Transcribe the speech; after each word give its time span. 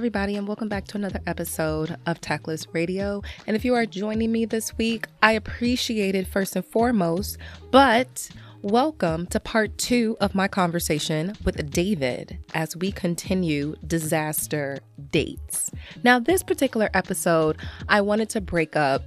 Everybody, 0.00 0.34
and 0.36 0.48
welcome 0.48 0.70
back 0.70 0.86
to 0.86 0.96
another 0.96 1.20
episode 1.26 1.94
of 2.06 2.18
Tactless 2.22 2.66
Radio. 2.72 3.20
And 3.46 3.54
if 3.54 3.66
you 3.66 3.74
are 3.74 3.84
joining 3.84 4.32
me 4.32 4.46
this 4.46 4.78
week, 4.78 5.06
I 5.22 5.32
appreciate 5.32 6.14
it 6.14 6.26
first 6.26 6.56
and 6.56 6.64
foremost, 6.64 7.36
but 7.70 8.30
welcome 8.62 9.26
to 9.26 9.38
part 9.38 9.76
two 9.76 10.16
of 10.22 10.34
my 10.34 10.48
conversation 10.48 11.34
with 11.44 11.70
David 11.70 12.38
as 12.54 12.74
we 12.74 12.90
continue 12.92 13.76
disaster 13.86 14.78
dates. 15.10 15.70
Now, 16.02 16.18
this 16.18 16.42
particular 16.42 16.88
episode, 16.94 17.58
I 17.90 18.00
wanted 18.00 18.30
to 18.30 18.40
break 18.40 18.76
up 18.76 19.02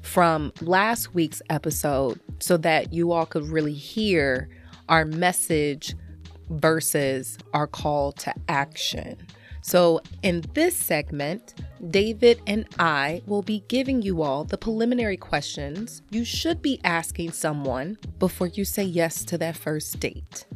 from 0.00 0.54
last 0.62 1.12
week's 1.12 1.42
episode 1.50 2.20
so 2.38 2.56
that 2.56 2.94
you 2.94 3.12
all 3.12 3.26
could 3.26 3.46
really 3.50 3.74
hear 3.74 4.48
our 4.88 5.04
message 5.04 5.94
versus 6.48 7.36
our 7.52 7.66
call 7.66 8.12
to 8.12 8.32
action. 8.48 9.18
So, 9.68 10.00
in 10.22 10.46
this 10.54 10.74
segment, 10.74 11.52
David 11.90 12.40
and 12.46 12.66
I 12.78 13.20
will 13.26 13.42
be 13.42 13.64
giving 13.68 14.00
you 14.00 14.22
all 14.22 14.44
the 14.44 14.56
preliminary 14.56 15.18
questions 15.18 16.00
you 16.08 16.24
should 16.24 16.62
be 16.62 16.80
asking 16.84 17.32
someone 17.32 17.98
before 18.18 18.46
you 18.46 18.64
say 18.64 18.84
yes 18.84 19.26
to 19.26 19.36
that 19.36 19.58
first 19.58 20.00
date. 20.00 20.46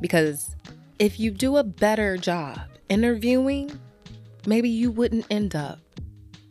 Because 0.00 0.56
if 0.98 1.20
you 1.20 1.30
do 1.30 1.58
a 1.58 1.62
better 1.62 2.16
job 2.16 2.58
interviewing, 2.88 3.70
maybe 4.48 4.68
you 4.68 4.90
wouldn't 4.90 5.26
end 5.30 5.54
up 5.54 5.78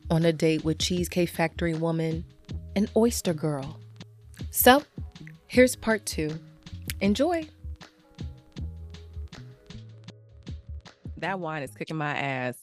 on 0.10 0.24
a 0.24 0.32
date 0.32 0.64
with 0.64 0.80
Cheesecake 0.80 1.28
Factory 1.28 1.74
woman 1.74 2.24
and 2.78 2.90
Oyster 2.96 3.34
Girl. 3.34 3.78
So, 4.52 4.84
here's 5.48 5.76
part 5.76 6.06
two. 6.06 6.40
Enjoy. 7.02 7.46
That 11.22 11.40
wine 11.40 11.64
is 11.64 11.74
kicking 11.74 11.98
my 11.98 12.16
ass. 12.16 12.56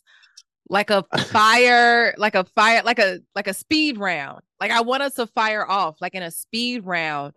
Like 0.68 0.90
a 0.90 1.04
fire 1.18 2.14
like 2.18 2.34
a 2.34 2.44
fire 2.44 2.82
like 2.84 2.98
a 2.98 3.20
like 3.34 3.46
a 3.46 3.54
speed 3.54 3.98
round. 3.98 4.40
Like 4.60 4.70
i 4.70 4.80
want 4.80 5.02
us 5.02 5.14
to 5.14 5.26
fire 5.26 5.68
off 5.68 6.00
like 6.00 6.14
in 6.14 6.22
a 6.22 6.30
speed 6.30 6.84
round. 6.84 7.34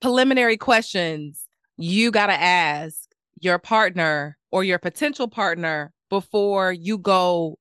Preliminary 0.00 0.56
questions 0.56 1.48
you 1.78 2.10
got 2.10 2.26
to 2.26 2.40
ask 2.40 3.08
your 3.40 3.58
partner 3.58 4.36
or 4.50 4.64
your 4.64 4.78
potential 4.78 5.28
partner 5.28 5.92
before 6.10 6.72
you 6.72 6.98
go 6.98 7.56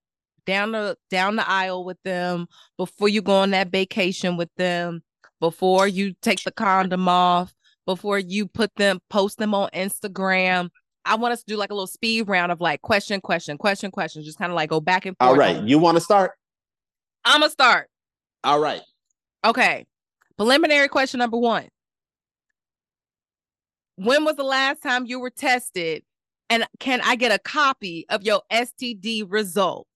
down 0.46 0.72
the 0.72 0.98
down 1.10 1.36
the 1.36 1.48
aisle 1.48 1.84
with 1.84 2.02
them 2.04 2.48
before 2.78 3.10
you 3.10 3.22
go 3.22 3.34
on 3.34 3.52
that 3.52 3.70
vacation 3.70 4.38
with 4.38 4.50
them 4.58 5.04
before 5.40 5.88
you 5.88 6.14
take 6.22 6.42
the 6.44 6.52
condom 6.52 7.08
off 7.08 7.54
before 7.86 8.18
you 8.18 8.48
put 8.48 8.74
them 8.76 9.00
post 9.10 9.38
them 9.38 9.54
on 9.54 9.70
instagram 9.74 10.70
I 11.08 11.16
want 11.16 11.34
us 11.34 11.40
to 11.40 11.46
do 11.48 11.58
like 11.58 11.72
a 11.72 11.74
little 11.74 11.88
speed 11.88 12.28
round 12.28 12.52
of 12.52 12.62
like 12.62 12.82
question, 12.82 13.22
question, 13.22 13.58
question, 13.58 13.92
question, 13.92 14.24
just 14.24 14.38
kind 14.38 14.52
of 14.52 14.56
like 14.56 14.70
go 14.70 14.80
back 14.82 15.06
and 15.06 15.16
forth. 15.18 15.30
All 15.30 15.36
right. 15.36 15.62
You 15.64 15.80
want 15.80 15.98
to 15.98 16.02
start? 16.02 16.32
I'm 17.26 17.42
going 17.42 17.50
to 17.50 17.54
start. 17.54 17.90
All 18.44 18.60
right. 18.60 18.82
Okay. 19.46 19.86
Preliminary 20.38 20.88
question 20.88 21.18
number 21.20 21.38
one 21.38 21.68
When 23.96 24.24
was 24.24 24.36
the 24.36 24.44
last 24.44 24.82
time 24.82 25.06
you 25.06 25.20
were 25.20 25.32
tested? 25.32 26.04
And 26.50 26.66
can 26.80 27.02
I 27.04 27.16
get 27.18 27.34
a 27.34 27.40
copy 27.40 28.06
of 28.10 28.24
your 28.24 28.42
STD 28.52 29.26
results? 29.28 29.90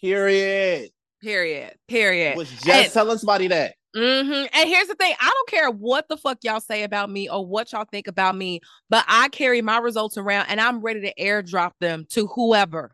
Period. 0.00 0.90
Period. 1.20 1.74
Period. 1.86 2.36
Was 2.36 2.50
just 2.50 2.68
and, 2.68 2.92
telling 2.92 3.18
somebody 3.18 3.48
that. 3.48 3.74
Mm-hmm. 3.96 4.46
And 4.52 4.68
here's 4.68 4.86
the 4.86 4.94
thing 4.94 5.14
I 5.20 5.28
don't 5.28 5.48
care 5.48 5.70
what 5.70 6.08
the 6.08 6.16
fuck 6.16 6.38
y'all 6.42 6.60
say 6.60 6.84
about 6.84 7.10
me 7.10 7.28
or 7.28 7.44
what 7.44 7.72
y'all 7.72 7.84
think 7.84 8.06
about 8.06 8.36
me, 8.36 8.60
but 8.88 9.04
I 9.08 9.28
carry 9.28 9.62
my 9.62 9.78
results 9.78 10.16
around 10.16 10.46
and 10.48 10.60
I'm 10.60 10.80
ready 10.80 11.00
to 11.00 11.14
airdrop 11.14 11.72
them 11.80 12.06
to 12.10 12.28
whoever. 12.28 12.92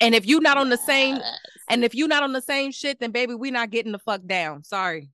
And 0.00 0.14
if 0.14 0.26
you're 0.26 0.40
not 0.40 0.58
on 0.58 0.68
the 0.68 0.76
same, 0.76 1.18
and 1.68 1.84
if 1.84 1.94
you're 1.94 2.08
not 2.08 2.22
on 2.22 2.32
the 2.32 2.42
same 2.42 2.72
shit, 2.72 3.00
then 3.00 3.10
baby, 3.10 3.34
we're 3.34 3.52
not 3.52 3.70
getting 3.70 3.92
the 3.92 3.98
fuck 3.98 4.24
down. 4.26 4.62
Sorry. 4.64 5.08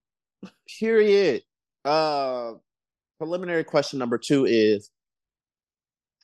Period. 0.79 1.43
Uh, 1.85 2.55
preliminary 3.19 3.65
question 3.65 3.99
number 3.99 4.19
two 4.19 4.47
is: 4.47 4.91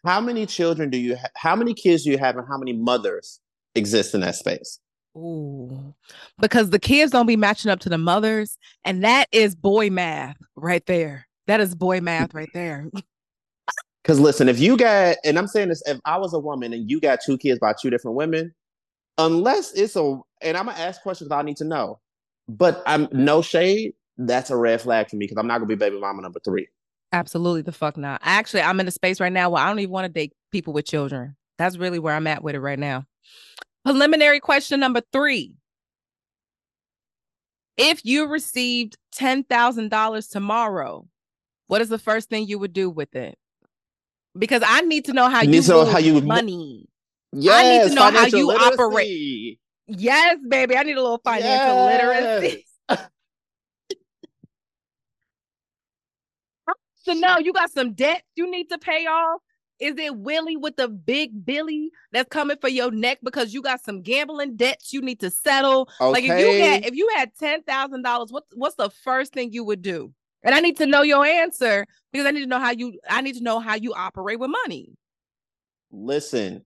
How 0.04 0.20
many 0.20 0.46
children 0.46 0.90
do 0.90 0.98
you? 0.98 1.16
Ha- 1.16 1.28
how 1.36 1.56
many 1.56 1.74
kids 1.74 2.04
do 2.04 2.10
you 2.10 2.18
have, 2.18 2.36
and 2.36 2.46
how 2.48 2.58
many 2.58 2.72
mothers 2.72 3.40
exist 3.74 4.14
in 4.14 4.22
that 4.22 4.34
space? 4.34 4.80
Ooh, 5.16 5.94
because 6.38 6.70
the 6.70 6.78
kids 6.78 7.10
don't 7.10 7.26
be 7.26 7.36
matching 7.36 7.70
up 7.70 7.80
to 7.80 7.88
the 7.88 7.98
mothers, 7.98 8.58
and 8.84 9.02
that 9.02 9.28
is 9.32 9.54
boy 9.54 9.88
math 9.88 10.36
right 10.56 10.84
there. 10.86 11.26
That 11.46 11.60
is 11.60 11.74
boy 11.74 12.00
math 12.00 12.34
right 12.34 12.50
there. 12.52 12.90
Because 14.02 14.20
listen, 14.20 14.48
if 14.48 14.60
you 14.60 14.76
got, 14.76 15.16
and 15.24 15.36
I'm 15.36 15.48
saying 15.48 15.68
this, 15.68 15.82
if 15.84 15.98
I 16.04 16.16
was 16.16 16.32
a 16.32 16.38
woman 16.38 16.72
and 16.72 16.88
you 16.88 17.00
got 17.00 17.18
two 17.26 17.36
kids 17.36 17.58
by 17.58 17.72
two 17.72 17.90
different 17.90 18.16
women, 18.16 18.54
unless 19.18 19.72
it's 19.72 19.96
a, 19.96 20.20
and 20.42 20.56
I'm 20.56 20.66
gonna 20.66 20.78
ask 20.78 21.02
questions 21.02 21.32
I 21.32 21.42
need 21.42 21.56
to 21.56 21.64
know, 21.64 21.98
but 22.48 22.84
I'm 22.86 23.08
no 23.10 23.42
shade. 23.42 23.94
That's 24.16 24.50
a 24.50 24.56
red 24.56 24.80
flag 24.80 25.10
for 25.10 25.16
me 25.16 25.24
because 25.26 25.38
I'm 25.38 25.48
not 25.48 25.58
gonna 25.58 25.66
be 25.66 25.74
baby 25.74 25.98
mama 25.98 26.22
number 26.22 26.38
three. 26.44 26.68
Absolutely, 27.10 27.62
the 27.62 27.72
fuck 27.72 27.96
not. 27.96 28.20
Actually, 28.22 28.62
I'm 28.62 28.78
in 28.78 28.86
a 28.86 28.92
space 28.92 29.18
right 29.18 29.32
now 29.32 29.50
where 29.50 29.64
I 29.64 29.68
don't 29.68 29.80
even 29.80 29.90
want 29.90 30.04
to 30.04 30.12
date 30.12 30.34
people 30.52 30.72
with 30.72 30.86
children. 30.86 31.34
That's 31.58 31.76
really 31.76 31.98
where 31.98 32.14
I'm 32.14 32.28
at 32.28 32.44
with 32.44 32.54
it 32.54 32.60
right 32.60 32.78
now. 32.78 33.06
Preliminary 33.86 34.40
question 34.40 34.80
number 34.80 35.00
three. 35.12 35.54
If 37.76 38.04
you 38.04 38.26
received 38.26 38.96
$10,000 39.14 40.28
tomorrow, 40.28 41.06
what 41.68 41.80
is 41.80 41.88
the 41.88 41.98
first 41.98 42.28
thing 42.28 42.48
you 42.48 42.58
would 42.58 42.72
do 42.72 42.90
with 42.90 43.14
it? 43.14 43.38
Because 44.36 44.64
I 44.66 44.80
need 44.80 45.04
to 45.04 45.12
know 45.12 45.28
how 45.28 45.42
you, 45.42 45.60
you 45.60 45.84
how 45.84 45.98
you 45.98 46.20
money. 46.20 46.88
Yes, 47.32 47.54
I 47.54 47.78
need 47.78 47.88
to 47.90 47.94
know 47.94 48.10
how 48.10 48.26
you 48.26 48.48
literacy. 48.48 48.74
operate. 48.74 49.60
Yes, 49.86 50.38
baby. 50.48 50.76
I 50.76 50.82
need 50.82 50.96
a 50.96 51.00
little 51.02 51.20
financial 51.22 51.76
yes. 51.76 52.02
literacy. 52.02 52.66
to 57.04 57.14
know 57.14 57.38
you 57.38 57.52
got 57.52 57.70
some 57.70 57.92
debt 57.92 58.22
you 58.34 58.50
need 58.50 58.68
to 58.70 58.78
pay 58.78 59.06
off. 59.06 59.40
Is 59.78 59.94
it 59.98 60.16
Willie 60.16 60.56
with 60.56 60.76
the 60.76 60.88
big 60.88 61.44
Billy 61.44 61.90
that's 62.10 62.28
coming 62.30 62.56
for 62.60 62.68
your 62.68 62.90
neck 62.90 63.18
because 63.22 63.52
you 63.52 63.60
got 63.60 63.84
some 63.84 64.00
gambling 64.00 64.56
debts 64.56 64.92
you 64.92 65.02
need 65.02 65.20
to 65.20 65.30
settle? 65.30 65.90
Okay. 66.00 66.12
Like 66.12 66.24
if 66.24 66.38
you 66.38 66.64
had 66.64 66.84
if 66.86 66.94
you 66.94 67.10
had 67.14 67.34
ten 67.38 67.62
thousand 67.62 68.02
dollars, 68.02 68.30
what's 68.30 68.48
what's 68.54 68.76
the 68.76 68.90
first 68.90 69.34
thing 69.34 69.52
you 69.52 69.64
would 69.64 69.82
do? 69.82 70.12
And 70.42 70.54
I 70.54 70.60
need 70.60 70.76
to 70.78 70.86
know 70.86 71.02
your 71.02 71.24
answer 71.26 71.86
because 72.12 72.26
I 72.26 72.30
need 72.30 72.42
to 72.42 72.46
know 72.46 72.60
how 72.60 72.70
you 72.70 72.98
I 73.10 73.20
need 73.20 73.36
to 73.36 73.42
know 73.42 73.60
how 73.60 73.74
you 73.74 73.92
operate 73.92 74.38
with 74.38 74.50
money. 74.50 74.96
Listen, 75.90 76.64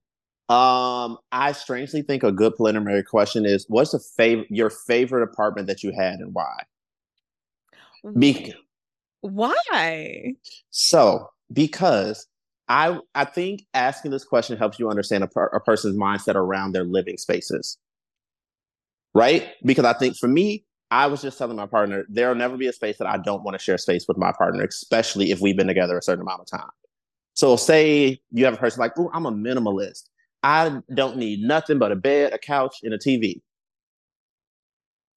um, 0.49 1.17
I 1.31 1.51
strangely 1.53 2.01
think 2.01 2.23
a 2.23 2.31
good 2.31 2.55
preliminary 2.55 3.03
question 3.03 3.45
is 3.45 3.65
what's 3.67 3.91
the 3.91 3.99
favorite 3.99 4.47
your 4.49 4.69
favorite 4.69 5.23
apartment 5.23 5.67
that 5.67 5.83
you 5.83 5.91
had 5.91 6.19
and 6.19 6.33
why? 6.33 6.59
Be- 8.17 8.53
why? 9.21 10.33
So 10.71 11.29
because 11.53 12.27
I 12.71 12.97
I 13.13 13.25
think 13.25 13.65
asking 13.73 14.11
this 14.11 14.23
question 14.23 14.57
helps 14.57 14.79
you 14.79 14.89
understand 14.89 15.25
a, 15.25 15.27
per, 15.27 15.47
a 15.47 15.59
person's 15.59 15.97
mindset 15.97 16.35
around 16.35 16.71
their 16.71 16.85
living 16.85 17.17
spaces, 17.17 17.77
right? 19.13 19.49
Because 19.65 19.83
I 19.83 19.91
think 19.91 20.15
for 20.15 20.29
me, 20.29 20.63
I 20.89 21.07
was 21.07 21.21
just 21.21 21.37
telling 21.37 21.57
my 21.57 21.65
partner 21.65 22.05
there'll 22.07 22.33
never 22.33 22.55
be 22.55 22.67
a 22.67 22.73
space 22.73 22.97
that 22.99 23.07
I 23.07 23.17
don't 23.17 23.43
want 23.43 23.59
to 23.59 23.63
share 23.63 23.77
space 23.77 24.05
with 24.07 24.17
my 24.17 24.31
partner, 24.31 24.63
especially 24.63 25.31
if 25.31 25.41
we've 25.41 25.57
been 25.57 25.67
together 25.67 25.97
a 25.97 26.01
certain 26.01 26.21
amount 26.21 26.39
of 26.39 26.47
time. 26.47 26.69
So 27.33 27.57
say 27.57 28.21
you 28.31 28.45
have 28.45 28.53
a 28.53 28.57
person 28.57 28.79
like, 28.79 28.93
oh, 28.97 29.11
I'm 29.13 29.25
a 29.25 29.33
minimalist. 29.33 30.03
I 30.41 30.81
don't 30.95 31.17
need 31.17 31.41
nothing 31.41 31.77
but 31.77 31.91
a 31.91 31.97
bed, 31.97 32.31
a 32.31 32.37
couch, 32.37 32.77
and 32.83 32.93
a 32.93 32.97
TV. 32.97 33.41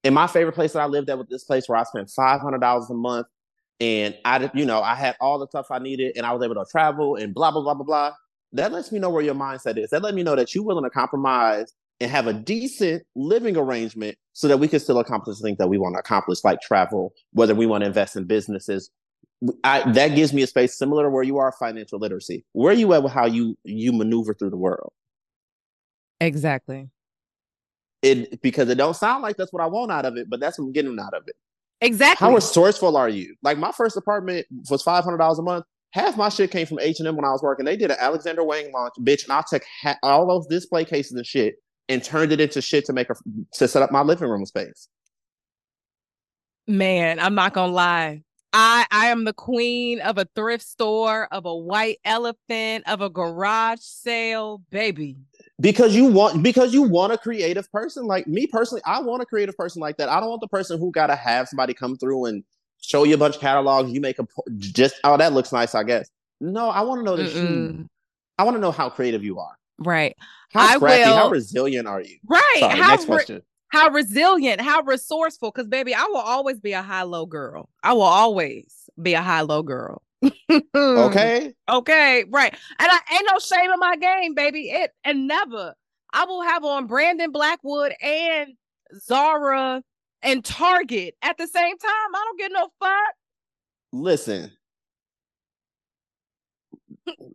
In 0.03 0.13
my 0.13 0.27
favorite 0.27 0.55
place 0.55 0.73
that 0.73 0.83
I 0.83 0.87
lived 0.87 1.09
at 1.09 1.19
with 1.19 1.29
this 1.29 1.45
place 1.45 1.69
where 1.69 1.79
I 1.79 1.85
spent 1.85 2.11
five 2.11 2.41
hundred 2.41 2.63
dollars 2.63 2.91
a 2.91 2.95
month 2.95 3.29
and 3.81 4.17
I, 4.25 4.51
you 4.55 4.65
know, 4.65 4.83
I 4.83 4.95
had 4.95 5.17
all 5.21 5.39
the 5.39 5.47
stuff 5.49 5.67
I 5.71 5.79
needed, 5.79 6.17
and 6.17 6.27
I 6.27 6.33
was 6.33 6.43
able 6.43 6.55
to 6.57 6.65
travel 6.71 7.17
and 7.17 7.35
blah 7.35 7.51
blah 7.51 7.63
blah 7.63 7.75
blah 7.75 7.85
blah. 7.85 8.13
That 8.53 8.73
lets 8.73 8.93
me 8.93 8.99
know 8.99 9.11
where 9.11 9.23
your 9.23 9.35
mindset 9.35 9.79
is. 9.79 9.91
That 9.91 10.03
let 10.03 10.15
me 10.15 10.23
know 10.23 10.37
that 10.37 10.55
you're 10.55 10.65
willing 10.65 10.85
to 10.85 10.91
compromise 10.91 11.73
and 12.01 12.11
have 12.11 12.27
a 12.27 12.33
decent 12.33 13.05
living 13.17 13.57
arrangement 13.57 14.17
so 14.33 14.49
that 14.49 14.59
we 14.59 14.69
can 14.69 14.81
still 14.81 14.99
accomplish 14.99 15.41
things 15.41 15.59
that 15.59 15.69
we 15.69 15.79
want 15.79 15.95
to 15.97 16.01
accomplish, 16.01 16.45
like 16.45 16.61
travel, 16.61 17.13
whether 17.33 17.55
we 17.55 17.67
want 17.67 17.83
to 17.83 17.87
invest 17.89 18.17
in 18.17 18.25
businesses. 18.25 18.91
I, 19.65 19.91
that 19.93 20.15
gives 20.15 20.33
me 20.33 20.43
a 20.43 20.47
space 20.47 20.79
similar 20.79 21.05
to 21.05 21.11
where 21.11 21.25
you 21.25 21.39
are 21.39 21.53
financial 21.53 21.99
literacy. 21.99 22.45
Where 22.53 22.73
are 22.73 22.77
you 22.77 22.93
at 22.95 23.03
with 23.03 23.13
how 23.13 23.27
you 23.27 23.57
you 23.65 23.93
maneuver 23.93 24.35
through 24.35 24.51
the 24.51 24.57
world? 24.57 24.93
Exactly. 26.21 26.89
it 28.03 28.41
because 28.43 28.69
it 28.69 28.77
don't 28.77 28.95
sound 28.97 29.23
like 29.23 29.37
that's 29.37 29.53
what 29.53 29.63
I 29.63 29.67
want 29.67 29.91
out 29.93 30.05
of 30.05 30.17
it, 30.17 30.29
but 30.31 30.41
that's 30.41 30.59
what 30.59 30.67
I'm 30.67 30.73
getting 30.73 30.99
out 31.01 31.15
of 31.15 31.25
it. 31.27 31.37
Exactly. 31.81 32.27
How 32.27 32.35
resourceful 32.35 32.97
are 32.97 33.09
you? 33.09 33.35
Like 33.43 33.59
my 33.59 33.73
first 33.73 33.97
apartment 33.97 34.47
was 34.71 34.83
five 34.83 35.05
hundred 35.05 35.19
dollars 35.19 35.39
a 35.39 35.43
month. 35.43 35.65
Half 35.91 36.17
my 36.17 36.29
shit 36.29 36.51
came 36.51 36.67
from 36.67 36.81
H 36.81 36.99
and 36.99 37.07
M 37.07 37.17
when 37.17 37.25
I 37.25 37.31
was 37.31 37.43
working. 37.43 37.65
They 37.65 37.77
did 37.77 37.91
an 37.91 37.97
Alexander 38.01 38.43
Wang 38.43 38.73
launch, 38.73 38.95
bitch, 39.01 39.25
and 39.25 39.33
I 39.33 39.43
took 39.49 39.63
ha- 39.83 39.99
all 40.03 40.27
those 40.27 40.47
display 40.47 40.85
cases 40.85 41.13
and 41.13 41.27
shit 41.27 41.57
and 41.89 42.03
turned 42.03 42.33
it 42.33 42.41
into 42.41 42.61
shit 42.61 42.85
to 42.87 42.93
make 42.93 43.11
a 43.11 43.15
to 43.55 43.69
set 43.69 43.83
up 43.83 43.93
my 43.93 44.03
living 44.03 44.29
room 44.29 44.45
space. 44.47 44.89
Man, 46.67 47.21
I'm 47.21 47.35
not 47.35 47.53
gonna 47.53 47.73
lie. 47.73 48.23
I 48.53 48.87
I 48.91 49.07
am 49.07 49.25
the 49.25 49.35
queen 49.35 50.01
of 50.01 50.17
a 50.17 50.27
thrift 50.35 50.65
store, 50.65 51.29
of 51.31 51.45
a 51.45 51.55
white 51.55 51.99
elephant, 52.05 52.85
of 52.89 53.01
a 53.01 53.11
garage 53.11 53.81
sale, 53.81 54.63
baby. 54.71 55.17
Because 55.61 55.95
you 55.95 56.07
want 56.07 56.43
because 56.43 56.75
you 56.75 56.83
want 56.83 57.13
a 57.13 57.19
creative 57.19 57.71
person 57.71 58.07
like 58.07 58.27
me 58.27 58.47
personally. 58.47 58.83
I 58.85 59.01
want 59.01 59.23
a 59.23 59.27
creative 59.27 59.57
person 59.57 59.81
like 59.81 59.97
that. 59.99 60.09
I 60.09 60.19
don't 60.19 60.29
want 60.29 60.41
the 60.41 60.49
person 60.49 60.81
who 60.81 60.91
gotta 60.91 61.15
have 61.15 61.49
somebody 61.49 61.75
come 61.75 61.97
through 61.97 62.27
and 62.27 62.43
show 62.81 63.05
you 63.05 63.15
a 63.15 63.19
bunch 63.19 63.37
of 63.37 63.41
catalogs. 63.41 63.93
You 63.93 64.01
make 64.01 64.19
a 64.19 64.27
just 64.59 64.97
oh 65.05 65.17
that 65.17 65.33
looks 65.33 65.53
nice, 65.53 65.75
I 65.75 65.85
guess. 65.85 66.11
No, 66.41 66.71
I 66.71 66.81
want 66.81 67.01
to 67.01 67.05
know 67.05 67.17
that 67.17 67.31
Mm-mm. 67.31 67.79
you. 67.79 67.89
I 68.39 68.43
want 68.43 68.57
to 68.57 68.61
know 68.61 68.73
how 68.73 68.91
creative 68.91 69.23
you 69.23 69.39
are. 69.39 69.57
Right. 69.79 70.17
How 70.53 70.77
scrappy, 70.77 71.09
will, 71.09 71.17
how 71.17 71.31
resilient 71.31 71.89
are 71.89 72.01
you? 72.01 72.19
Right. 72.27 72.57
Sorry, 72.59 72.81
how 72.81 72.91
next 72.91 73.07
question. 73.07 73.37
Re- 73.37 73.43
how 73.69 73.91
resilient, 73.91 74.61
how 74.61 74.83
resourceful. 74.83 75.51
Because 75.51 75.67
baby, 75.69 75.95
I 75.95 76.05
will 76.05 76.17
always 76.17 76.61
be 76.61 76.73
a 76.73 76.83
high 76.83 77.03
low 77.03 77.27
girl. 77.27 77.69
I 77.83 77.93
will 77.93 78.03
always 78.03 78.89
be 79.01 79.15
a 79.15 79.23
high 79.23 79.41
low 79.41 79.63
girl. 79.63 80.03
Okay. 80.75 81.53
Okay. 81.69 82.25
Right. 82.31 82.55
And 82.79 82.91
I 82.91 82.99
ain't 83.13 83.29
no 83.31 83.39
shame 83.39 83.71
in 83.71 83.79
my 83.79 83.97
game, 83.97 84.35
baby. 84.35 84.71
It 84.71 84.93
and 85.05 85.27
never. 85.27 85.75
I 86.13 86.25
will 86.25 86.43
have 86.43 86.65
on 86.65 86.87
Brandon 86.87 87.33
Blackwood 87.33 87.93
and 88.01 88.55
Zara 89.01 89.83
and 90.23 90.45
Target 90.45 91.15
at 91.23 91.37
the 91.39 91.47
same 91.47 91.77
time. 91.77 92.15
I 92.15 92.25
don't 92.25 92.39
get 92.39 92.53
no 92.53 92.69
fuck. 92.81 93.15
Listen. 93.93 94.53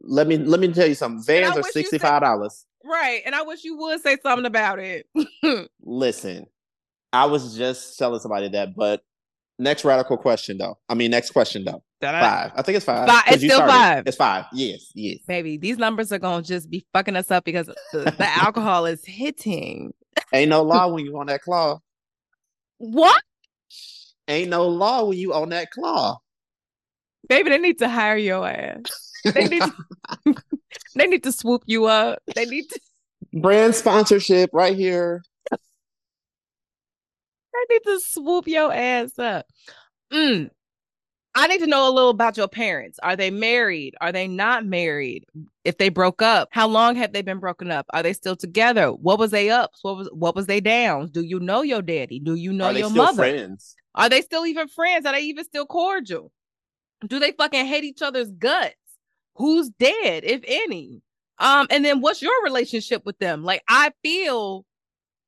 let 0.01 0.27
me 0.27 0.37
let 0.37 0.59
me 0.59 0.71
tell 0.71 0.87
you 0.87 0.95
something. 0.95 1.23
Vans 1.23 1.57
are 1.57 1.63
sixty 1.63 1.97
five 1.97 2.21
dollars. 2.21 2.65
Right. 2.83 3.21
And 3.25 3.35
I 3.35 3.41
wish 3.41 3.63
you 3.63 3.77
would 3.77 4.01
say 4.01 4.17
something 4.23 4.45
about 4.45 4.79
it. 4.79 5.05
Listen, 5.81 6.45
I 7.11 7.25
was 7.25 7.57
just 7.57 7.97
telling 7.97 8.19
somebody 8.19 8.49
that, 8.49 8.75
but 8.75 9.01
next 9.57 9.83
radical 9.83 10.17
question 10.17 10.57
though. 10.57 10.77
I 10.87 10.95
mean, 10.95 11.11
next 11.11 11.31
question 11.31 11.65
though. 11.65 11.83
Five. 12.01 12.51
I 12.55 12.61
think 12.61 12.77
it's 12.77 12.85
five. 12.85 13.07
five 13.07 13.23
it's 13.27 13.43
still 13.43 13.57
started. 13.57 13.71
five. 13.71 14.07
It's 14.07 14.17
five. 14.17 14.45
Yes, 14.53 14.91
yes. 14.95 15.17
Baby, 15.27 15.57
these 15.57 15.77
numbers 15.77 16.11
are 16.11 16.19
gonna 16.19 16.41
just 16.41 16.69
be 16.69 16.85
fucking 16.93 17.15
us 17.15 17.29
up 17.29 17.43
because 17.43 17.67
the, 17.91 18.03
the 18.17 18.27
alcohol 18.41 18.85
is 18.85 19.03
hitting. 19.05 19.93
Ain't 20.33 20.49
no 20.49 20.63
law 20.63 20.87
when 20.87 21.05
you 21.05 21.17
on 21.17 21.27
that 21.27 21.41
claw. 21.41 21.79
What? 22.77 23.21
Ain't 24.29 24.49
no 24.49 24.67
law 24.67 25.05
when 25.05 25.17
you 25.17 25.33
on 25.33 25.49
that 25.49 25.71
claw. 25.71 26.17
Baby, 27.27 27.49
they 27.49 27.57
need 27.57 27.79
to 27.79 27.89
hire 27.89 28.17
your 28.17 28.47
ass. 28.47 29.11
They 29.25 29.47
need 29.47 29.61
to, 29.61 29.73
they 30.95 31.07
need 31.07 31.23
to 31.23 31.31
swoop 31.33 31.63
you 31.65 31.85
up. 31.85 32.19
They 32.33 32.45
need 32.45 32.69
to 32.69 32.79
brand 33.33 33.75
sponsorship 33.75 34.51
right 34.53 34.75
here. 34.75 35.21
They 35.51 35.57
need 37.69 37.81
to 37.85 37.99
swoop 37.99 38.47
your 38.47 38.73
ass 38.73 39.19
up. 39.19 39.45
Mm. 40.13 40.49
I 41.39 41.47
need 41.47 41.59
to 41.59 41.67
know 41.67 41.87
a 41.87 41.91
little 41.91 42.09
about 42.09 42.37
your 42.37 42.47
parents. 42.47 42.99
Are 43.01 43.15
they 43.15 43.31
married? 43.31 43.95
Are 44.01 44.11
they 44.11 44.27
not 44.27 44.65
married? 44.65 45.25
If 45.63 45.77
they 45.77 45.89
broke 45.89 46.21
up, 46.21 46.49
how 46.51 46.67
long 46.67 46.95
have 46.95 47.13
they 47.13 47.21
been 47.21 47.39
broken 47.39 47.71
up? 47.71 47.85
Are 47.91 48.03
they 48.03 48.13
still 48.13 48.35
together? 48.35 48.91
What 48.91 49.19
was 49.19 49.31
they 49.31 49.49
ups? 49.49 49.79
What 49.81 49.97
was 49.97 50.09
what 50.11 50.35
was 50.35 50.47
they 50.47 50.59
downs? 50.59 51.11
Do 51.11 51.21
you 51.21 51.39
know 51.39 51.61
your 51.61 51.81
daddy? 51.81 52.19
Do 52.19 52.35
you 52.35 52.51
know 52.53 52.65
Are 52.65 52.73
your 52.73 52.89
mother? 52.89 53.17
Friends? 53.17 53.75
Are 53.95 54.09
they 54.09 54.21
still 54.21 54.45
even 54.45 54.67
friends? 54.67 55.05
Are 55.05 55.13
they 55.13 55.21
even 55.21 55.45
still 55.45 55.65
cordial? 55.65 56.31
Do 57.07 57.19
they 57.19 57.31
fucking 57.31 57.65
hate 57.65 57.83
each 57.83 58.01
other's 58.01 58.31
guts? 58.31 58.75
who's 59.39 59.69
dead, 59.69 60.23
if 60.25 60.41
any. 60.45 61.01
Um, 61.39 61.65
and 61.71 61.83
then 61.83 62.01
what's 62.01 62.21
your 62.21 62.43
relationship 62.43 63.05
with 63.05 63.17
them? 63.19 63.43
Like, 63.43 63.63
I 63.67 63.91
feel, 64.03 64.65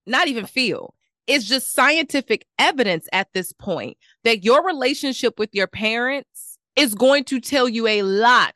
not 0.06 0.28
even 0.28 0.46
feel, 0.46 0.94
it's 1.28 1.46
just 1.46 1.74
scientific 1.74 2.46
evidence 2.60 3.08
at 3.14 3.28
this 3.34 3.54
point 3.54 3.98
that 4.24 4.44
your 4.44 4.66
relationship 4.66 5.40
with 5.40 5.50
your 5.54 5.68
parents 5.68 6.58
is 6.76 6.96
going 6.96 7.24
to 7.26 7.40
tell 7.40 7.68
you 7.68 7.88
a 7.88 8.02
lot 8.02 8.56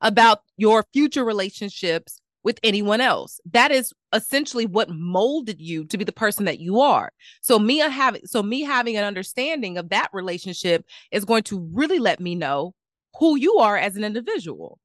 about 0.00 0.40
your 0.56 0.84
future 0.92 1.24
relationships 1.24 2.20
with 2.42 2.60
anyone 2.62 3.00
else. 3.00 3.40
That 3.50 3.72
is 3.72 3.92
essentially 4.12 4.66
what 4.66 4.90
molded 4.90 5.60
you 5.60 5.84
to 5.86 5.98
be 5.98 6.04
the 6.04 6.12
person 6.12 6.44
that 6.44 6.60
you 6.60 6.80
are. 6.80 7.10
So 7.40 7.58
me 7.58 7.80
uh, 7.80 7.88
having 7.88 8.26
so 8.26 8.42
me 8.42 8.62
having 8.62 8.96
an 8.96 9.04
understanding 9.04 9.78
of 9.78 9.88
that 9.88 10.10
relationship 10.12 10.84
is 11.10 11.24
going 11.24 11.42
to 11.44 11.68
really 11.72 11.98
let 11.98 12.20
me 12.20 12.34
know 12.34 12.74
who 13.18 13.36
you 13.36 13.56
are 13.56 13.76
as 13.76 13.96
an 13.96 14.04
individual. 14.04 14.78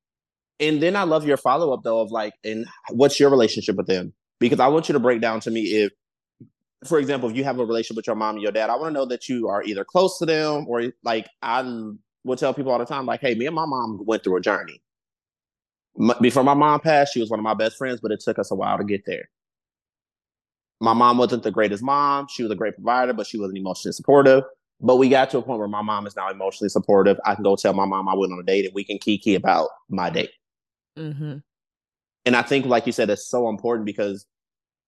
And 0.60 0.82
then 0.82 0.96
I 0.96 1.04
love 1.04 1.26
your 1.26 1.38
follow 1.38 1.74
up 1.74 1.82
though 1.84 2.00
of 2.00 2.12
like, 2.12 2.34
and 2.44 2.66
what's 2.90 3.20
your 3.20 3.30
relationship 3.30 3.76
with 3.76 3.88
them? 3.88 4.14
Because 4.40 4.60
I 4.60 4.68
want 4.68 4.88
you 4.88 4.94
to 4.94 5.00
break 5.00 5.20
down 5.22 5.42
to 5.42 5.52
me 5.52 5.84
if, 5.84 5.92
for 6.86 7.00
example, 7.00 7.30
if 7.30 7.36
you 7.36 7.44
have 7.44 7.60
a 7.60 7.66
relationship 7.66 7.98
with 7.98 8.08
your 8.08 8.16
mom 8.16 8.36
and 8.36 8.44
your 8.44 8.52
dad, 8.52 8.70
I 8.70 8.76
want 8.76 8.90
to 8.90 8.94
know 8.94 9.06
that 9.06 9.28
you 9.28 9.48
are 9.50 9.64
either 9.64 9.84
close 9.84 10.18
to 10.20 10.26
them 10.26 10.66
or 10.68 10.94
like 11.04 11.28
I 11.42 11.62
will 12.24 12.38
tell 12.38 12.54
people 12.54 12.72
all 12.72 12.80
the 12.80 12.86
time, 12.86 13.06
like, 13.06 13.22
hey, 13.22 13.36
me 13.36 13.46
and 13.46 13.56
my 13.56 13.66
mom 13.66 14.02
went 14.06 14.24
through 14.24 14.38
a 14.38 14.42
journey. 14.42 14.82
Before 16.22 16.44
my 16.44 16.54
mom 16.54 16.80
passed, 16.80 17.14
she 17.14 17.20
was 17.20 17.30
one 17.30 17.40
of 17.40 17.44
my 17.44 17.54
best 17.54 17.78
friends, 17.78 18.00
but 18.02 18.12
it 18.12 18.22
took 18.22 18.40
us 18.40 18.52
a 18.52 18.56
while 18.56 18.78
to 18.78 18.86
get 18.86 19.06
there. 19.06 19.30
My 20.80 20.94
mom 20.94 21.18
wasn't 21.18 21.44
the 21.44 21.52
greatest 21.52 21.84
mom. 21.84 22.28
She 22.30 22.44
was 22.44 22.52
a 22.52 22.56
great 22.56 22.76
provider, 22.76 23.12
but 23.12 23.28
she 23.28 23.38
wasn't 23.38 23.58
emotionally 23.58 23.92
supportive. 23.92 24.44
But 24.80 24.96
we 24.96 25.10
got 25.10 25.30
to 25.32 25.40
a 25.40 25.42
point 25.42 25.60
where 25.60 25.68
my 25.68 25.82
mom 25.82 26.08
is 26.08 26.16
now 26.16 26.30
emotionally 26.30 26.70
supportive. 26.70 27.20
I 27.26 27.36
can 27.36 27.44
go 27.44 27.58
tell 27.58 27.74
my 27.74 27.86
mom 27.86 28.08
I 28.08 28.16
went 28.16 28.32
on 28.32 28.40
a 28.40 28.44
date 28.44 28.66
and 28.66 28.74
we 28.74 28.86
can 28.86 28.98
kiki 28.98 29.36
about 29.36 29.70
my 29.90 30.10
date. 30.10 30.32
Mm-hmm. 30.98 31.40
And 32.26 32.36
I 32.36 32.42
think, 32.44 32.66
like 32.66 32.86
you 32.86 32.94
said, 32.94 33.10
it's 33.10 33.28
so 33.28 33.50
important 33.50 33.86
because 33.86 34.26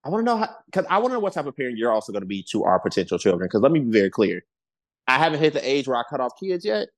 I 0.04 0.08
want 0.08 0.22
to 0.22 0.24
know 0.24 0.36
how, 0.38 0.48
because 0.66 0.84
I 0.90 0.98
want 0.98 1.10
to 1.10 1.14
know 1.14 1.20
what 1.20 1.32
type 1.32 1.46
of 1.46 1.56
parent 1.56 1.78
you're 1.78 1.92
also 1.92 2.12
going 2.12 2.22
to 2.22 2.26
be 2.26 2.44
to 2.50 2.64
our 2.64 2.80
potential 2.80 3.18
children. 3.18 3.48
Because 3.48 3.60
let 3.60 3.72
me 3.72 3.80
be 3.80 3.90
very 3.90 4.10
clear, 4.10 4.44
I 5.06 5.18
haven't 5.18 5.40
hit 5.40 5.52
the 5.52 5.68
age 5.68 5.86
where 5.86 5.96
I 5.96 6.02
cut 6.08 6.20
off 6.20 6.32
kids 6.40 6.64
yet. 6.64 6.88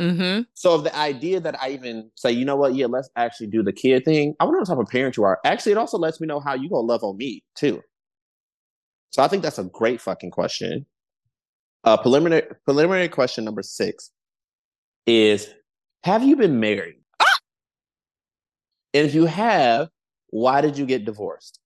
Mm-hmm. 0.00 0.42
So 0.54 0.76
if 0.76 0.84
the 0.84 0.96
idea 0.96 1.40
that 1.40 1.60
I 1.62 1.70
even 1.70 2.10
say, 2.14 2.30
you 2.30 2.44
know 2.44 2.56
what, 2.56 2.74
yeah, 2.74 2.86
let's 2.86 3.08
actually 3.16 3.46
do 3.46 3.62
the 3.62 3.72
kid 3.72 4.04
thing, 4.04 4.34
I 4.40 4.44
want 4.44 4.54
to 4.54 4.56
know 4.56 4.60
what 4.60 4.68
type 4.68 4.86
of 4.86 4.92
parent 4.92 5.16
you 5.16 5.24
are. 5.24 5.38
Actually, 5.44 5.72
it 5.72 5.78
also 5.78 5.98
lets 5.98 6.20
me 6.20 6.26
know 6.26 6.40
how 6.40 6.54
you 6.54 6.68
gonna 6.68 6.86
love 6.86 7.02
on 7.02 7.16
me 7.16 7.42
too. 7.54 7.82
So 9.10 9.22
I 9.22 9.28
think 9.28 9.42
that's 9.42 9.58
a 9.58 9.64
great 9.64 10.00
fucking 10.00 10.30
question. 10.30 10.84
Uh, 11.84 11.96
preliminary 11.96 12.42
preliminary 12.64 13.08
question 13.08 13.44
number 13.44 13.62
six 13.62 14.10
is: 15.06 15.48
Have 16.04 16.22
you 16.22 16.36
been 16.36 16.60
married? 16.60 17.00
Ah! 17.20 17.38
And 18.92 19.06
if 19.06 19.14
you 19.14 19.24
have, 19.24 19.88
why 20.28 20.60
did 20.60 20.76
you 20.76 20.84
get 20.84 21.06
divorced? 21.06 21.60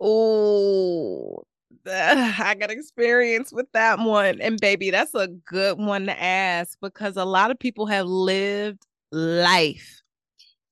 Oh, 0.00 1.44
I 1.86 2.56
got 2.58 2.70
experience 2.70 3.52
with 3.52 3.70
that 3.72 3.98
one. 3.98 4.40
And 4.40 4.60
baby, 4.60 4.90
that's 4.90 5.14
a 5.14 5.28
good 5.28 5.78
one 5.78 6.06
to 6.06 6.22
ask 6.22 6.78
because 6.80 7.16
a 7.16 7.24
lot 7.24 7.50
of 7.50 7.58
people 7.58 7.86
have 7.86 8.06
lived 8.06 8.84
life. 9.12 10.02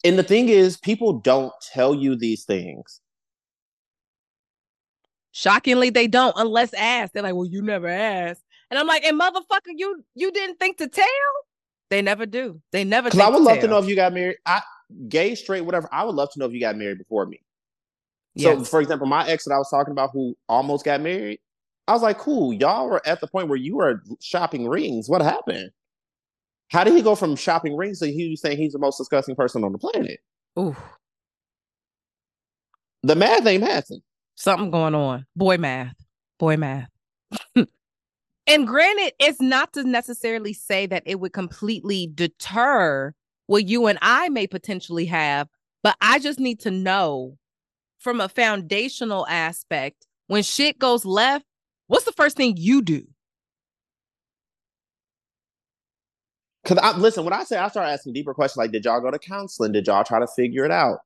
And 0.04 0.18
the 0.18 0.22
thing 0.22 0.48
is, 0.48 0.76
people 0.76 1.14
don't 1.14 1.52
tell 1.72 1.94
you 1.94 2.16
these 2.16 2.44
things. 2.44 3.00
Shockingly, 5.32 5.90
they 5.90 6.06
don't 6.06 6.34
unless 6.36 6.72
asked. 6.74 7.14
They're 7.14 7.22
like, 7.22 7.34
"Well, 7.34 7.46
you 7.46 7.60
never 7.60 7.88
asked," 7.88 8.42
and 8.70 8.78
I'm 8.78 8.86
like, 8.86 9.02
"And 9.04 9.18
motherfucker, 9.20 9.72
you 9.74 10.04
you 10.14 10.30
didn't 10.30 10.60
think 10.60 10.78
to 10.78 10.88
tell." 10.88 11.06
They 11.90 12.02
never 12.02 12.24
do. 12.24 12.60
They 12.70 12.84
never. 12.84 13.08
Because 13.08 13.20
I 13.20 13.30
would 13.30 13.42
love 13.42 13.54
tell. 13.54 13.62
to 13.62 13.68
know 13.68 13.78
if 13.78 13.88
you 13.88 13.96
got 13.96 14.12
married. 14.12 14.36
I 14.46 14.62
gay, 15.08 15.34
straight, 15.34 15.62
whatever. 15.62 15.88
I 15.90 16.04
would 16.04 16.14
love 16.14 16.30
to 16.32 16.38
know 16.38 16.44
if 16.44 16.52
you 16.52 16.60
got 16.60 16.76
married 16.76 16.98
before 16.98 17.26
me. 17.26 17.40
So, 18.36 18.58
yes. 18.58 18.68
for 18.68 18.80
example, 18.80 19.06
my 19.06 19.26
ex 19.28 19.44
that 19.44 19.54
I 19.54 19.58
was 19.58 19.70
talking 19.70 19.92
about 19.92 20.10
who 20.12 20.36
almost 20.48 20.84
got 20.84 21.00
married, 21.00 21.38
I 21.86 21.92
was 21.92 22.02
like, 22.02 22.18
"Cool, 22.18 22.52
y'all 22.52 22.88
were 22.88 23.06
at 23.06 23.20
the 23.20 23.28
point 23.28 23.48
where 23.48 23.58
you 23.58 23.76
were 23.76 24.02
shopping 24.20 24.68
rings. 24.68 25.08
What 25.08 25.22
happened? 25.22 25.70
How 26.68 26.82
did 26.82 26.94
he 26.94 27.02
go 27.02 27.14
from 27.14 27.36
shopping 27.36 27.76
rings 27.76 28.00
to 28.00 28.10
was 28.10 28.40
saying 28.40 28.58
he's 28.58 28.72
the 28.72 28.78
most 28.78 28.98
disgusting 28.98 29.36
person 29.36 29.62
on 29.64 29.72
the 29.72 29.78
planet?" 29.78 30.20
Ooh. 30.58 30.76
The 33.02 33.14
math 33.14 33.46
ain't 33.46 33.62
mathing 33.62 34.00
something 34.36 34.70
going 34.70 34.94
on. 34.94 35.26
Boy 35.36 35.56
math. 35.56 35.94
Boy 36.38 36.56
math. 36.56 36.88
and 38.46 38.66
granted, 38.66 39.12
it's 39.18 39.40
not 39.40 39.72
to 39.74 39.84
necessarily 39.84 40.52
say 40.52 40.86
that 40.86 41.02
it 41.06 41.20
would 41.20 41.32
completely 41.32 42.10
deter 42.14 43.14
what 43.46 43.68
you 43.68 43.86
and 43.86 43.98
I 44.02 44.28
may 44.30 44.46
potentially 44.46 45.06
have, 45.06 45.48
but 45.82 45.96
I 46.00 46.18
just 46.18 46.40
need 46.40 46.60
to 46.60 46.70
know 46.70 47.36
from 48.04 48.20
a 48.20 48.28
foundational 48.28 49.26
aspect 49.26 50.06
when 50.28 50.44
shit 50.44 50.78
goes 50.78 51.04
left, 51.04 51.44
what's 51.88 52.04
the 52.04 52.12
first 52.12 52.36
thing 52.36 52.54
you 52.56 52.82
do? 52.82 53.04
Because 56.62 56.78
I 56.78 56.96
listen, 56.96 57.24
when 57.24 57.32
I 57.32 57.42
say 57.44 57.58
I 57.58 57.68
start 57.68 57.88
asking 57.88 58.12
deeper 58.12 58.32
questions 58.32 58.58
like, 58.58 58.70
did 58.70 58.84
y'all 58.84 59.00
go 59.00 59.10
to 59.10 59.18
counseling? 59.18 59.72
Did 59.72 59.86
y'all 59.88 60.04
try 60.04 60.20
to 60.20 60.28
figure 60.28 60.64
it 60.64 60.70
out? 60.70 61.00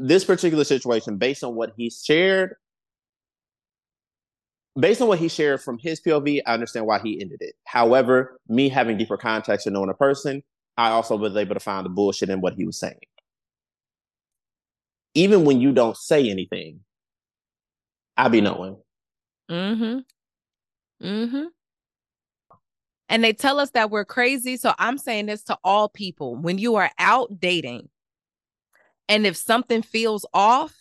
this 0.00 0.24
particular 0.24 0.64
situation, 0.64 1.18
based 1.18 1.44
on 1.44 1.54
what 1.54 1.72
he 1.76 1.90
shared, 1.90 2.56
based 4.78 5.02
on 5.02 5.08
what 5.08 5.18
he 5.18 5.28
shared 5.28 5.60
from 5.60 5.78
his 5.78 6.00
POV, 6.00 6.40
I 6.46 6.54
understand 6.54 6.86
why 6.86 6.98
he 6.98 7.20
ended 7.20 7.42
it. 7.42 7.54
However, 7.64 8.40
me 8.48 8.70
having 8.70 8.96
deeper 8.96 9.18
context 9.18 9.66
and 9.66 9.74
knowing 9.74 9.90
a 9.90 9.94
person, 9.94 10.42
I 10.78 10.88
also 10.90 11.16
was 11.16 11.36
able 11.36 11.54
to 11.54 11.60
find 11.60 11.84
the 11.84 11.90
bullshit 11.90 12.30
in 12.30 12.40
what 12.40 12.54
he 12.54 12.64
was 12.64 12.78
saying. 12.78 12.98
Even 15.14 15.44
when 15.44 15.60
you 15.60 15.72
don't 15.72 15.96
say 15.96 16.30
anything, 16.30 16.80
I 18.16 18.28
be 18.28 18.40
knowing. 18.40 18.76
Mm-hmm. 19.50 21.06
Mm-hmm. 21.06 21.44
And 23.08 23.24
they 23.24 23.32
tell 23.32 23.58
us 23.58 23.70
that 23.70 23.90
we're 23.90 24.04
crazy. 24.04 24.56
So 24.56 24.72
I'm 24.78 24.98
saying 24.98 25.26
this 25.26 25.42
to 25.44 25.58
all 25.64 25.88
people. 25.88 26.36
When 26.36 26.58
you 26.58 26.76
are 26.76 26.90
out 26.98 27.40
dating, 27.40 27.88
and 29.08 29.26
if 29.26 29.36
something 29.36 29.82
feels 29.82 30.24
off, 30.32 30.72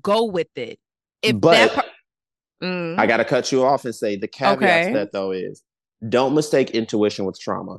go 0.00 0.24
with 0.24 0.48
it. 0.56 0.80
If 1.22 1.40
but 1.40 1.52
that 1.52 1.72
per- 1.74 1.82
Mm. 2.62 2.96
I 2.96 3.06
gotta 3.06 3.24
cut 3.24 3.50
you 3.50 3.64
off 3.64 3.84
and 3.84 3.94
say 3.94 4.16
the 4.16 4.28
caveat 4.28 4.62
okay. 4.62 4.92
to 4.92 4.98
that 4.98 5.12
though 5.12 5.32
is 5.32 5.62
don't 6.08 6.34
mistake 6.34 6.70
intuition 6.70 7.24
with 7.24 7.38
trauma. 7.38 7.78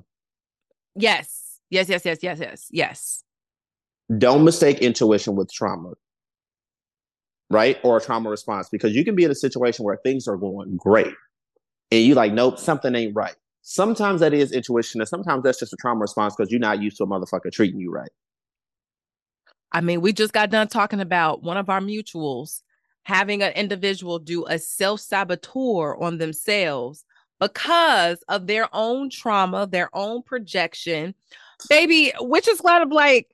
Yes. 0.95 1.59
Yes, 1.69 1.89
yes, 1.89 2.05
yes, 2.05 2.19
yes, 2.21 2.39
yes, 2.39 2.67
yes. 2.69 3.23
Don't 4.17 4.43
mistake 4.43 4.79
intuition 4.79 5.35
with 5.35 5.51
trauma. 5.51 5.93
Right? 7.49 7.77
Or 7.83 7.97
a 7.97 8.01
trauma 8.01 8.29
response 8.29 8.69
because 8.71 8.95
you 8.95 9.05
can 9.05 9.15
be 9.15 9.23
in 9.23 9.31
a 9.31 9.35
situation 9.35 9.85
where 9.85 9.97
things 9.97 10.27
are 10.27 10.37
going 10.37 10.75
great 10.77 11.13
and 11.91 12.03
you 12.03 12.15
like, 12.15 12.33
nope, 12.33 12.57
something 12.57 12.95
ain't 12.95 13.15
right. 13.15 13.35
Sometimes 13.61 14.19
that 14.21 14.33
is 14.33 14.51
intuition, 14.51 14.99
and 14.99 15.07
sometimes 15.07 15.43
that's 15.43 15.59
just 15.59 15.71
a 15.73 15.77
trauma 15.77 16.01
response 16.01 16.35
because 16.35 16.51
you're 16.51 16.59
not 16.59 16.81
used 16.81 16.97
to 16.97 17.03
a 17.03 17.07
motherfucker 17.07 17.51
treating 17.51 17.79
you 17.79 17.91
right. 17.91 18.09
I 19.71 19.81
mean, 19.81 20.01
we 20.01 20.11
just 20.11 20.33
got 20.33 20.49
done 20.49 20.67
talking 20.67 20.99
about 20.99 21.43
one 21.43 21.55
of 21.55 21.69
our 21.69 21.79
mutuals 21.79 22.61
having 23.03 23.41
an 23.41 23.53
individual 23.53 24.19
do 24.19 24.45
a 24.47 24.57
self 24.57 25.01
saboteur 25.01 25.95
on 25.95 26.17
themselves 26.17 27.05
because 27.39 28.23
of 28.27 28.47
their 28.47 28.69
own 28.73 29.09
trauma, 29.09 29.67
their 29.67 29.89
own 29.93 30.23
projection. 30.23 31.13
Baby, 31.69 32.11
which 32.19 32.47
is 32.47 32.59
kind 32.59 32.83
of 32.83 32.91
like, 32.91 33.27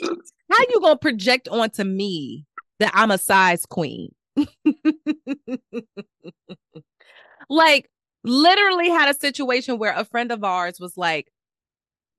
how 0.00 0.64
you 0.70 0.80
gonna 0.80 0.96
project 0.96 1.48
onto 1.48 1.84
me 1.84 2.46
that 2.78 2.92
I'm 2.94 3.10
a 3.10 3.18
size 3.18 3.66
queen? 3.66 4.14
like 7.48 7.90
literally 8.24 8.88
had 8.88 9.08
a 9.08 9.18
situation 9.18 9.78
where 9.78 9.94
a 9.94 10.04
friend 10.04 10.32
of 10.32 10.44
ours 10.44 10.78
was 10.80 10.96
like 10.96 11.30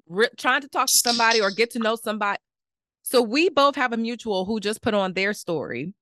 re- 0.08 0.30
trying 0.38 0.62
to 0.62 0.68
talk 0.68 0.88
to 0.88 0.98
somebody 0.98 1.42
or 1.42 1.50
get 1.51 1.72
to 1.72 1.80
know 1.80 1.96
somebody. 1.96 2.39
So 3.03 3.22
we 3.22 3.50
both 3.50 3.75
have 3.75 3.94
a 3.94 3.98
mutual 3.98 4.46
who 4.46 4.60
just 4.60 4.82
put 4.82 4.94
on 4.94 5.13
their 5.13 5.34
story 5.34 5.94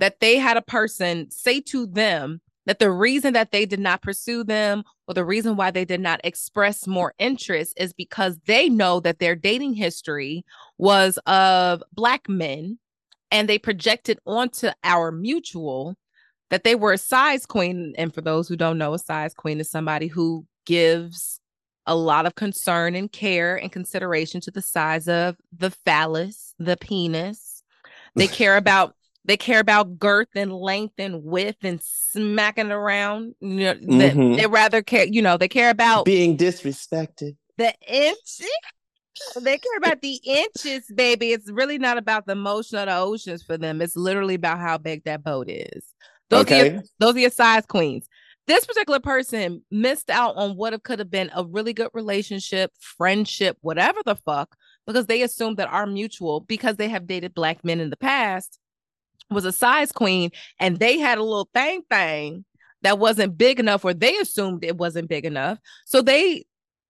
that 0.00 0.20
they 0.20 0.36
had 0.36 0.56
a 0.56 0.62
person 0.62 1.30
say 1.30 1.60
to 1.60 1.86
them 1.86 2.40
that 2.68 2.80
the 2.80 2.90
reason 2.90 3.32
that 3.32 3.50
they 3.50 3.64
did 3.64 3.80
not 3.80 4.02
pursue 4.02 4.44
them 4.44 4.84
or 5.06 5.14
the 5.14 5.24
reason 5.24 5.56
why 5.56 5.70
they 5.70 5.86
did 5.86 6.02
not 6.02 6.20
express 6.22 6.86
more 6.86 7.14
interest 7.18 7.72
is 7.78 7.94
because 7.94 8.36
they 8.44 8.68
know 8.68 9.00
that 9.00 9.20
their 9.20 9.34
dating 9.34 9.72
history 9.72 10.44
was 10.76 11.18
of 11.24 11.82
black 11.94 12.28
men 12.28 12.78
and 13.30 13.48
they 13.48 13.58
projected 13.58 14.18
onto 14.26 14.68
our 14.84 15.10
mutual 15.10 15.96
that 16.50 16.62
they 16.62 16.74
were 16.74 16.92
a 16.92 16.98
size 16.98 17.46
queen. 17.46 17.94
And 17.96 18.14
for 18.14 18.20
those 18.20 18.48
who 18.48 18.56
don't 18.56 18.76
know, 18.76 18.92
a 18.92 18.98
size 18.98 19.32
queen 19.32 19.60
is 19.60 19.70
somebody 19.70 20.06
who 20.06 20.44
gives 20.66 21.40
a 21.86 21.96
lot 21.96 22.26
of 22.26 22.34
concern 22.34 22.94
and 22.94 23.10
care 23.10 23.56
and 23.56 23.72
consideration 23.72 24.42
to 24.42 24.50
the 24.50 24.60
size 24.60 25.08
of 25.08 25.36
the 25.56 25.70
phallus, 25.70 26.54
the 26.58 26.76
penis. 26.76 27.62
They 28.14 28.26
care 28.28 28.58
about 28.58 28.94
they 29.28 29.36
care 29.36 29.60
about 29.60 29.98
girth 29.98 30.28
and 30.34 30.52
length 30.52 30.94
and 30.98 31.22
width 31.22 31.58
and 31.62 31.80
smacking 31.82 32.72
around. 32.72 33.34
You 33.40 33.48
know, 33.48 33.74
mm-hmm. 33.74 33.98
they, 33.98 34.36
they 34.36 34.46
rather 34.46 34.82
care, 34.82 35.06
you 35.06 35.22
know, 35.22 35.36
they 35.36 35.48
care 35.48 35.70
about 35.70 36.06
being 36.06 36.36
disrespected. 36.36 37.36
The 37.58 37.74
inches 37.86 38.48
they 39.40 39.58
care 39.58 39.76
about 39.78 40.00
the 40.00 40.20
inches, 40.24 40.84
baby. 40.94 41.32
It's 41.32 41.50
really 41.50 41.78
not 41.78 41.98
about 41.98 42.26
the 42.26 42.34
motion 42.34 42.78
of 42.78 42.86
the 42.86 42.96
oceans 42.96 43.42
for 43.42 43.58
them. 43.58 43.82
It's 43.82 43.96
literally 43.96 44.34
about 44.34 44.60
how 44.60 44.78
big 44.78 45.04
that 45.04 45.22
boat 45.22 45.48
is. 45.50 45.84
Those 46.30 46.42
okay. 46.42 46.60
are 46.60 46.72
your, 46.72 46.82
those 46.98 47.16
are 47.16 47.20
your 47.20 47.30
size 47.30 47.66
queens. 47.66 48.08
This 48.46 48.64
particular 48.64 49.00
person 49.00 49.62
missed 49.70 50.08
out 50.08 50.36
on 50.36 50.56
what 50.56 50.82
could 50.82 51.00
have 51.00 51.10
been 51.10 51.30
a 51.34 51.44
really 51.44 51.74
good 51.74 51.90
relationship, 51.92 52.70
friendship, 52.80 53.58
whatever 53.60 54.00
the 54.06 54.14
fuck, 54.14 54.54
because 54.86 55.06
they 55.06 55.22
assumed 55.22 55.58
that 55.58 55.68
our 55.68 55.86
mutual, 55.86 56.40
because 56.40 56.76
they 56.76 56.88
have 56.88 57.06
dated 57.06 57.34
black 57.34 57.62
men 57.64 57.80
in 57.80 57.90
the 57.90 57.96
past, 57.96 58.58
was 59.30 59.44
a 59.44 59.52
size 59.52 59.92
queen, 59.92 60.30
and 60.58 60.78
they 60.78 60.98
had 60.98 61.18
a 61.18 61.22
little 61.22 61.48
thing 61.54 61.82
thing 61.90 62.44
that 62.82 62.98
wasn't 62.98 63.36
big 63.36 63.60
enough, 63.60 63.84
or 63.84 63.94
they 63.94 64.16
assumed 64.16 64.64
it 64.64 64.76
wasn't 64.76 65.08
big 65.08 65.24
enough. 65.24 65.58
So 65.84 66.02
they 66.02 66.44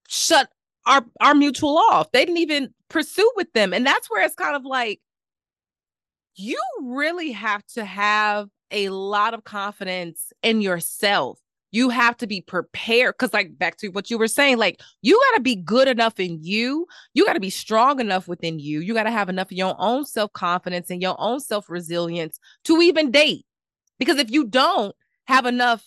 shut 0.09 0.49
our 0.87 1.05
our 1.21 1.35
mutual 1.35 1.79
off. 1.79 2.11
They 2.13 2.25
didn't 2.25 2.39
even 2.39 2.75
pursue 2.89 3.31
with 3.37 3.53
them. 3.53 3.73
And 3.73 3.87
that's 3.87 4.11
where 4.11 4.25
it's 4.25 4.35
kind 4.35 4.57
of 4.57 4.65
like 4.65 5.01
you 6.35 6.61
really 6.83 7.33
have 7.33 7.65
to 7.75 7.85
have 7.85 8.49
a 8.71 8.89
lot 8.91 9.35
of 9.35 9.45
confidence 9.45 10.33
in 10.43 10.61
yourself. 10.61 11.39
You 11.71 11.91
have 11.91 12.17
to 12.19 12.27
be 12.27 12.41
prepared 12.41 13.15
because, 13.19 13.33
like, 13.33 13.59
back 13.59 13.77
to 13.79 13.89
what 13.89 14.11
you 14.11 14.19
were 14.19 14.29
saying, 14.29 14.59
like, 14.59 14.81
you 15.03 15.21
got 15.31 15.37
to 15.37 15.43
be 15.43 15.57
good 15.57 15.89
enough 15.89 16.19
in 16.19 16.43
you. 16.43 16.87
You 17.15 17.27
got 17.27 17.35
to 17.35 17.41
be 17.41 17.51
strong 17.51 18.01
enough 18.01 18.27
within 18.27 18.59
you. 18.59 18.81
You 18.81 18.95
got 18.95 19.05
to 19.05 19.11
have 19.11 19.29
enough 19.29 19.49
of 19.49 19.57
your 19.57 19.77
own 19.79 20.07
self 20.07 20.33
confidence 20.33 20.91
and 20.91 21.03
your 21.03 21.17
own 21.19 21.41
self 21.41 21.69
resilience 21.69 22.39
to 22.65 22.81
even 22.81 23.11
date. 23.11 23.45
Because 23.99 24.19
if 24.19 24.31
you 24.31 24.47
don't 24.47 24.95
have 25.27 25.45
enough 25.45 25.85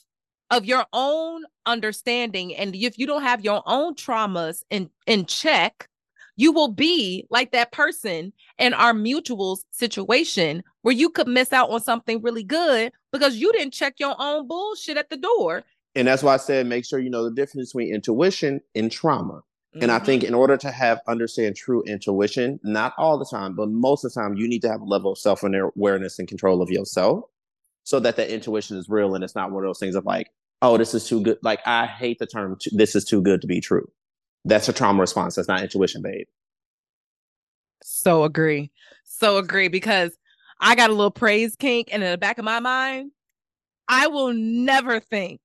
of 0.52 0.66
your 0.66 0.86
own 0.94 1.44
understanding 1.66 2.56
and 2.56 2.76
if 2.76 3.00
you 3.00 3.08
don't 3.08 3.24
have 3.24 3.44
your 3.44 3.64
own 3.66 3.96
traumas 3.96 4.64
in 4.70 4.90
in 5.08 5.26
check 5.26 5.88
you 6.36 6.52
will 6.52 6.70
be 6.70 7.26
like 7.30 7.52
that 7.52 7.72
person 7.72 8.34
in 8.58 8.74
our 8.74 8.94
mutuals 8.94 9.60
situation 9.72 10.64
where 10.82 10.94
you 10.94 11.10
could 11.10 11.28
miss 11.28 11.54
out 11.54 11.70
on 11.70 11.82
something 11.82 12.22
really 12.22 12.44
good 12.44 12.92
because 13.12 13.38
you 13.38 13.52
didn't 13.54 13.74
check 13.74 13.96
your 14.00 14.16
own 14.18 14.48
bullshit 14.48 14.98
at 14.98 15.10
the 15.10 15.18
door. 15.18 15.64
And 15.96 16.08
that's 16.08 16.24
why 16.24 16.34
I 16.34 16.38
said 16.38 16.68
make 16.68 16.86
sure 16.86 17.00
you 17.00 17.10
know 17.10 17.24
the 17.24 17.36
difference 17.36 17.74
between 17.74 17.94
intuition 17.94 18.62
and 18.76 18.92
trauma. 18.92 19.42
Mm-hmm. 19.74 19.84
And 19.84 19.92
I 19.92 20.00
think 20.00 20.24
mm-hmm. 20.24 20.30
in 20.30 20.34
order 20.34 20.58
to 20.58 20.72
have 20.72 21.00
understand 21.08 21.56
true 21.56 21.82
intuition, 21.84 22.60
not 22.64 22.94
all 22.98 23.18
the 23.18 23.26
time, 23.26 23.56
but 23.56 23.70
most 23.70 24.04
of 24.04 24.14
the 24.14 24.20
time, 24.20 24.36
you 24.36 24.48
need 24.48 24.62
to 24.64 24.70
have 24.70 24.82
a 24.82 24.86
level 24.86 25.14
of 25.14 25.18
self 25.18 25.44
awareness 25.44 26.20
and 26.20 26.28
control 26.28 26.62
of 26.62 26.70
yourself 26.70 27.26
so 27.84 28.00
that 28.00 28.16
the 28.16 28.32
intuition 28.32 28.78
is 28.78 28.90
real 28.90 29.16
and 29.16 29.24
it's 29.24 29.36
not 29.36 29.52
one 29.52 29.64
of 29.64 29.70
those 29.70 29.80
things 29.80 29.96
of 29.96 30.06
like, 30.06 30.30
oh, 30.62 30.78
this 30.78 30.94
is 30.94 31.08
too 31.08 31.22
good. 31.22 31.38
Like, 31.42 31.60
I 31.66 31.88
hate 31.88 32.20
the 32.20 32.28
term, 32.28 32.58
this 32.72 32.96
is 32.96 33.06
too 33.06 33.22
good 33.22 33.42
to 33.42 33.48
be 33.48 33.62
true. 33.62 33.90
That's 34.46 34.70
a 34.70 34.74
trauma 34.74 35.00
response. 35.00 35.36
That's 35.36 35.48
not 35.48 35.62
intuition, 35.62 36.02
babe. 36.02 36.28
So 37.84 38.24
agree. 38.24 38.72
So 39.04 39.38
agree 39.38 39.68
because 39.68 40.18
I 40.62 40.76
got 40.76 40.90
a 40.90 40.94
little 40.94 41.12
praise 41.12 41.56
kink, 41.56 41.90
and 41.92 42.04
in 42.04 42.12
the 42.12 42.18
back 42.18 42.38
of 42.38 42.46
my 42.46 42.60
mind, 42.60 43.12
I 43.88 44.08
will 44.08 44.34
never 44.34 45.00
think 45.00 45.42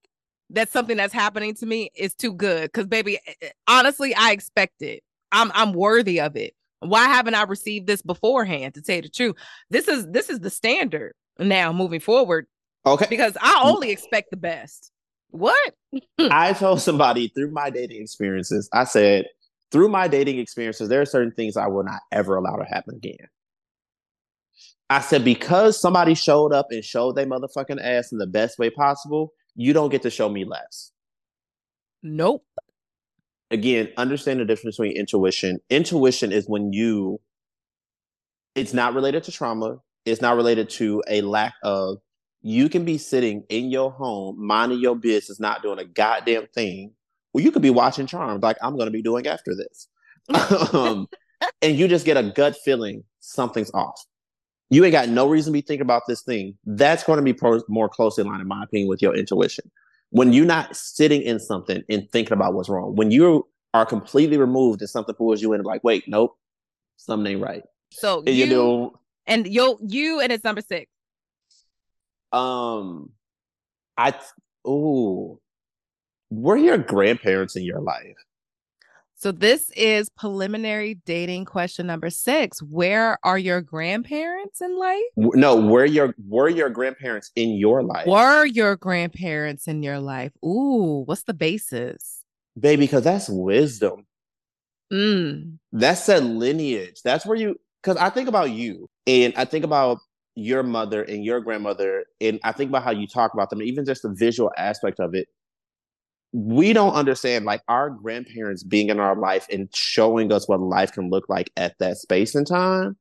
that 0.50 0.70
something 0.70 0.96
that's 0.96 1.12
happening 1.12 1.54
to 1.54 1.66
me 1.66 1.90
is 1.96 2.14
too 2.14 2.32
good. 2.32 2.64
Because, 2.64 2.86
baby, 2.86 3.18
eh, 3.26 3.32
eh, 3.42 3.48
honestly, 3.66 4.14
I 4.14 4.32
expect 4.32 4.82
it. 4.82 5.02
I'm 5.32 5.50
I'm 5.54 5.72
worthy 5.72 6.20
of 6.20 6.36
it. 6.36 6.54
Why 6.80 7.06
haven't 7.06 7.34
I 7.34 7.42
received 7.42 7.86
this 7.86 8.02
beforehand? 8.02 8.74
To 8.74 8.82
tell 8.82 8.96
you 8.96 9.02
the 9.02 9.08
truth, 9.08 9.36
this 9.70 9.88
is 9.88 10.06
this 10.08 10.30
is 10.30 10.40
the 10.40 10.50
standard 10.50 11.14
now 11.38 11.72
moving 11.72 12.00
forward. 12.00 12.46
Okay, 12.84 13.06
because 13.08 13.36
I 13.40 13.62
only 13.64 13.90
expect 13.90 14.30
the 14.30 14.36
best. 14.36 14.92
What? 15.30 15.74
I 16.18 16.52
told 16.52 16.80
somebody 16.80 17.28
through 17.28 17.50
my 17.50 17.70
dating 17.70 18.00
experiences, 18.00 18.68
I 18.72 18.84
said, 18.84 19.26
through 19.72 19.88
my 19.88 20.06
dating 20.06 20.38
experiences, 20.38 20.88
there 20.88 21.00
are 21.00 21.06
certain 21.06 21.32
things 21.32 21.56
I 21.56 21.66
will 21.66 21.82
not 21.82 22.00
ever 22.12 22.36
allow 22.36 22.56
to 22.56 22.64
happen 22.64 22.94
again. 22.94 23.28
I 24.88 25.00
said, 25.00 25.24
because 25.24 25.80
somebody 25.80 26.14
showed 26.14 26.52
up 26.52 26.68
and 26.70 26.84
showed 26.84 27.16
their 27.16 27.26
motherfucking 27.26 27.82
ass 27.82 28.12
in 28.12 28.18
the 28.18 28.26
best 28.26 28.58
way 28.58 28.70
possible, 28.70 29.32
you 29.56 29.72
don't 29.72 29.90
get 29.90 30.02
to 30.02 30.10
show 30.10 30.28
me 30.28 30.44
less. 30.44 30.92
Nope. 32.02 32.44
Again, 33.50 33.88
understand 33.96 34.40
the 34.40 34.44
difference 34.44 34.76
between 34.76 34.96
intuition. 34.96 35.58
Intuition 35.70 36.30
is 36.30 36.48
when 36.48 36.72
you, 36.72 37.20
it's 38.54 38.72
not 38.72 38.94
related 38.94 39.24
to 39.24 39.32
trauma, 39.32 39.78
it's 40.04 40.20
not 40.20 40.36
related 40.36 40.70
to 40.70 41.02
a 41.08 41.20
lack 41.20 41.54
of, 41.64 41.98
you 42.42 42.68
can 42.68 42.84
be 42.84 42.96
sitting 42.96 43.42
in 43.48 43.70
your 43.70 43.90
home, 43.90 44.36
minding 44.38 44.78
your 44.78 44.94
business, 44.94 45.40
not 45.40 45.62
doing 45.62 45.80
a 45.80 45.84
goddamn 45.84 46.46
thing. 46.54 46.92
Well, 47.32 47.42
you 47.42 47.50
could 47.50 47.62
be 47.62 47.70
watching 47.70 48.06
Charmed, 48.06 48.42
like 48.42 48.56
I'm 48.62 48.76
going 48.76 48.86
to 48.86 48.92
be 48.92 49.02
doing 49.02 49.26
after 49.26 49.52
this. 49.56 49.88
um, 50.72 51.08
and 51.60 51.76
you 51.76 51.88
just 51.88 52.06
get 52.06 52.16
a 52.16 52.22
gut 52.22 52.56
feeling 52.64 53.02
something's 53.18 53.70
off 53.74 54.00
you 54.70 54.84
ain't 54.84 54.92
got 54.92 55.08
no 55.08 55.28
reason 55.28 55.52
to 55.52 55.56
be 55.56 55.60
thinking 55.60 55.82
about 55.82 56.02
this 56.08 56.22
thing. 56.22 56.56
That's 56.64 57.04
going 57.04 57.18
to 57.18 57.22
be 57.22 57.32
pro- 57.32 57.62
more 57.68 57.88
closely 57.88 58.24
line, 58.24 58.40
in 58.40 58.48
my 58.48 58.64
opinion, 58.64 58.88
with 58.88 59.00
your 59.00 59.14
intuition. 59.14 59.70
When 60.10 60.32
you're 60.32 60.46
not 60.46 60.74
sitting 60.74 61.22
in 61.22 61.38
something 61.38 61.82
and 61.88 62.10
thinking 62.10 62.32
about 62.32 62.54
what's 62.54 62.68
wrong, 62.68 62.96
when 62.96 63.10
you 63.10 63.46
are 63.74 63.86
completely 63.86 64.38
removed 64.38 64.80
and 64.80 64.90
something 64.90 65.14
pulls 65.14 65.42
you 65.42 65.52
in, 65.52 65.62
like, 65.62 65.84
wait, 65.84 66.04
nope, 66.06 66.36
something 66.96 67.32
ain't 67.32 67.42
right. 67.42 67.62
So 67.92 68.22
and 68.26 68.36
you, 68.36 68.44
you 68.46 68.98
and 69.26 69.46
you, 69.46 69.78
you, 69.86 70.20
and 70.20 70.32
it's 70.32 70.44
number 70.44 70.62
six. 70.62 70.90
Um, 72.32 73.10
I 73.96 74.14
ooh, 74.66 75.40
were 76.30 76.56
your 76.56 76.78
grandparents 76.78 77.56
in 77.56 77.62
your 77.62 77.80
life? 77.80 78.16
So 79.18 79.32
this 79.32 79.70
is 79.74 80.10
preliminary 80.10 80.98
dating 81.06 81.46
question 81.46 81.86
number 81.86 82.10
six. 82.10 82.60
Where 82.60 83.18
are 83.24 83.38
your 83.38 83.62
grandparents 83.62 84.60
in 84.60 84.78
life? 84.78 85.02
No, 85.16 85.56
were 85.56 85.86
your 85.86 86.14
were 86.28 86.50
your 86.50 86.68
grandparents 86.68 87.30
in 87.34 87.52
your 87.52 87.82
life? 87.82 88.06
Were 88.06 88.44
your 88.44 88.76
grandparents 88.76 89.68
in 89.68 89.82
your 89.82 90.00
life? 90.00 90.32
Ooh, 90.44 91.04
what's 91.06 91.22
the 91.22 91.32
basis? 91.32 92.24
Baby, 92.60 92.82
because 92.82 93.04
that's 93.04 93.30
wisdom. 93.30 94.06
Mm. 94.92 95.58
That's 95.72 96.04
that 96.06 96.22
lineage. 96.22 97.00
That's 97.02 97.24
where 97.24 97.38
you 97.38 97.56
because 97.82 97.96
I 97.96 98.10
think 98.10 98.28
about 98.28 98.50
you 98.50 98.86
and 99.06 99.32
I 99.34 99.46
think 99.46 99.64
about 99.64 99.98
your 100.34 100.62
mother 100.62 101.02
and 101.02 101.24
your 101.24 101.40
grandmother, 101.40 102.04
and 102.20 102.38
I 102.44 102.52
think 102.52 102.68
about 102.68 102.82
how 102.82 102.90
you 102.90 103.06
talk 103.06 103.32
about 103.32 103.48
them, 103.48 103.62
even 103.62 103.86
just 103.86 104.02
the 104.02 104.10
visual 104.10 104.52
aspect 104.58 105.00
of 105.00 105.14
it 105.14 105.26
we 106.36 106.74
don't 106.74 106.92
understand 106.92 107.46
like 107.46 107.62
our 107.66 107.88
grandparents 107.88 108.62
being 108.62 108.90
in 108.90 109.00
our 109.00 109.16
life 109.16 109.46
and 109.50 109.74
showing 109.74 110.30
us 110.30 110.46
what 110.46 110.60
life 110.60 110.92
can 110.92 111.08
look 111.08 111.24
like 111.30 111.50
at 111.56 111.74
that 111.78 111.96
space 111.96 112.34
and 112.34 112.46
time 112.46 112.94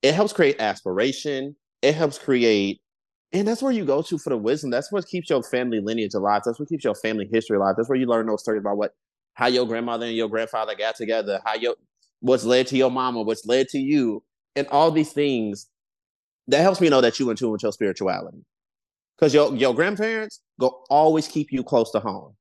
it 0.00 0.14
helps 0.14 0.32
create 0.32 0.58
aspiration 0.58 1.54
it 1.82 1.94
helps 1.94 2.18
create 2.18 2.80
and 3.34 3.46
that's 3.46 3.62
where 3.62 3.72
you 3.72 3.84
go 3.84 4.02
to 4.02 4.18
for 4.18 4.28
the 4.28 4.36
wisdom. 4.36 4.68
That's 4.68 4.92
what 4.92 5.06
keeps 5.06 5.30
your 5.30 5.42
family 5.42 5.80
lineage 5.80 6.12
alive. 6.12 6.42
That's 6.44 6.60
what 6.60 6.68
keeps 6.68 6.84
your 6.84 6.94
family 6.94 7.26
history 7.32 7.56
alive. 7.56 7.76
That's 7.78 7.88
where 7.88 7.98
you 7.98 8.04
learn 8.04 8.26
those 8.26 8.42
stories 8.42 8.60
about 8.60 8.76
what 8.76 8.92
how 9.34 9.46
your 9.46 9.66
grandmother 9.66 10.04
and 10.04 10.14
your 10.14 10.28
grandfather 10.28 10.74
got 10.74 10.96
together 10.96 11.40
how 11.46 11.54
your 11.54 11.74
what's 12.20 12.44
led 12.44 12.66
to 12.66 12.76
your 12.76 12.90
mama 12.90 13.22
what's 13.22 13.46
led 13.46 13.68
to 13.68 13.78
you 13.78 14.22
and 14.54 14.66
all 14.68 14.90
these 14.90 15.12
things 15.12 15.68
that 16.48 16.60
helps 16.60 16.80
me 16.80 16.88
know 16.88 17.00
that 17.00 17.18
you 17.18 17.30
in 17.30 17.36
tune 17.36 17.50
with 17.50 17.62
your 17.62 17.72
spirituality. 17.72 18.44
Because 19.16 19.32
your, 19.32 19.54
your 19.54 19.74
grandparents 19.74 20.40
go 20.60 20.82
always 20.90 21.28
keep 21.28 21.52
you 21.52 21.62
close 21.62 21.90
to 21.92 22.00
home 22.00 22.34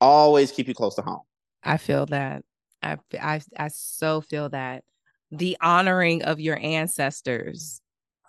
always 0.00 0.52
keep 0.52 0.68
you 0.68 0.74
close 0.74 0.94
to 0.96 1.02
home. 1.02 1.20
I 1.62 1.76
feel 1.76 2.06
that. 2.06 2.44
I, 2.82 2.98
I, 3.20 3.40
I 3.58 3.68
so 3.68 4.20
feel 4.20 4.48
that. 4.50 4.84
The 5.30 5.56
honoring 5.60 6.22
of 6.22 6.40
your 6.40 6.58
ancestors. 6.58 7.80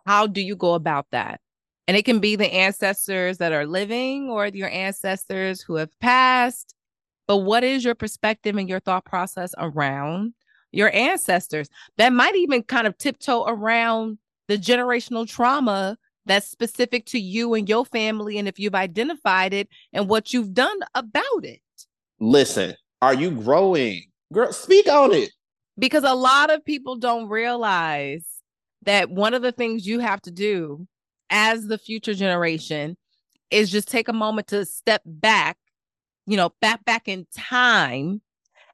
How 0.05 0.27
do 0.27 0.41
you 0.41 0.55
go 0.55 0.73
about 0.73 1.07
that? 1.11 1.39
And 1.87 1.97
it 1.97 2.05
can 2.05 2.19
be 2.19 2.35
the 2.35 2.51
ancestors 2.53 3.37
that 3.39 3.51
are 3.51 3.65
living 3.65 4.29
or 4.29 4.47
your 4.47 4.69
ancestors 4.69 5.61
who 5.61 5.75
have 5.75 5.97
passed. 5.99 6.75
But 7.27 7.37
what 7.37 7.63
is 7.63 7.83
your 7.83 7.95
perspective 7.95 8.55
and 8.55 8.69
your 8.69 8.79
thought 8.79 9.05
process 9.05 9.53
around 9.57 10.33
your 10.71 10.93
ancestors? 10.93 11.69
That 11.97 12.13
might 12.13 12.35
even 12.35 12.63
kind 12.63 12.87
of 12.87 12.97
tiptoe 12.97 13.45
around 13.45 14.19
the 14.47 14.57
generational 14.57 15.27
trauma 15.27 15.97
that's 16.25 16.49
specific 16.49 17.05
to 17.07 17.19
you 17.19 17.53
and 17.53 17.67
your 17.67 17.85
family 17.85 18.37
and 18.37 18.47
if 18.47 18.59
you've 18.59 18.75
identified 18.75 19.53
it 19.53 19.67
and 19.93 20.07
what 20.07 20.33
you've 20.33 20.53
done 20.53 20.79
about 20.93 21.43
it. 21.43 21.61
Listen, 22.19 22.75
are 23.01 23.13
you 23.13 23.31
growing? 23.31 24.03
Girl, 24.31 24.53
speak 24.53 24.87
on 24.87 25.13
it. 25.13 25.31
Because 25.79 26.03
a 26.03 26.13
lot 26.13 26.51
of 26.51 26.63
people 26.63 26.95
don't 26.97 27.27
realize 27.27 28.25
that 28.83 29.09
one 29.09 29.33
of 29.33 29.41
the 29.41 29.51
things 29.51 29.87
you 29.87 29.99
have 29.99 30.21
to 30.21 30.31
do 30.31 30.87
as 31.29 31.65
the 31.65 31.77
future 31.77 32.13
generation 32.13 32.97
is 33.49 33.71
just 33.71 33.89
take 33.89 34.07
a 34.07 34.13
moment 34.13 34.47
to 34.47 34.65
step 34.65 35.01
back, 35.05 35.57
you 36.27 36.37
know, 36.37 36.51
back 36.61 36.83
back 36.85 37.07
in 37.07 37.25
time 37.35 38.21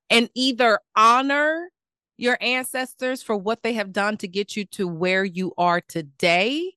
and 0.10 0.30
either 0.34 0.80
honor 0.96 1.70
your 2.18 2.38
ancestors 2.42 3.22
for 3.22 3.38
what 3.38 3.64
they 3.64 3.74
have 3.74 3.94
done 3.94 4.18
to 4.18 4.28
get 4.28 4.56
you 4.56 4.66
to 4.66 4.88
where 4.88 5.24
you 5.24 5.54
are 5.58 5.82
today 5.82 6.74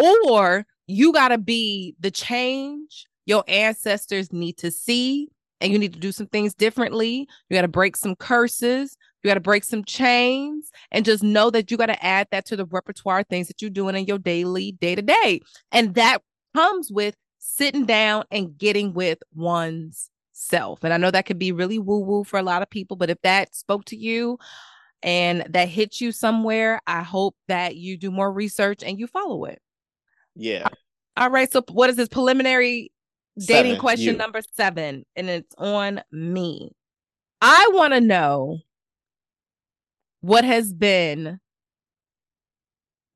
or 0.00 0.66
you 0.86 1.12
got 1.12 1.28
to 1.28 1.38
be 1.38 1.94
the 2.00 2.10
change 2.10 3.06
your 3.26 3.44
ancestors 3.46 4.32
need 4.32 4.56
to 4.58 4.70
see 4.70 5.28
and 5.60 5.72
you 5.72 5.78
need 5.78 5.92
to 5.92 6.00
do 6.00 6.10
some 6.10 6.26
things 6.26 6.54
differently. 6.54 7.28
You 7.48 7.54
got 7.54 7.62
to 7.62 7.68
break 7.68 7.96
some 7.96 8.16
curses. 8.16 8.96
You 9.22 9.28
got 9.28 9.34
to 9.34 9.40
break 9.40 9.62
some 9.62 9.84
chains 9.84 10.70
and 10.90 11.04
just 11.04 11.22
know 11.22 11.50
that 11.50 11.70
you 11.70 11.76
got 11.76 11.86
to 11.86 12.04
add 12.04 12.26
that 12.30 12.46
to 12.46 12.56
the 12.56 12.64
repertoire 12.64 13.22
things 13.22 13.48
that 13.48 13.60
you're 13.60 13.70
doing 13.70 13.94
in 13.94 14.06
your 14.06 14.18
daily 14.18 14.72
day 14.72 14.94
to 14.94 15.02
day. 15.02 15.42
And 15.70 15.94
that 15.94 16.22
comes 16.56 16.90
with 16.90 17.14
sitting 17.38 17.84
down 17.84 18.24
and 18.30 18.56
getting 18.56 18.94
with 18.94 19.18
one's 19.34 20.10
self. 20.32 20.82
And 20.82 20.92
I 20.92 20.96
know 20.96 21.10
that 21.10 21.26
could 21.26 21.38
be 21.38 21.52
really 21.52 21.78
woo 21.78 22.00
woo 22.00 22.24
for 22.24 22.38
a 22.38 22.42
lot 22.42 22.62
of 22.62 22.70
people, 22.70 22.96
but 22.96 23.10
if 23.10 23.20
that 23.22 23.54
spoke 23.54 23.84
to 23.86 23.96
you 23.96 24.38
and 25.02 25.46
that 25.50 25.68
hit 25.68 26.00
you 26.00 26.12
somewhere, 26.12 26.80
I 26.86 27.02
hope 27.02 27.36
that 27.48 27.76
you 27.76 27.98
do 27.98 28.10
more 28.10 28.32
research 28.32 28.82
and 28.82 28.98
you 28.98 29.06
follow 29.06 29.44
it. 29.44 29.60
Yeah. 30.40 30.68
All 31.18 31.30
right. 31.30 31.52
So, 31.52 31.62
what 31.70 31.90
is 31.90 31.96
this 31.96 32.08
preliminary 32.08 32.90
dating 33.38 33.72
seven, 33.72 33.78
question 33.78 34.12
you. 34.12 34.16
number 34.16 34.40
seven? 34.54 35.04
And 35.14 35.28
it's 35.28 35.54
on 35.58 36.00
me. 36.10 36.72
I 37.42 37.70
want 37.72 37.92
to 37.92 38.00
know 38.00 38.58
what 40.22 40.44
has 40.44 40.72
been 40.72 41.40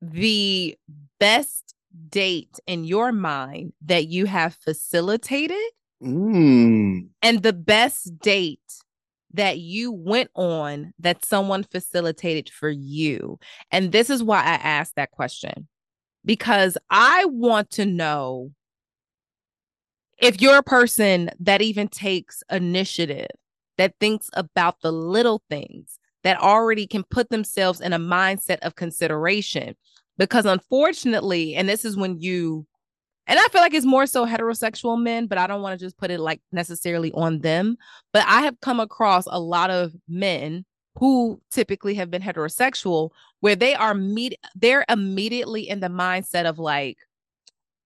the 0.01 0.75
best 1.19 1.73
date 2.09 2.59
in 2.67 2.83
your 2.83 3.11
mind 3.11 3.73
that 3.85 4.07
you 4.07 4.25
have 4.25 4.53
facilitated 4.53 5.57
mm. 6.03 7.07
and 7.23 7.41
the 7.41 7.53
best 7.53 8.19
date 8.19 8.59
that 9.33 9.57
you 9.57 9.91
went 9.91 10.29
on 10.35 10.93
that 10.99 11.25
someone 11.25 11.63
facilitated 11.63 12.49
for 12.49 12.69
you. 12.69 13.39
And 13.71 13.91
this 13.91 14.11
is 14.11 14.21
why 14.21 14.39
I 14.39 14.55
asked 14.55 14.95
that 14.95 15.11
question 15.11 15.67
because 16.25 16.77
I 16.89 17.25
want 17.25 17.69
to 17.71 17.85
know 17.85 18.51
if 20.17 20.41
you're 20.41 20.57
a 20.57 20.63
person 20.63 21.29
that 21.39 21.61
even 21.61 21.87
takes 21.87 22.41
initiative, 22.49 23.27
that 23.77 23.93
thinks 23.99 24.29
about 24.33 24.81
the 24.81 24.91
little 24.91 25.41
things, 25.49 25.99
that 26.23 26.39
already 26.39 26.87
can 26.87 27.03
put 27.03 27.29
themselves 27.29 27.81
in 27.81 27.93
a 27.93 27.99
mindset 27.99 28.57
of 28.59 28.75
consideration. 28.75 29.75
Because 30.17 30.45
unfortunately, 30.45 31.55
and 31.55 31.67
this 31.67 31.83
is 31.83 31.97
when 31.97 32.19
you, 32.19 32.65
and 33.27 33.37
I 33.37 33.43
feel 33.49 33.61
like 33.61 33.73
it's 33.73 33.85
more 33.85 34.05
so 34.05 34.25
heterosexual 34.25 35.01
men, 35.01 35.27
but 35.27 35.37
I 35.37 35.45
don't 35.45 35.61
want 35.61 35.77
to 35.77 35.85
just 35.85 35.97
put 35.97 36.11
it 36.11 36.21
like 36.21 36.41
necessarily 36.53 37.11
on 37.11 37.41
them. 37.41 37.75
But 38.13 38.25
I 38.27 38.41
have 38.41 38.59
come 38.61 38.79
across 38.79 39.25
a 39.27 39.39
lot 39.39 39.69
of 39.69 39.91
men 40.07 40.65
who 40.97 41.41
typically 41.51 41.93
have 41.95 42.09
been 42.09 42.21
heterosexual 42.21 43.11
where 43.41 43.55
they 43.55 43.75
are 43.75 43.93
meet 43.93 44.37
they're 44.55 44.85
immediately 44.89 45.67
in 45.67 45.79
the 45.79 45.87
mindset 45.87 46.45
of 46.45 46.59
like 46.59 46.97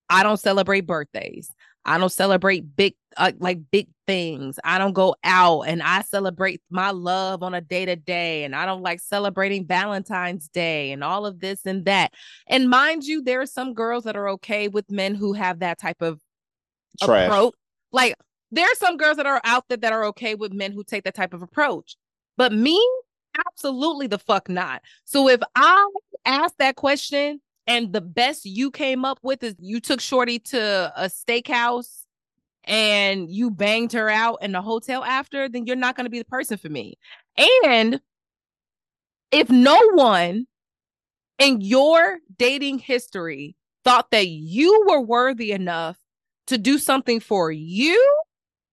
I 0.10 0.24
don't 0.24 0.39
celebrate 0.39 0.82
birthdays. 0.88 1.52
I 1.86 1.98
don't 1.98 2.12
celebrate 2.12 2.76
big 2.76 2.95
uh, 3.17 3.32
like 3.39 3.60
big 3.72 3.88
things. 4.06 4.60
I 4.63 4.78
don't 4.78 4.93
go 4.93 5.15
out 5.24 5.62
and 5.62 5.82
I 5.82 6.02
celebrate 6.02 6.62
my 6.69 6.91
love 6.91 7.41
on 7.41 7.54
a 7.54 7.62
day 7.62 7.86
to 7.86 7.95
day 7.95 8.43
and 8.43 8.56
I 8.56 8.65
don't 8.65 8.82
like 8.82 9.00
celebrating 9.00 9.65
Valentine's 9.65 10.48
Day 10.50 10.91
and 10.91 11.04
all 11.04 11.26
of 11.26 11.39
this 11.39 11.65
and 11.65 11.86
that. 11.86 12.13
And 12.48 12.69
mind 12.69 13.04
you 13.06 13.22
there 13.24 13.41
are 13.41 13.45
some 13.45 13.74
girls 13.74 14.04
that 14.04 14.17
are 14.17 14.30
okay 14.30 14.67
with 14.67 14.91
men 14.91 15.15
who 15.15 15.34
have 15.34 15.60
that 15.60 15.80
type 15.80 16.02
of 16.02 16.19
Trash. 17.02 17.28
approach. 17.28 17.56
Like 17.91 18.15
there 18.52 18.65
are 18.65 18.76
some 18.76 18.98
girls 18.98 19.17
that 19.17 19.26
are 19.26 19.41
out 19.43 19.65
there 19.69 19.78
that 19.78 19.93
are 19.93 20.06
okay 20.06 20.36
with 20.36 20.54
men 20.54 20.72
who 20.72 20.84
take 20.84 21.06
that 21.06 21.15
type 21.15 21.34
of 21.34 21.41
approach. 21.41 21.95
But 22.39 22.54
me, 22.54 22.82
absolutely 23.47 24.08
the 24.08 24.17
fuck 24.17 24.47
not. 24.47 24.82
So 25.04 25.28
if 25.28 25.41
I 25.56 25.91
ask 26.23 26.56
that 26.58 26.78
question 26.78 27.41
and 27.67 27.91
the 27.91 27.99
best 27.99 28.45
you 28.45 28.71
came 28.71 29.04
up 29.04 29.19
with 29.21 29.43
is 29.43 29.56
you 29.60 29.82
took 29.82 29.99
Shorty 29.99 30.39
to 30.39 30.93
a 30.95 31.10
steakhouse 31.10 32.06
and 32.63 33.30
you 33.30 33.52
banged 33.52 33.91
her 33.91 34.10
out 34.10 34.38
in 34.41 34.54
the 34.54 34.62
hotel 34.62 35.04
after, 35.04 35.49
then 35.49 35.67
you're 35.67 35.75
not 35.75 35.97
going 35.97 36.06
to 36.06 36.10
be 36.10 36.19
the 36.19 36.25
person 36.25 36.58
for 36.58 36.69
me. 36.69 36.97
And 37.65 37.99
if 39.34 39.49
no 39.49 39.78
one 39.95 40.47
in 41.39 41.60
your 41.60 42.19
dating 42.38 42.80
history 42.80 43.58
thought 43.84 44.12
that 44.12 44.30
you 44.30 44.86
were 44.88 45.02
worthy 45.02 45.52
enough 45.52 45.97
to 46.47 46.58
do 46.58 46.78
something 46.78 47.19
for 47.19 47.52
you, 47.52 48.17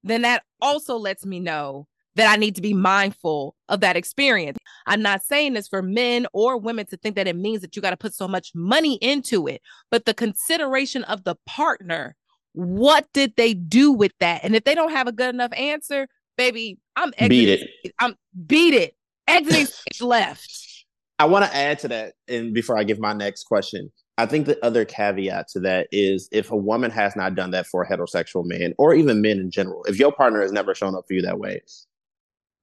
then 0.05 0.23
that 0.23 0.45
also 0.61 0.97
lets 0.97 1.27
me 1.27 1.41
know 1.41 1.89
that 2.17 2.33
I 2.33 2.37
need 2.37 2.57
to 2.57 2.63
be 2.63 2.75
mindful 2.75 3.55
of 3.69 3.81
that 3.81 3.97
experience. 3.97 4.59
I'm 4.87 5.03
not 5.03 5.23
saying 5.23 5.53
this 5.53 5.69
for 5.69 5.83
men 5.83 6.27
or 6.33 6.59
women 6.59 6.87
to 6.87 6.97
think 6.97 7.15
that 7.17 7.29
it 7.29 7.37
means 7.37 7.61
that 7.61 7.77
you 7.77 7.83
got 7.83 7.91
to 7.91 7.97
put 7.97 8.15
so 8.15 8.27
much 8.27 8.53
money 8.55 8.97
into 8.97 9.47
it, 9.47 9.61
but 9.91 10.07
the 10.07 10.15
consideration 10.15 11.05
of 11.05 11.25
the 11.25 11.37
partner, 11.47 12.17
what 12.53 13.07
did 13.13 13.35
they 13.37 13.55
do 13.55 13.93
with 13.93 14.13
that? 14.21 14.43
And 14.43 14.57
if 14.57 14.65
they 14.65 14.75
don't 14.75 14.93
have 14.93 15.07
a 15.07 15.13
good 15.13 15.35
enough 15.35 15.53
answer, 15.53 16.09
baby, 16.39 16.79
I'm 16.97 17.13
exiting. 17.19 17.29
Beat 17.29 17.49
it. 17.85 17.95
I'm 18.01 18.17
beat 18.47 18.75
it. 18.75 18.97
Exiting 19.29 19.67
left. 20.01 20.85
I 21.19 21.27
want 21.27 21.45
to 21.45 21.55
add 21.55 21.79
to 21.81 21.89
that, 21.89 22.13
and 22.29 22.53
before 22.53 22.79
I 22.79 22.85
give 22.85 22.99
my 22.99 23.15
next 23.15 23.45
question, 23.45 23.91
I 24.19 24.27
think 24.27 24.47
the 24.47 24.63
other 24.65 24.85
caveat 24.85 25.49
to 25.49 25.61
that 25.61 25.89
is 25.93 26.29
if 26.33 26.51
a 26.51 26.57
woman 26.57 26.91
has 26.91 27.17
not 27.17 27.35
done 27.35 27.51
that 27.51 27.67
for 27.67 27.83
a 27.83 27.89
heterosexual 27.89 28.45
man 28.45 28.75
or 28.79 28.95
even 28.95 29.21
men 29.21 29.39
in 29.39 29.51
general, 29.51 29.83
if 29.85 29.99
your 29.99 30.13
partner 30.13 30.41
has 30.41 30.53
never 30.53 30.75
shown 30.75 30.95
up 30.95 31.05
for 31.07 31.15
you 31.15 31.23
that 31.23 31.39
way, 31.39 31.61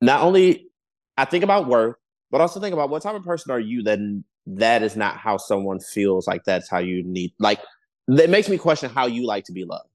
not 0.04 0.22
only 0.22 0.68
I 1.18 1.26
think 1.26 1.44
about 1.44 1.68
work, 1.68 2.00
but 2.30 2.42
also 2.42 2.60
think 2.60 2.74
about 2.74 2.89
what 2.89 3.02
type 3.02 3.16
of 3.16 3.24
person 3.24 3.52
are 3.52 3.60
you 3.60 3.84
that 3.84 4.00
that 4.46 4.84
is 4.84 4.98
not 4.98 5.16
how 5.16 5.38
someone 5.38 5.80
feels 5.80 6.28
like 6.28 6.44
that's 6.44 6.70
how 6.70 6.80
you 6.80 7.02
need 7.04 7.32
like 7.39 7.60
that 8.10 8.30
makes 8.30 8.50
me 8.50 8.58
question 8.58 8.89
how 8.89 9.06
you 9.06 9.26
like 9.26 9.46
to 9.46 9.54
be 9.54 9.63
loved. 9.63 9.88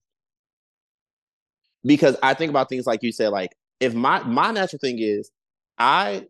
Because 1.85 2.17
I 2.23 2.33
think 2.33 2.49
about 2.49 2.71
things 2.71 2.87
like 2.87 3.03
you 3.03 3.13
said, 3.13 3.29
like 3.29 3.55
if 3.81 3.95
my 3.95 4.23
my 4.23 4.51
natural 4.51 4.79
thing 4.81 4.99
is 4.99 5.31
I 5.77 6.27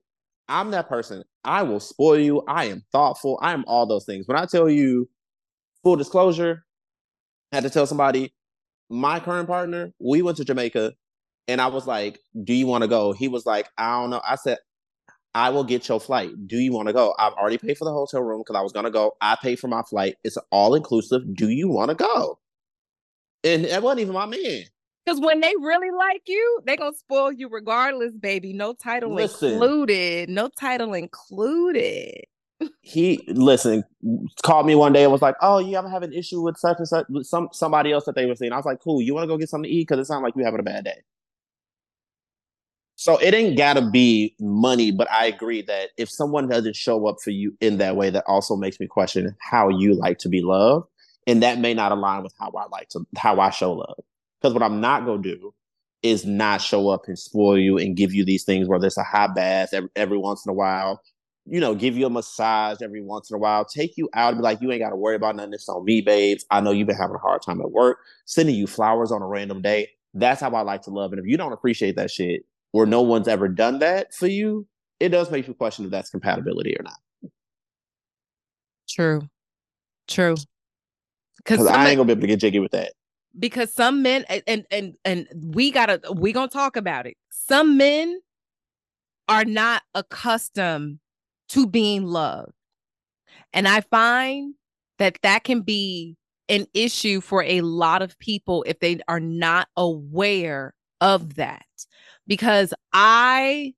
I'm 0.48 0.72
that 0.72 0.88
person. 0.88 1.22
I 1.44 1.62
will 1.62 1.80
spoil 1.80 2.18
you. 2.18 2.42
I 2.48 2.64
am 2.64 2.82
thoughtful. 2.90 3.38
I 3.40 3.52
am 3.52 3.64
all 3.68 3.86
those 3.86 4.04
things. 4.04 4.26
When 4.26 4.36
I 4.36 4.46
tell 4.46 4.68
you 4.68 5.08
full 5.84 5.94
disclosure, 5.96 6.64
I 7.52 7.56
had 7.56 7.64
to 7.64 7.70
tell 7.70 7.86
somebody, 7.86 8.34
my 8.90 9.20
current 9.20 9.46
partner, 9.46 9.92
we 10.00 10.22
went 10.22 10.36
to 10.38 10.44
Jamaica 10.44 10.94
and 11.48 11.60
I 11.60 11.66
was 11.66 11.86
like, 11.86 12.20
Do 12.44 12.52
you 12.52 12.66
want 12.66 12.82
to 12.82 12.88
go? 12.88 13.12
He 13.12 13.26
was 13.26 13.46
like, 13.46 13.68
I 13.76 14.00
don't 14.00 14.10
know. 14.10 14.20
I 14.24 14.36
said, 14.36 14.58
I 15.34 15.50
will 15.50 15.64
get 15.64 15.88
your 15.88 16.00
flight. 16.00 16.30
Do 16.46 16.58
you 16.58 16.72
want 16.72 16.88
to 16.88 16.92
go? 16.92 17.14
I've 17.18 17.32
already 17.34 17.58
paid 17.58 17.78
for 17.78 17.84
the 17.84 17.92
hotel 17.92 18.22
room 18.22 18.40
because 18.40 18.56
I 18.56 18.60
was 18.60 18.72
gonna 18.72 18.90
go. 18.90 19.16
I 19.20 19.36
paid 19.40 19.58
for 19.58 19.68
my 19.68 19.82
flight. 19.82 20.16
It's 20.24 20.38
all 20.50 20.74
inclusive. 20.74 21.34
Do 21.34 21.48
you 21.48 21.68
want 21.68 21.90
to 21.90 21.94
go? 21.94 22.38
And 23.44 23.64
it 23.64 23.82
wasn't 23.82 24.00
even 24.00 24.14
my 24.14 24.26
man. 24.26 24.64
Because 25.04 25.20
when 25.20 25.40
they 25.40 25.54
really 25.60 25.90
like 25.90 26.22
you, 26.26 26.60
they 26.66 26.76
gonna 26.76 26.96
spoil 26.96 27.30
you 27.32 27.48
regardless, 27.48 28.12
baby. 28.16 28.52
No 28.52 28.72
title 28.72 29.14
listen, 29.14 29.52
included. 29.52 30.28
No 30.28 30.48
title 30.58 30.92
included. 30.94 32.24
he 32.80 33.22
listen 33.28 33.84
called 34.42 34.66
me 34.66 34.74
one 34.74 34.92
day 34.92 35.04
and 35.04 35.12
was 35.12 35.22
like, 35.22 35.36
"Oh, 35.40 35.58
yeah, 35.58 35.78
I'm 35.78 35.88
having 35.88 36.10
an 36.10 36.18
issue 36.18 36.40
with 36.42 36.56
such 36.56 36.78
and 36.78 36.88
such 36.88 37.06
with 37.08 37.26
some 37.26 37.48
somebody 37.52 37.92
else 37.92 38.06
that 38.06 38.16
they 38.16 38.26
were 38.26 38.34
seeing." 38.34 38.52
I 38.52 38.56
was 38.56 38.66
like, 38.66 38.80
"Cool, 38.80 39.02
you 39.02 39.14
want 39.14 39.22
to 39.24 39.28
go 39.28 39.36
get 39.38 39.48
something 39.50 39.70
to 39.70 39.74
eat? 39.76 39.86
Because 39.86 40.00
it 40.00 40.06
sounds 40.06 40.22
like 40.22 40.34
you 40.34 40.44
having 40.44 40.60
a 40.60 40.64
bad 40.64 40.84
day." 40.84 41.02
So 43.00 43.16
it 43.18 43.32
ain't 43.32 43.56
gotta 43.56 43.88
be 43.88 44.34
money, 44.40 44.90
but 44.90 45.08
I 45.08 45.26
agree 45.26 45.62
that 45.62 45.90
if 45.96 46.10
someone 46.10 46.48
doesn't 46.48 46.74
show 46.74 47.06
up 47.06 47.18
for 47.22 47.30
you 47.30 47.56
in 47.60 47.78
that 47.78 47.94
way, 47.94 48.10
that 48.10 48.24
also 48.26 48.56
makes 48.56 48.80
me 48.80 48.88
question 48.88 49.36
how 49.40 49.68
you 49.68 49.94
like 49.94 50.18
to 50.18 50.28
be 50.28 50.42
loved, 50.42 50.88
and 51.24 51.40
that 51.44 51.60
may 51.60 51.74
not 51.74 51.92
align 51.92 52.24
with 52.24 52.34
how 52.40 52.50
I 52.50 52.66
like 52.72 52.88
to 52.88 53.06
how 53.16 53.38
I 53.38 53.50
show 53.50 53.72
love. 53.72 53.98
Because 54.42 54.52
what 54.52 54.64
I'm 54.64 54.80
not 54.80 55.06
gonna 55.06 55.22
do 55.22 55.54
is 56.02 56.26
not 56.26 56.60
show 56.60 56.88
up 56.88 57.02
and 57.06 57.16
spoil 57.16 57.56
you 57.56 57.78
and 57.78 57.96
give 57.96 58.12
you 58.12 58.24
these 58.24 58.42
things 58.42 58.66
where 58.66 58.80
there's 58.80 58.98
a 58.98 59.04
hot 59.04 59.32
bath 59.32 59.68
every, 59.72 59.90
every 59.94 60.18
once 60.18 60.44
in 60.44 60.50
a 60.50 60.54
while, 60.54 61.00
you 61.46 61.60
know, 61.60 61.76
give 61.76 61.96
you 61.96 62.06
a 62.06 62.10
massage 62.10 62.82
every 62.82 63.00
once 63.00 63.30
in 63.30 63.36
a 63.36 63.38
while, 63.38 63.64
take 63.64 63.96
you 63.96 64.08
out 64.14 64.30
and 64.30 64.38
be 64.38 64.42
like, 64.42 64.60
you 64.60 64.72
ain't 64.72 64.82
got 64.82 64.90
to 64.90 64.96
worry 64.96 65.14
about 65.14 65.36
nothing. 65.36 65.54
It's 65.54 65.68
on 65.68 65.84
me, 65.84 66.00
babes. 66.00 66.44
I 66.50 66.60
know 66.60 66.72
you've 66.72 66.88
been 66.88 66.96
having 66.96 67.14
a 67.14 67.20
hard 67.20 67.42
time 67.42 67.60
at 67.60 67.70
work, 67.70 67.98
sending 68.24 68.56
you 68.56 68.66
flowers 68.66 69.12
on 69.12 69.22
a 69.22 69.26
random 69.26 69.62
day. 69.62 69.88
That's 70.14 70.40
how 70.40 70.50
I 70.50 70.62
like 70.62 70.82
to 70.82 70.90
love. 70.90 71.12
And 71.12 71.20
if 71.20 71.26
you 71.26 71.36
don't 71.36 71.52
appreciate 71.52 71.94
that 71.94 72.10
shit, 72.10 72.42
or 72.72 72.86
no 72.86 73.02
one's 73.02 73.28
ever 73.28 73.48
done 73.48 73.78
that 73.80 74.14
for 74.14 74.26
you, 74.26 74.66
it 75.00 75.10
does 75.10 75.30
make 75.30 75.46
you 75.46 75.54
question 75.54 75.84
if 75.84 75.90
that's 75.90 76.10
compatibility 76.10 76.76
or 76.78 76.82
not. 76.82 77.32
True. 78.88 79.22
True. 80.06 80.36
Because 81.36 81.66
I 81.66 81.88
ain't 81.88 81.98
gonna 81.98 82.06
be 82.06 82.12
able 82.12 82.22
to 82.22 82.26
get 82.26 82.40
jiggy 82.40 82.58
with 82.58 82.72
that. 82.72 82.92
Because 83.38 83.72
some 83.72 84.02
men 84.02 84.24
and 84.28 84.64
and 84.70 84.96
and 85.04 85.28
we 85.34 85.70
gotta 85.70 86.00
we 86.14 86.32
gonna 86.32 86.48
talk 86.48 86.76
about 86.76 87.06
it. 87.06 87.16
Some 87.30 87.76
men 87.76 88.20
are 89.28 89.44
not 89.44 89.82
accustomed 89.94 90.98
to 91.50 91.66
being 91.66 92.04
loved. 92.04 92.52
And 93.52 93.68
I 93.68 93.82
find 93.82 94.54
that 94.98 95.18
that 95.22 95.44
can 95.44 95.60
be 95.60 96.16
an 96.48 96.66
issue 96.74 97.20
for 97.20 97.42
a 97.42 97.60
lot 97.60 98.02
of 98.02 98.18
people 98.18 98.64
if 98.66 98.80
they 98.80 99.00
are 99.06 99.20
not 99.20 99.68
aware 99.76 100.74
of 101.00 101.34
that 101.34 101.64
because 102.28 102.72
I 102.92 103.74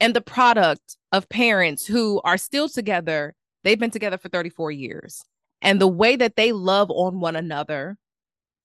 am 0.00 0.14
the 0.14 0.20
product 0.20 0.96
of 1.12 1.28
parents 1.28 1.86
who 1.86 2.20
are 2.24 2.38
still 2.38 2.68
together. 2.68 3.34
They've 3.62 3.78
been 3.78 3.92
together 3.92 4.18
for 4.18 4.28
34 4.28 4.72
years. 4.72 5.22
And 5.60 5.80
the 5.80 5.86
way 5.86 6.16
that 6.16 6.34
they 6.34 6.50
love 6.50 6.90
on 6.90 7.20
one 7.20 7.36
another 7.36 7.96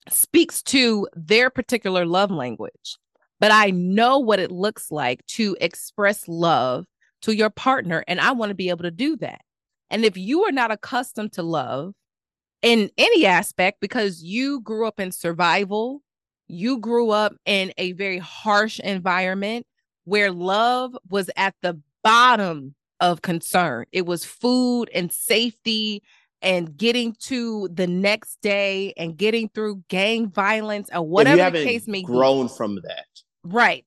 speaks 0.10 0.64
to 0.64 1.08
their 1.14 1.52
particular 1.52 2.06
love 2.06 2.32
language. 2.32 2.98
But 3.40 3.52
I 3.52 3.70
know 3.70 4.18
what 4.18 4.40
it 4.40 4.52
looks 4.52 4.90
like 4.90 5.24
to 5.28 5.56
express 5.62 6.28
love 6.28 6.86
to 7.22 7.36
your 7.36 7.52
partner. 7.52 8.04
And 8.08 8.20
I 8.20 8.32
want 8.32 8.50
to 8.50 8.56
be 8.56 8.70
able 8.70 8.84
to 8.84 8.92
do 8.92 9.16
that. 9.18 9.42
And 9.92 10.04
if 10.04 10.18
you 10.18 10.46
are 10.46 10.52
not 10.52 10.72
accustomed 10.72 11.34
to 11.34 11.44
love 11.44 11.94
in 12.62 12.90
any 12.98 13.26
aspect 13.26 13.80
because 13.80 14.24
you 14.24 14.62
grew 14.62 14.88
up 14.88 15.00
in 15.00 15.12
survival, 15.12 16.02
you 16.48 16.80
grew 16.80 17.12
up 17.12 17.36
in 17.46 17.74
a 17.78 17.92
very 17.94 18.20
harsh 18.20 18.80
environment 18.80 19.66
where 20.06 20.32
love 20.32 20.98
was 21.10 21.30
at 21.36 21.56
the 21.62 21.80
bottom 22.04 22.76
of 23.00 23.22
concern. 23.22 23.86
It 23.92 24.06
was 24.06 24.24
food 24.26 24.90
and 24.94 25.12
safety 25.12 26.02
and 26.42 26.78
getting 26.78 27.16
to 27.20 27.68
the 27.70 27.88
next 27.88 28.42
day 28.42 28.94
and 28.98 29.18
getting 29.18 29.50
through 29.50 29.84
gang 29.90 30.30
violence 30.30 30.90
or 30.94 31.02
whatever 31.02 31.58
the 31.58 31.66
case 31.66 31.88
may 31.88 32.04
grown 32.04 32.16
be. 32.16 32.20
Grown 32.20 32.50
from 32.50 32.76
that. 32.84 33.08
Right 33.44 33.86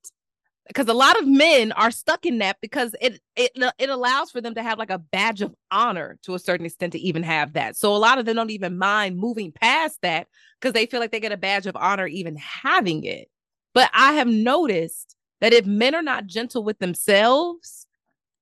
because 0.70 0.87
a 0.87 0.94
lot 0.94 1.18
of 1.18 1.26
men 1.26 1.72
are 1.72 1.90
stuck 1.90 2.24
in 2.24 2.38
that 2.38 2.56
because 2.62 2.94
it 3.00 3.20
it 3.35 3.50
it 3.76 3.90
allows 3.90 4.30
for 4.30 4.40
them 4.40 4.54
to 4.54 4.62
have 4.62 4.78
like 4.78 4.90
a 4.90 4.98
badge 4.98 5.42
of 5.42 5.52
honor 5.72 6.16
to 6.22 6.37
a 6.37 6.38
certain 6.38 6.64
extent 6.64 6.92
to 6.92 6.98
even 7.00 7.24
have 7.24 7.54
that. 7.54 7.76
So 7.76 7.94
a 7.94 7.98
lot 7.98 8.18
of 8.18 8.24
them 8.24 8.37
don't 8.37 8.50
even 8.50 8.78
mind 8.78 9.18
moving 9.18 9.50
past 9.50 9.98
that 10.02 10.28
because 10.61 10.72
they 10.72 10.87
feel 10.87 11.00
like 11.00 11.11
they 11.11 11.18
get 11.18 11.33
a 11.33 11.37
badge 11.37 11.66
of 11.66 11.74
honor 11.74 12.06
even 12.06 12.37
having 12.37 13.02
it. 13.02 13.28
But 13.74 13.90
I 13.92 14.12
have 14.12 14.28
noticed 14.28 15.16
that 15.40 15.52
if 15.52 15.66
men 15.66 15.96
are 15.96 16.02
not 16.02 16.26
gentle 16.26 16.62
with 16.62 16.78
themselves, 16.78 17.88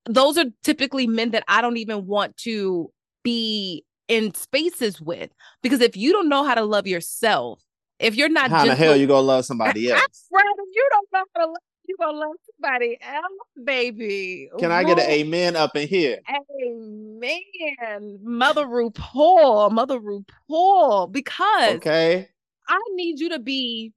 those 0.05 0.37
are 0.37 0.45
typically 0.63 1.07
men 1.07 1.31
that 1.31 1.45
I 1.49 1.63
don't 1.63 1.79
even 1.79 2.07
want 2.07 2.37
to 2.39 2.93
be 3.25 3.87
in 4.09 4.35
spaces 4.35 5.01
with 5.01 5.31
because 5.63 5.81
if 5.81 5.97
you 5.97 6.13
don't 6.13 6.29
know 6.29 6.45
how 6.45 6.57
to 6.57 6.63
love 6.63 6.87
yourself, 6.87 7.63
if 7.99 8.17
you're 8.17 8.29
not 8.29 8.51
how 8.51 8.65
gentle, 8.65 8.77
the 8.77 8.85
hell 8.85 8.97
you 8.97 9.07
gonna 9.07 9.27
love 9.27 9.47
somebody 9.47 9.91
else? 9.91 10.27
Right, 10.31 10.45
if 10.59 10.69
you 10.75 10.89
don't 10.91 11.09
know 11.11 11.25
how 11.35 11.41
to 11.41 11.47
love 11.47 11.57
you 11.89 11.97
gonna 11.99 12.19
love 12.19 12.37
somebody 12.55 12.99
else, 13.01 13.65
baby. 13.65 14.51
Can 14.59 14.71
I 14.71 14.85
get 14.85 14.99
an 14.99 15.11
amen 15.11 15.57
up 15.57 15.75
in 15.75 15.89
here? 15.89 16.19
Amen. 16.63 18.19
Mother 18.23 18.67
RuPaul, 18.67 19.73
Mother 19.73 19.99
RuPaul, 19.99 21.11
because 21.11 21.77
okay, 21.77 22.29
I 22.69 22.79
need 22.95 23.19
you 23.19 23.31
to 23.31 23.39
be 23.39 23.93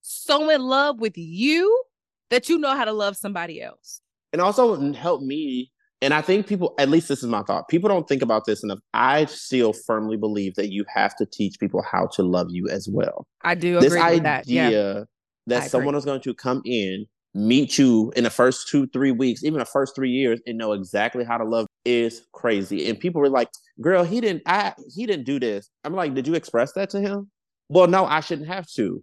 so 0.00 0.48
in 0.50 0.62
love 0.62 1.00
with 1.00 1.18
you 1.18 1.84
that 2.30 2.48
you 2.48 2.58
know 2.58 2.76
how 2.76 2.84
to 2.84 2.92
love 2.92 3.16
somebody 3.16 3.60
else. 3.60 4.00
And 4.32 4.40
also 4.40 4.92
help 4.92 5.22
me. 5.22 5.70
And 6.02 6.12
I 6.12 6.20
think 6.20 6.46
people, 6.46 6.74
at 6.78 6.90
least 6.90 7.08
this 7.08 7.22
is 7.22 7.28
my 7.28 7.42
thought, 7.42 7.68
people 7.68 7.88
don't 7.88 8.06
think 8.06 8.22
about 8.22 8.44
this 8.44 8.62
enough. 8.62 8.78
I 8.92 9.24
still 9.24 9.72
firmly 9.72 10.16
believe 10.16 10.54
that 10.56 10.70
you 10.70 10.84
have 10.94 11.16
to 11.16 11.26
teach 11.26 11.58
people 11.58 11.82
how 11.82 12.06
to 12.08 12.22
love 12.22 12.48
you 12.50 12.68
as 12.68 12.86
well. 12.88 13.26
I 13.42 13.54
do 13.54 13.80
this 13.80 13.94
idea 13.94 14.20
that. 14.22 14.46
Yeah. 14.46 15.04
that 15.46 15.70
someone 15.70 15.94
is 15.94 16.04
going 16.04 16.20
to 16.20 16.34
come 16.34 16.60
in 16.64 17.06
meet 17.36 17.78
you 17.78 18.12
in 18.16 18.24
the 18.24 18.30
first 18.30 18.68
two, 18.68 18.86
three 18.88 19.12
weeks, 19.12 19.44
even 19.44 19.58
the 19.58 19.64
first 19.64 19.94
three 19.94 20.10
years, 20.10 20.40
and 20.46 20.56
know 20.56 20.72
exactly 20.72 21.24
how 21.24 21.36
to 21.36 21.44
love 21.44 21.66
is 21.84 22.22
crazy. 22.32 22.88
And 22.88 22.98
people 22.98 23.20
were 23.20 23.28
like, 23.28 23.48
"Girl, 23.80 24.02
he 24.02 24.20
didn't. 24.20 24.42
I 24.46 24.74
he 24.94 25.06
didn't 25.06 25.26
do 25.26 25.38
this." 25.38 25.68
I'm 25.84 25.94
like, 25.94 26.14
"Did 26.14 26.26
you 26.26 26.34
express 26.34 26.72
that 26.72 26.90
to 26.90 27.00
him?" 27.00 27.30
Well, 27.68 27.86
no, 27.86 28.04
I 28.04 28.20
shouldn't 28.20 28.48
have 28.48 28.66
to. 28.76 29.02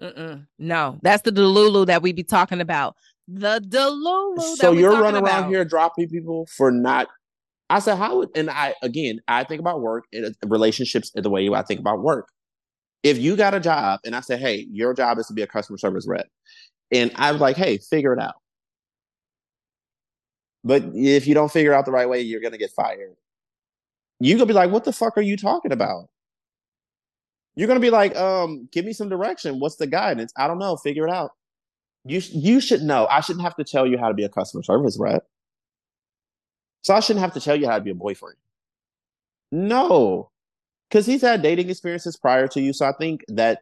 Mm-mm. 0.00 0.46
No, 0.58 0.98
that's 1.02 1.22
the 1.22 1.30
Delulu 1.30 1.86
that 1.86 2.02
we 2.02 2.12
be 2.12 2.24
talking 2.24 2.60
about. 2.60 2.96
The 3.28 3.60
Delulu. 3.60 4.56
So 4.56 4.72
you're 4.72 5.00
running 5.00 5.22
around 5.22 5.48
here 5.48 5.64
dropping 5.64 6.08
people 6.08 6.46
for 6.56 6.70
not. 6.70 7.08
I 7.70 7.78
said, 7.78 7.96
how 7.96 8.18
would, 8.18 8.28
and 8.34 8.50
I, 8.50 8.74
again, 8.82 9.20
I 9.28 9.44
think 9.44 9.60
about 9.60 9.80
work 9.80 10.04
and 10.12 10.26
uh, 10.26 10.48
relationships 10.48 11.10
the 11.14 11.30
way 11.30 11.48
I 11.48 11.62
think 11.62 11.80
about 11.80 12.02
work. 12.02 12.28
If 13.02 13.16
you 13.16 13.34
got 13.34 13.54
a 13.54 13.60
job 13.60 14.00
and 14.04 14.14
I 14.14 14.20
said, 14.20 14.40
hey, 14.40 14.66
your 14.70 14.92
job 14.92 15.18
is 15.18 15.26
to 15.28 15.32
be 15.32 15.40
a 15.40 15.46
customer 15.46 15.78
service 15.78 16.06
rep, 16.06 16.26
and 16.92 17.10
I 17.16 17.32
was 17.32 17.40
like, 17.40 17.56
hey, 17.56 17.78
figure 17.78 18.12
it 18.12 18.20
out. 18.20 18.34
But 20.64 20.84
if 20.94 21.26
you 21.26 21.34
don't 21.34 21.50
figure 21.50 21.74
out 21.74 21.86
the 21.86 21.92
right 21.92 22.08
way, 22.08 22.20
you're 22.20 22.40
gonna 22.40 22.58
get 22.58 22.70
fired. 22.70 23.16
You're 24.20 24.38
gonna 24.38 24.46
be 24.46 24.54
like, 24.54 24.70
what 24.70 24.84
the 24.84 24.92
fuck 24.92 25.16
are 25.18 25.22
you 25.22 25.36
talking 25.36 25.72
about? 25.72 26.08
You're 27.56 27.68
gonna 27.68 27.80
be 27.80 27.90
like, 27.90 28.16
um, 28.16 28.68
give 28.72 28.84
me 28.84 28.92
some 28.92 29.08
direction. 29.08 29.58
What's 29.58 29.76
the 29.76 29.86
guidance? 29.86 30.32
I 30.36 30.46
don't 30.46 30.58
know. 30.58 30.76
Figure 30.76 31.06
it 31.06 31.12
out. 31.12 31.32
You 32.04 32.20
you 32.30 32.60
should 32.60 32.82
know. 32.82 33.06
I 33.10 33.20
shouldn't 33.20 33.44
have 33.44 33.56
to 33.56 33.64
tell 33.64 33.86
you 33.86 33.98
how 33.98 34.08
to 34.08 34.14
be 34.14 34.24
a 34.24 34.28
customer 34.28 34.62
service 34.62 34.98
rep. 34.98 35.26
So 36.82 36.94
I 36.94 37.00
shouldn't 37.00 37.22
have 37.22 37.34
to 37.34 37.40
tell 37.40 37.56
you 37.56 37.68
how 37.68 37.76
to 37.78 37.84
be 37.84 37.90
a 37.90 37.94
boyfriend. 37.94 38.36
No, 39.52 40.30
because 40.88 41.06
he's 41.06 41.22
had 41.22 41.42
dating 41.42 41.70
experiences 41.70 42.16
prior 42.16 42.48
to 42.48 42.60
you. 42.60 42.72
So 42.72 42.86
I 42.86 42.92
think 42.92 43.24
that 43.28 43.60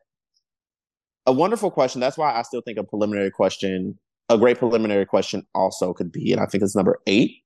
a 1.27 1.33
wonderful 1.33 1.71
question. 1.71 2.01
That's 2.01 2.19
why 2.19 2.35
I 2.35 2.43
still 2.43 2.61
think 2.61 2.79
a 2.79 2.85
preliminary 2.85 3.31
question, 3.31 3.99
a 4.29 4.39
great 4.39 4.59
preliminary 4.59 5.07
question 5.07 5.47
also 5.55 5.93
could 5.93 6.13
be, 6.13 6.33
and 6.33 6.41
I 6.41 6.47
think 6.47 6.63
it's 6.63 6.77
number 6.77 7.01
eight. 7.07 7.43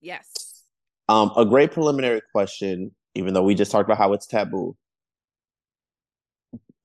Yes. 0.00 0.64
Um, 1.08 1.32
a 1.36 1.44
great 1.44 1.72
preliminary 1.72 2.22
question, 2.32 2.94
even 3.14 3.34
though 3.34 3.42
we 3.42 3.54
just 3.54 3.70
talked 3.70 3.88
about 3.88 3.98
how 3.98 4.12
it's 4.12 4.26
taboo. 4.26 4.76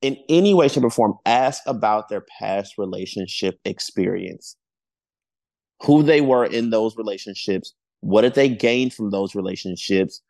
In 0.02 0.18
any 0.30 0.54
way, 0.54 0.68
shape, 0.68 0.84
or 0.84 0.90
form, 0.90 1.16
ask 1.26 1.64
about 1.66 2.10
their 2.10 2.24
past 2.40 2.78
relationship 2.78 3.60
experience. 3.66 4.56
Who 5.84 6.04
they 6.04 6.22
were 6.22 6.46
in 6.46 6.70
those 6.70 6.98
relationships, 6.98 7.74
what 8.02 8.22
did 8.22 8.34
they 8.34 8.50
gain 8.50 8.90
from 8.90 9.10
those 9.10 9.36
relationships? 9.36 10.22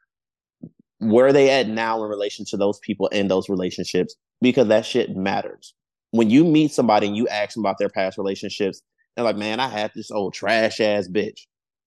where 0.99 1.27
are 1.27 1.33
they 1.33 1.49
at 1.49 1.67
now 1.67 2.03
in 2.03 2.09
relation 2.09 2.45
to 2.45 2.57
those 2.57 2.79
people 2.79 3.07
in 3.07 3.27
those 3.27 3.49
relationships 3.49 4.15
because 4.41 4.67
that 4.67 4.85
shit 4.85 5.15
matters. 5.15 5.73
When 6.11 6.29
you 6.29 6.45
meet 6.45 6.71
somebody 6.71 7.07
and 7.07 7.17
you 7.17 7.27
ask 7.27 7.53
them 7.53 7.63
about 7.63 7.77
their 7.77 7.89
past 7.89 8.17
relationships, 8.17 8.81
they're 9.15 9.25
like, 9.25 9.37
man, 9.37 9.59
I 9.59 9.67
had 9.67 9.91
this 9.95 10.11
old 10.11 10.33
trash 10.33 10.79
ass 10.79 11.07
bitch. 11.07 11.41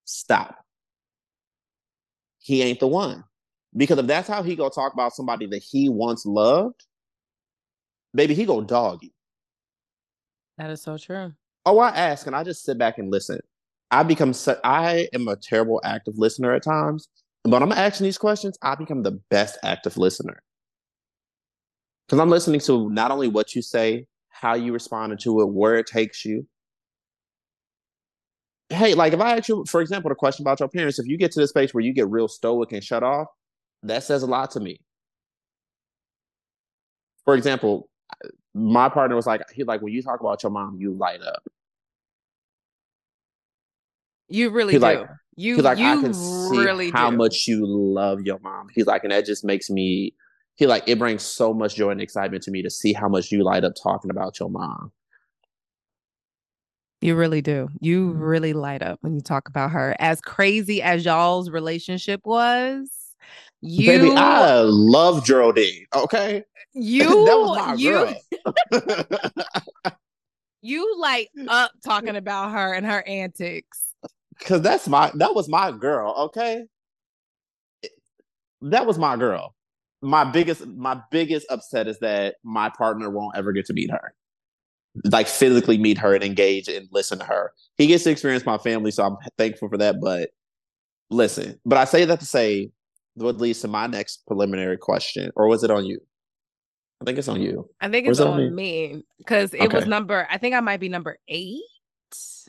Stop. 0.05 0.57
He 2.39 2.63
ain't 2.63 2.81
the 2.81 2.87
one. 2.87 3.25
Because 3.77 3.99
if 3.99 4.07
that's 4.07 4.29
how 4.29 4.43
he 4.43 4.57
gonna 4.57 4.71
talk 4.71 4.93
about 4.93 5.15
somebody 5.15 5.47
that 5.47 5.63
he 5.63 5.89
once 5.89 6.25
loved, 6.25 6.87
baby, 8.15 8.35
he 8.35 8.47
gonna 8.47 8.67
dog 8.67 9.03
you. 9.03 9.11
That 10.57 10.71
is 10.71 10.83
so 10.83 10.97
true. 10.97 11.33
Oh, 11.67 11.79
I 11.79 11.91
ask 11.91 12.27
and 12.27 12.35
I 12.35 12.45
just 12.45 12.65
sit 12.65 12.79
back 12.79 12.99
and 12.99 13.11
listen. 13.11 13.41
I 13.91 14.03
become 14.03 14.33
so, 14.33 14.59
I 14.65 15.09
am 15.13 15.29
a 15.29 15.37
terrible 15.37 15.81
active 15.85 16.19
listener 16.19 16.53
at 16.53 16.63
times, 16.63 17.09
but 17.45 17.63
I'm 17.63 17.73
asking 17.73 18.05
these 18.05 18.19
questions. 18.19 18.59
I 18.63 18.75
become 18.75 19.03
the 19.03 19.21
best 19.31 19.59
active 19.63 19.97
listener 19.97 20.43
because 22.09 22.21
I'm 22.21 22.31
listening 22.31 22.61
to 22.61 22.89
not 22.89 23.11
only 23.11 23.29
what 23.29 23.55
you 23.55 23.61
say, 23.61 24.07
how 24.31 24.55
you 24.55 24.73
responded 24.73 25.19
to 25.21 25.43
it, 25.43 25.49
where 25.49 25.77
it 25.77 25.87
takes 25.87 26.25
you. 26.25 26.47
Hey, 28.71 28.95
like 28.95 29.13
if 29.13 29.21
I 29.21 29.37
ask 29.37 29.49
you, 29.49 29.65
for 29.69 29.83
example, 29.83 30.09
the 30.09 30.15
question 30.15 30.43
about 30.43 30.61
your 30.61 30.71
parents, 30.71 30.99
if 30.99 31.07
you 31.07 31.19
get 31.19 31.33
to 31.33 31.41
the 31.41 31.47
space 31.47 31.75
where 31.75 31.85
you 31.85 31.93
get 31.93 32.09
real 32.09 32.29
stoic 32.29 32.73
and 32.73 32.83
shut 32.83 33.03
off, 33.03 33.27
that 33.83 34.05
says 34.05 34.23
a 34.23 34.27
lot 34.27 34.51
to 34.53 34.61
me. 34.61 34.81
For 37.27 37.35
example, 37.35 37.91
my 38.55 38.89
partner 38.89 39.15
was 39.15 39.27
like, 39.27 39.43
he 39.53 39.65
like 39.65 39.83
when 39.83 39.93
you 39.93 40.03
talk 40.03 40.21
about 40.21 40.43
your 40.43 40.51
mom, 40.51 40.77
you 40.79 40.95
light 40.95 41.21
up. 41.21 41.43
You 44.29 44.49
really 44.51 44.75
he's 44.75 44.81
do. 44.81 44.87
Like, 44.87 45.07
you, 45.37 45.57
he's 45.57 45.65
like, 45.65 45.79
you 45.79 45.85
I 45.85 45.97
can 45.97 46.15
see 46.15 46.59
really 46.59 46.91
how 46.91 47.11
do. 47.11 47.19
much 47.19 47.47
you 47.47 47.67
love 47.67 48.23
your 48.23 48.39
mom. 48.39 48.69
He's 48.75 48.87
like, 48.87 49.05
and 49.05 49.13
that 49.13 49.27
just 49.27 49.45
makes 49.45 49.69
me. 49.69 50.15
He 50.59 50.67
like 50.67 50.83
it 50.89 50.99
brings 50.99 51.23
so 51.23 51.55
much 51.55 51.77
joy 51.77 51.91
and 51.91 52.01
excitement 52.01 52.43
to 52.43 52.51
me 52.51 52.63
to 52.63 52.71
see 52.71 52.93
how 52.93 53.09
much 53.09 53.31
you 53.31 53.45
light 53.45 53.63
up 53.63 53.75
talking 53.81 54.11
about 54.11 54.41
your 54.41 54.51
mom. 54.51 54.91
You 57.01 57.15
really 57.15 57.41
do. 57.41 57.69
You 57.81 58.11
mm-hmm. 58.11 58.21
really 58.21 58.53
light 58.53 58.83
up 58.83 58.99
when 59.03 59.15
you 59.15 59.21
talk 59.21 59.49
about 59.49 59.71
her. 59.71 59.95
As 60.01 60.21
crazy 60.21 60.83
as 60.83 61.05
y'all's 61.05 61.49
relationship 61.49 62.21
was, 62.25 62.91
you 63.61 63.87
Baby, 63.87 64.11
I 64.17 64.63
love 64.63 65.25
Geraldine. 65.25 65.87
Okay. 65.95 66.45
You 66.75 67.25
that 67.25 67.35
was 67.35 67.59
my 67.59 67.75
you, 67.75 68.15
you 70.63 71.01
light 71.01 71.29
up 71.49 71.73
talking 71.83 72.15
about 72.15 72.53
her 72.53 72.75
and 72.75 72.87
her 72.87 73.03
antics 73.03 73.95
because 74.39 74.61
that's 74.61 74.87
my 74.87 75.11
that 75.15 75.35
was 75.35 75.49
my 75.49 75.73
girl. 75.73 76.15
Okay, 76.27 76.67
that 78.61 78.87
was 78.87 78.97
my 78.97 79.17
girl. 79.17 79.57
My 80.01 80.25
biggest 80.25 80.67
my 80.67 81.01
biggest 81.11 81.47
upset 81.51 81.89
is 81.89 81.99
that 82.01 82.37
my 82.45 82.71
partner 82.71 83.11
won't 83.11 83.37
ever 83.37 83.53
get 83.53 83.67
to 83.67 83.73
meet 83.73 83.91
her, 83.91 84.15
like 85.11 85.27
physically 85.27 85.79
meet 85.79 85.99
her 85.99 86.15
and 86.15 86.23
engage 86.23 86.69
and 86.69 86.89
listen 86.93 87.19
to 87.19 87.25
her. 87.25 87.53
He 87.77 87.87
gets 87.87 88.05
to 88.05 88.11
experience 88.11 88.47
my 88.47 88.59
family, 88.59 88.91
so 88.91 89.05
I'm 89.05 89.17
thankful 89.37 89.69
for 89.69 89.79
that. 89.79 89.97
But 90.01 90.31
listen, 91.11 91.59
but 91.65 91.79
I 91.79 91.85
say 91.85 92.05
that 92.05 92.21
to 92.21 92.27
say 92.27 92.71
what 93.15 93.39
leads 93.39 93.61
to 93.63 93.69
my 93.69 93.89
next 93.89 94.25
preliminary 94.27 94.77
question, 94.77 95.33
or 95.35 95.49
was 95.49 95.65
it 95.65 95.71
on 95.71 95.85
you? 95.85 96.01
I 97.01 97.05
think 97.05 97.19
it's 97.19 97.29
on 97.29 97.41
you. 97.41 97.69
I 97.81 97.89
think 97.89 98.07
it's 98.09 98.21
on, 98.21 98.55
me 98.55 99.05
because 99.19 99.55
it 99.55 99.63
okay. 99.63 99.77
was 99.77 99.87
number. 99.87 100.27
I 100.31 100.39
think 100.39 100.55
I 100.55 100.61
might 100.61 100.81
be 100.81 100.89
number 100.89 101.19
eight 101.29 101.61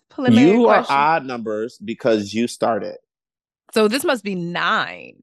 preliminary 0.09 0.51
You 0.51 0.63
question? 0.65 0.95
are 0.95 1.15
odd 1.15 1.25
numbers 1.25 1.77
because 1.83 2.33
you 2.33 2.47
started. 2.47 2.97
So 3.73 3.87
this 3.87 4.03
must 4.03 4.23
be 4.23 4.35
nine. 4.35 5.15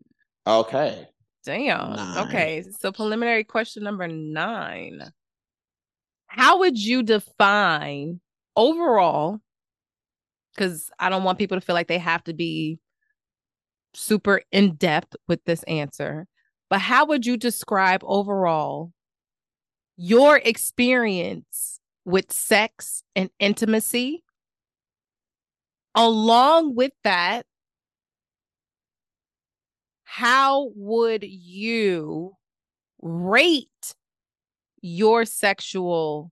Okay. 0.46 1.08
Damn. 1.46 1.96
Nine. 1.96 2.28
Okay. 2.28 2.64
So 2.78 2.92
preliminary 2.92 3.44
question 3.44 3.82
number 3.82 4.06
nine. 4.06 5.11
How 6.26 6.59
would 6.59 6.78
you 6.78 7.02
define 7.02 8.20
overall? 8.54 9.40
Because 10.54 10.90
I 10.98 11.09
don't 11.09 11.24
want 11.24 11.38
people 11.38 11.56
to 11.56 11.64
feel 11.64 11.74
like 11.74 11.88
they 11.88 11.98
have 11.98 12.24
to 12.24 12.35
be 12.35 12.78
super 13.94 14.42
in 14.52 14.74
depth 14.74 15.16
with 15.26 15.42
this 15.44 15.62
answer. 15.62 16.26
But 16.68 16.80
how 16.80 17.06
would 17.06 17.24
you 17.24 17.38
describe 17.38 18.02
overall 18.04 18.92
your 19.96 20.37
experience 20.37 21.80
with 22.04 22.30
sex 22.30 23.02
and 23.14 23.30
intimacy 23.38 24.24
Along 25.96 26.74
with 26.74 26.92
that, 27.04 27.46
how 30.06 30.70
would 30.76 31.24
you 31.24 32.32
rate 33.02 33.94
your 34.80 35.24
sexual 35.24 36.30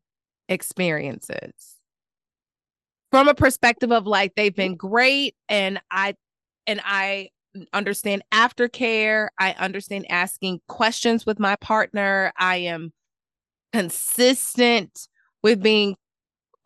experiences? 0.49 1.77
From 3.11 3.29
a 3.29 3.35
perspective 3.35 3.93
of 3.93 4.07
like 4.07 4.37
they've 4.37 4.55
been 4.55 4.77
great 4.77 5.35
and 5.49 5.81
I 5.91 6.15
and 6.67 6.81
I 6.85 7.31
understand 7.73 8.23
aftercare, 8.33 9.29
I 9.39 9.53
understand 9.53 10.07
asking 10.09 10.61
questions 10.69 11.27
with 11.27 11.41
my 11.41 11.57
partner, 11.57 12.33
I 12.39 12.57
am 12.59 12.93
consistent 13.73 15.09
with 15.43 15.63
being 15.63 15.97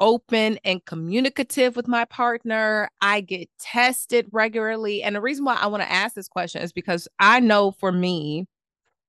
open 0.00 0.58
and 0.64 0.84
communicative 0.84 1.76
with 1.76 1.88
my 1.88 2.04
partner. 2.06 2.90
I 3.00 3.20
get 3.20 3.48
tested 3.58 4.26
regularly. 4.32 5.02
And 5.02 5.16
the 5.16 5.20
reason 5.20 5.44
why 5.44 5.56
I 5.56 5.66
want 5.66 5.82
to 5.82 5.90
ask 5.90 6.14
this 6.14 6.28
question 6.28 6.62
is 6.62 6.72
because 6.72 7.08
I 7.18 7.40
know 7.40 7.72
for 7.72 7.92
me, 7.92 8.46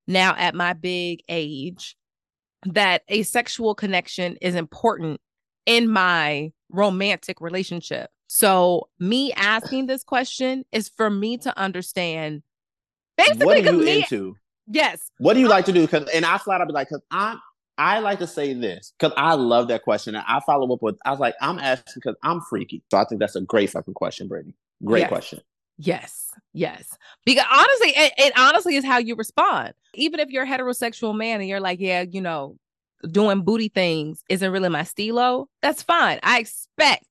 now 0.07 0.35
at 0.37 0.55
my 0.55 0.73
big 0.73 1.21
age, 1.29 1.95
that 2.65 3.03
a 3.07 3.23
sexual 3.23 3.75
connection 3.75 4.37
is 4.41 4.55
important 4.55 5.21
in 5.65 5.89
my 5.89 6.51
romantic 6.69 7.39
relationship. 7.41 8.09
So, 8.27 8.89
me 8.99 9.33
asking 9.33 9.87
this 9.87 10.03
question 10.03 10.63
is 10.71 10.89
for 10.89 11.09
me 11.09 11.37
to 11.39 11.57
understand 11.57 12.43
basically 13.17 13.45
what 13.45 13.57
are 13.57 13.71
you 13.71 13.79
me, 13.79 14.01
into? 14.01 14.35
Yes. 14.67 15.09
What 15.17 15.33
do 15.33 15.39
you 15.39 15.47
uh, 15.47 15.51
like 15.51 15.65
to 15.65 15.71
do? 15.71 15.87
Cause 15.87 16.07
and 16.13 16.25
I 16.25 16.37
flat 16.37 16.61
out 16.61 16.67
be 16.67 16.73
like, 16.73 16.89
cause 16.89 17.01
I'm 17.09 17.39
I 17.79 17.99
like 17.99 18.19
to 18.19 18.27
say 18.27 18.53
this 18.53 18.93
because 18.99 19.13
I 19.15 19.35
love 19.35 19.69
that 19.69 19.83
question. 19.83 20.13
And 20.13 20.25
I 20.27 20.41
follow 20.45 20.71
up 20.73 20.81
with, 20.81 20.97
I 21.05 21.11
was 21.11 21.19
like, 21.21 21.33
I'm 21.41 21.57
asking 21.59 21.93
because 21.95 22.15
I'm 22.23 22.41
freaky. 22.41 22.83
So 22.91 22.97
I 22.97 23.05
think 23.05 23.21
that's 23.21 23.37
a 23.37 23.41
great 23.41 23.69
fucking 23.69 23.93
question, 23.93 24.27
Brittany. 24.27 24.53
Great 24.83 25.01
yes. 25.01 25.09
question. 25.09 25.39
Yes. 25.77 26.27
Yes. 26.51 26.97
Because 27.25 27.45
honestly, 27.49 27.89
it, 27.95 28.13
it, 28.17 28.33
honestly 28.37 28.75
is 28.75 28.83
how 28.83 28.97
you 28.97 29.15
respond. 29.15 29.73
Even 29.93 30.19
if 30.19 30.29
you're 30.29 30.43
a 30.43 30.47
heterosexual 30.47 31.15
man 31.17 31.39
and 31.39 31.47
you're 31.47 31.61
like, 31.61 31.79
yeah, 31.79 32.01
you 32.01 32.19
know, 32.19 32.57
doing 33.09 33.43
booty 33.43 33.69
things 33.69 34.23
isn't 34.29 34.51
really 34.51 34.67
my 34.67 34.83
stilo, 34.83 35.47
that's 35.61 35.81
fine. 35.81 36.19
I 36.21 36.39
expect 36.39 37.05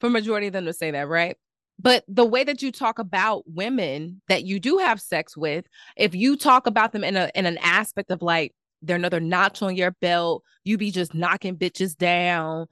for 0.00 0.08
majority 0.08 0.46
of 0.46 0.54
them 0.54 0.64
to 0.64 0.72
say 0.72 0.90
that, 0.90 1.06
right? 1.06 1.36
But 1.78 2.02
the 2.08 2.24
way 2.24 2.44
that 2.44 2.62
you 2.62 2.72
talk 2.72 2.98
about 2.98 3.42
women 3.46 4.22
that 4.28 4.44
you 4.44 4.58
do 4.58 4.78
have 4.78 5.02
sex 5.02 5.36
with, 5.36 5.66
if 5.98 6.14
you 6.14 6.38
talk 6.38 6.66
about 6.66 6.92
them 6.92 7.04
in 7.04 7.16
a 7.16 7.30
in 7.34 7.44
an 7.44 7.58
aspect 7.58 8.10
of 8.10 8.22
like, 8.22 8.54
they're 8.86 8.96
another 8.96 9.20
notch 9.20 9.62
on 9.62 9.76
your 9.76 9.92
belt. 10.00 10.42
You 10.64 10.78
be 10.78 10.90
just 10.90 11.14
knocking 11.14 11.56
bitches 11.56 11.96
down. 11.96 12.66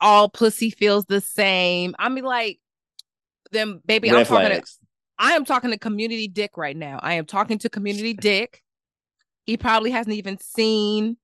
All 0.00 0.28
pussy 0.28 0.70
feels 0.70 1.06
the 1.06 1.20
same. 1.20 1.94
I 1.98 2.08
mean, 2.08 2.24
like, 2.24 2.58
then 3.50 3.80
baby, 3.86 4.10
Red 4.10 4.20
I'm 4.20 4.26
talking 4.26 4.50
to 4.50 4.62
I 5.18 5.32
am 5.32 5.44
talking 5.44 5.70
to 5.70 5.78
community 5.78 6.28
dick 6.28 6.56
right 6.56 6.76
now. 6.76 7.00
I 7.02 7.14
am 7.14 7.26
talking 7.26 7.58
to 7.58 7.68
community 7.68 8.14
dick. 8.14 8.62
He 9.44 9.56
probably 9.56 9.90
hasn't 9.90 10.14
even 10.14 10.38
seen 10.38 11.16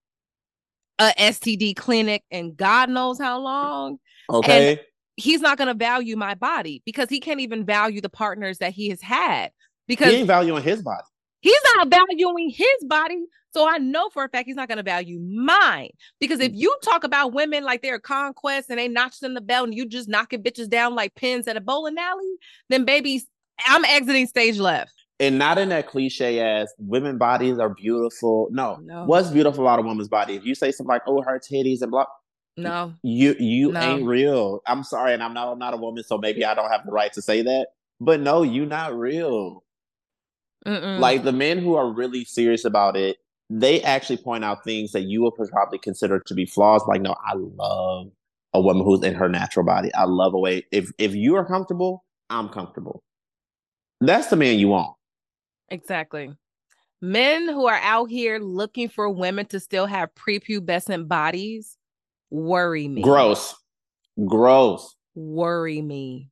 a 0.98 1.12
STD 1.18 1.76
clinic 1.76 2.22
and 2.30 2.56
God 2.56 2.90
knows 2.90 3.18
how 3.18 3.38
long. 3.38 3.98
Okay. 4.30 4.70
And 4.70 4.80
he's 5.16 5.40
not 5.40 5.58
going 5.58 5.68
to 5.68 5.74
value 5.74 6.16
my 6.16 6.34
body 6.34 6.82
because 6.84 7.08
he 7.08 7.20
can't 7.20 7.40
even 7.40 7.64
value 7.64 8.00
the 8.00 8.08
partners 8.08 8.58
that 8.58 8.72
he 8.72 8.88
has 8.88 9.00
had 9.00 9.52
because 9.86 10.10
he 10.12 10.18
ain't 10.18 10.26
valuing 10.26 10.62
his 10.62 10.82
body. 10.82 11.04
He's 11.40 11.60
not 11.76 11.88
valuing 11.88 12.50
his 12.50 12.84
body. 12.86 13.22
So 13.54 13.68
I 13.68 13.78
know 13.78 14.10
for 14.10 14.24
a 14.24 14.28
fact 14.28 14.46
he's 14.46 14.56
not 14.56 14.66
going 14.66 14.78
to 14.78 14.82
value 14.82 15.20
mine. 15.20 15.90
Because 16.18 16.40
if 16.40 16.50
mm. 16.50 16.56
you 16.56 16.76
talk 16.82 17.04
about 17.04 17.32
women 17.32 17.62
like 17.62 17.82
they're 17.82 18.00
conquest 18.00 18.68
and 18.68 18.80
they 18.80 18.88
notched 18.88 19.22
in 19.22 19.34
the 19.34 19.40
belt 19.40 19.68
and 19.68 19.74
you 19.74 19.86
just 19.86 20.08
knocking 20.08 20.42
bitches 20.42 20.68
down 20.68 20.96
like 20.96 21.14
pins 21.14 21.46
at 21.46 21.56
a 21.56 21.60
bowling 21.60 21.96
alley, 21.96 22.34
then 22.68 22.84
baby, 22.84 23.22
I'm 23.66 23.84
exiting 23.84 24.26
stage 24.26 24.58
left. 24.58 24.92
And 25.20 25.38
not 25.38 25.58
in 25.58 25.68
that 25.68 25.86
cliche 25.86 26.40
as 26.40 26.74
women 26.78 27.16
bodies 27.16 27.60
are 27.60 27.68
beautiful. 27.68 28.48
No. 28.50 28.80
no. 28.82 29.04
What's 29.04 29.30
beautiful 29.30 29.64
about 29.64 29.78
a 29.78 29.82
woman's 29.82 30.08
body? 30.08 30.34
If 30.34 30.44
you 30.44 30.56
say 30.56 30.72
something 30.72 30.92
like, 30.92 31.02
oh, 31.06 31.22
her 31.22 31.38
titties 31.38 31.80
and 31.80 31.92
blah. 31.92 32.06
No. 32.56 32.92
You 33.04 33.36
you 33.38 33.70
no. 33.70 33.80
ain't 33.80 34.04
real. 34.04 34.62
I'm 34.66 34.84
sorry, 34.84 35.12
and 35.12 35.22
I'm 35.22 35.34
not 35.34 35.52
I'm 35.52 35.58
not 35.58 35.74
a 35.74 35.76
woman, 35.76 36.04
so 36.04 36.18
maybe 36.18 36.44
I 36.44 36.54
don't 36.54 36.70
have 36.70 36.86
the 36.86 36.92
right 36.92 37.12
to 37.14 37.22
say 37.22 37.42
that. 37.42 37.68
But 38.00 38.20
no, 38.20 38.42
you 38.42 38.64
not 38.64 38.96
real. 38.96 39.64
Mm-mm. 40.66 40.98
Like 41.00 41.24
the 41.24 41.32
men 41.32 41.58
who 41.58 41.74
are 41.74 41.92
really 41.92 42.24
serious 42.24 42.64
about 42.64 42.96
it, 42.96 43.16
they 43.50 43.82
actually 43.82 44.16
point 44.16 44.44
out 44.44 44.64
things 44.64 44.92
that 44.92 45.02
you 45.02 45.22
would 45.22 45.34
probably 45.50 45.78
consider 45.78 46.20
to 46.20 46.34
be 46.34 46.46
flaws. 46.46 46.82
Like, 46.88 47.02
no, 47.02 47.14
I 47.24 47.34
love 47.34 48.10
a 48.52 48.60
woman 48.60 48.84
who's 48.84 49.02
in 49.02 49.14
her 49.14 49.28
natural 49.28 49.66
body. 49.66 49.92
I 49.94 50.04
love 50.04 50.34
a 50.34 50.38
way. 50.38 50.64
If 50.70 50.90
if 50.98 51.14
you 51.14 51.36
are 51.36 51.44
comfortable, 51.44 52.04
I'm 52.30 52.48
comfortable. 52.48 53.02
That's 54.00 54.28
the 54.28 54.36
man 54.36 54.58
you 54.58 54.68
want. 54.68 54.96
Exactly. 55.68 56.32
Men 57.00 57.48
who 57.48 57.66
are 57.66 57.80
out 57.82 58.06
here 58.06 58.38
looking 58.38 58.88
for 58.88 59.10
women 59.10 59.46
to 59.46 59.60
still 59.60 59.86
have 59.86 60.14
prepubescent 60.14 61.08
bodies 61.08 61.76
worry 62.30 62.88
me. 62.88 63.02
Gross. 63.02 63.54
Gross. 64.26 64.96
Worry 65.14 65.82
me. 65.82 66.30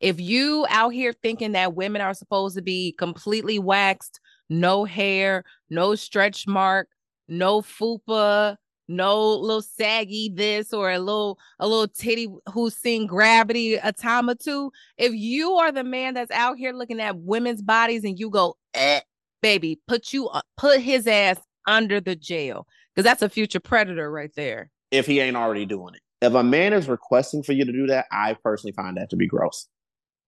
If 0.00 0.20
you 0.20 0.66
out 0.70 0.90
here 0.90 1.12
thinking 1.12 1.52
that 1.52 1.74
women 1.74 2.02
are 2.02 2.14
supposed 2.14 2.56
to 2.56 2.62
be 2.62 2.92
completely 2.98 3.58
waxed, 3.58 4.20
no 4.48 4.84
hair, 4.84 5.44
no 5.70 5.94
stretch 5.94 6.46
mark, 6.46 6.88
no 7.28 7.60
fupa, 7.60 8.56
no 8.88 9.34
little 9.34 9.62
saggy 9.62 10.30
this 10.34 10.72
or 10.72 10.90
a 10.90 10.98
little 10.98 11.38
a 11.58 11.68
little 11.68 11.88
titty 11.88 12.28
who's 12.52 12.74
seen 12.74 13.06
gravity 13.06 13.74
a 13.74 13.92
time 13.92 14.28
or 14.30 14.34
two. 14.34 14.72
If 14.96 15.12
you 15.12 15.52
are 15.52 15.70
the 15.70 15.84
man 15.84 16.14
that's 16.14 16.30
out 16.30 16.56
here 16.56 16.72
looking 16.72 17.00
at 17.00 17.18
women's 17.18 17.62
bodies 17.62 18.04
and 18.04 18.18
you 18.18 18.30
go, 18.30 18.56
eh, 18.74 19.00
baby, 19.42 19.78
put 19.86 20.12
you 20.12 20.28
uh, 20.28 20.40
put 20.56 20.80
his 20.80 21.06
ass 21.06 21.38
under 21.66 22.00
the 22.00 22.16
jail 22.16 22.66
because 22.94 23.04
that's 23.04 23.22
a 23.22 23.28
future 23.28 23.60
predator 23.60 24.10
right 24.10 24.34
there. 24.34 24.70
If 24.90 25.06
he 25.06 25.20
ain't 25.20 25.36
already 25.36 25.66
doing 25.66 25.94
it. 25.94 26.00
If 26.20 26.34
a 26.34 26.42
man 26.42 26.72
is 26.72 26.88
requesting 26.88 27.44
for 27.44 27.52
you 27.52 27.64
to 27.64 27.70
do 27.70 27.86
that, 27.88 28.06
I 28.10 28.36
personally 28.42 28.72
find 28.72 28.96
that 28.96 29.10
to 29.10 29.16
be 29.16 29.28
gross. 29.28 29.68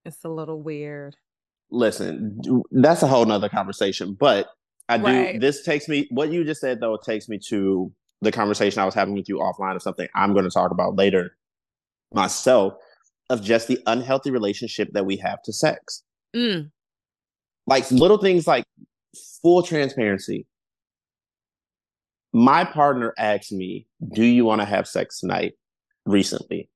It's 0.05 0.25
a 0.25 0.29
little 0.29 0.63
weird. 0.63 1.17
Listen, 1.71 2.41
that's 2.73 3.03
a 3.03 3.07
whole 3.07 3.25
nother 3.25 3.49
conversation. 3.49 4.15
But 4.19 4.49
I 4.89 4.99
do 4.99 5.05
right. 5.05 5.41
this 5.41 5.63
takes 5.63 5.89
me 5.89 6.09
what 6.11 6.33
you 6.33 6.45
just 6.45 6.61
said 6.61 6.81
though, 6.81 6.97
takes 6.97 7.29
me 7.29 7.39
to 7.49 7.93
the 8.23 8.33
conversation 8.33 8.81
I 8.81 8.85
was 8.85 8.95
having 8.95 9.15
with 9.15 9.29
you 9.29 9.37
offline 9.37 9.77
of 9.77 9.83
something 9.83 10.09
I'm 10.15 10.33
going 10.33 10.45
to 10.45 10.51
talk 10.51 10.71
about 10.71 10.97
later 10.97 11.37
myself 12.13 12.75
of 13.31 13.43
just 13.43 13.69
the 13.69 13.79
unhealthy 13.87 14.31
relationship 14.31 14.93
that 14.93 15.07
we 15.07 15.17
have 15.19 15.41
to 15.43 15.53
sex. 15.53 16.03
Mm. 16.35 16.71
Like 17.67 17.91
little 17.91 18.19
things 18.19 18.47
like 18.47 18.65
full 19.43 19.63
transparency. 19.63 20.47
My 22.33 22.65
partner 22.65 23.15
asked 23.17 23.53
me, 23.53 23.87
Do 24.13 24.25
you 24.25 24.45
want 24.45 24.61
to 24.61 24.65
have 24.65 24.89
sex 24.89 25.21
tonight 25.21 25.53
recently? 26.05 26.69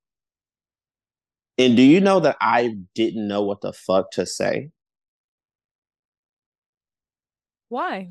And 1.59 1.76
do 1.76 1.83
you 1.83 2.00
know 2.00 2.20
that 2.20 2.37
I 2.40 2.74
didn't 2.94 3.28
know 3.28 3.42
what 3.42 3.61
the 3.61 3.72
fuck 3.72 4.11
to 4.12 4.26
say? 4.26 4.70
Why? 7.74 8.10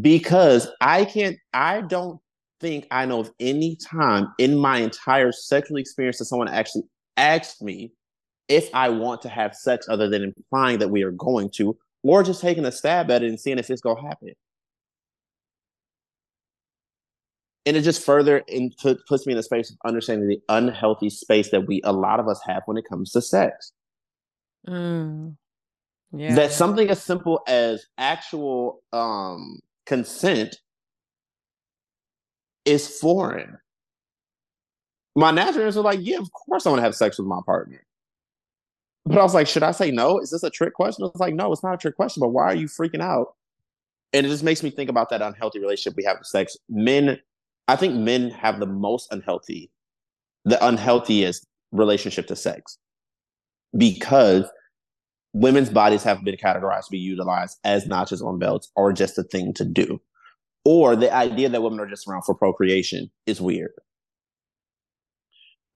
Because 0.00 0.66
I 0.80 1.04
can't, 1.04 1.36
I 1.52 1.82
don't 1.82 2.20
think 2.58 2.86
I 2.90 3.04
know 3.04 3.20
of 3.20 3.30
any 3.38 3.76
time 3.76 4.28
in 4.38 4.56
my 4.56 4.78
entire 4.78 5.30
sexual 5.30 5.76
experience 5.76 6.20
that 6.20 6.24
someone 6.24 6.48
actually 6.48 6.84
asked 7.18 7.60
me 7.60 7.92
if 8.48 8.70
I 8.74 8.88
want 8.88 9.20
to 9.22 9.28
have 9.28 9.54
sex 9.54 9.90
other 9.90 10.08
than 10.08 10.22
implying 10.22 10.78
that 10.78 10.88
we 10.88 11.02
are 11.02 11.10
going 11.10 11.50
to, 11.56 11.76
or 12.02 12.22
just 12.22 12.40
taking 12.40 12.64
a 12.64 12.72
stab 12.72 13.10
at 13.10 13.22
it 13.22 13.28
and 13.28 13.38
seeing 13.38 13.58
if 13.58 13.68
it's 13.68 13.82
going 13.82 14.02
to 14.02 14.08
happen. 14.08 14.30
and 17.66 17.76
it 17.76 17.82
just 17.82 18.04
further 18.04 18.38
in, 18.48 18.70
puts 19.06 19.26
me 19.26 19.32
in 19.34 19.38
a 19.38 19.42
space 19.42 19.70
of 19.70 19.76
understanding 19.84 20.28
the 20.28 20.40
unhealthy 20.48 21.10
space 21.10 21.50
that 21.50 21.66
we 21.66 21.80
a 21.84 21.92
lot 21.92 22.20
of 22.20 22.28
us 22.28 22.40
have 22.46 22.62
when 22.66 22.76
it 22.76 22.84
comes 22.88 23.10
to 23.12 23.22
sex. 23.22 23.72
Mm. 24.68 25.36
Yeah. 26.16 26.34
That 26.34 26.52
something 26.52 26.88
as 26.90 27.02
simple 27.02 27.42
as 27.46 27.86
actual 27.98 28.82
um, 28.92 29.60
consent 29.86 30.56
is 32.64 32.98
foreign. 32.98 33.58
My 35.16 35.30
natural 35.30 35.66
answer 35.66 35.78
was 35.78 35.84
like, 35.84 36.00
yeah, 36.02 36.18
of 36.18 36.30
course 36.32 36.66
I 36.66 36.70
want 36.70 36.78
to 36.78 36.84
have 36.84 36.94
sex 36.94 37.18
with 37.18 37.26
my 37.26 37.40
partner. 37.46 37.84
But 39.06 39.18
I 39.18 39.22
was 39.22 39.34
like, 39.34 39.46
should 39.46 39.62
I 39.62 39.72
say 39.72 39.90
no? 39.90 40.18
Is 40.18 40.30
this 40.30 40.42
a 40.42 40.50
trick 40.50 40.74
question? 40.74 41.04
I 41.04 41.08
was 41.08 41.20
like, 41.20 41.34
no, 41.34 41.52
it's 41.52 41.62
not 41.62 41.74
a 41.74 41.78
trick 41.78 41.94
question, 41.94 42.20
but 42.20 42.30
why 42.30 42.44
are 42.44 42.54
you 42.54 42.66
freaking 42.66 43.02
out? 43.02 43.34
And 44.12 44.24
it 44.24 44.28
just 44.28 44.44
makes 44.44 44.62
me 44.62 44.70
think 44.70 44.88
about 44.88 45.10
that 45.10 45.20
unhealthy 45.20 45.58
relationship 45.58 45.96
we 45.96 46.04
have 46.04 46.18
with 46.18 46.26
sex. 46.26 46.56
Men 46.68 47.18
I 47.68 47.76
think 47.76 47.94
men 47.94 48.30
have 48.30 48.60
the 48.60 48.66
most 48.66 49.12
unhealthy, 49.12 49.70
the 50.44 50.64
unhealthiest 50.64 51.46
relationship 51.72 52.26
to 52.28 52.36
sex 52.36 52.78
because 53.76 54.44
women's 55.34 55.68
bodies 55.68 56.04
have 56.04 56.24
been 56.24 56.36
categorized 56.36 56.86
to 56.86 56.92
be 56.92 56.98
utilized 56.98 57.58
as 57.64 57.86
notches 57.86 58.22
on 58.22 58.38
belts 58.38 58.70
or 58.76 58.92
just 58.92 59.18
a 59.18 59.24
thing 59.24 59.52
to 59.54 59.64
do. 59.64 60.00
Or 60.64 60.96
the 60.96 61.12
idea 61.12 61.50
that 61.50 61.62
women 61.62 61.80
are 61.80 61.86
just 61.86 62.08
around 62.08 62.22
for 62.22 62.34
procreation 62.34 63.10
is 63.26 63.40
weird. 63.40 63.72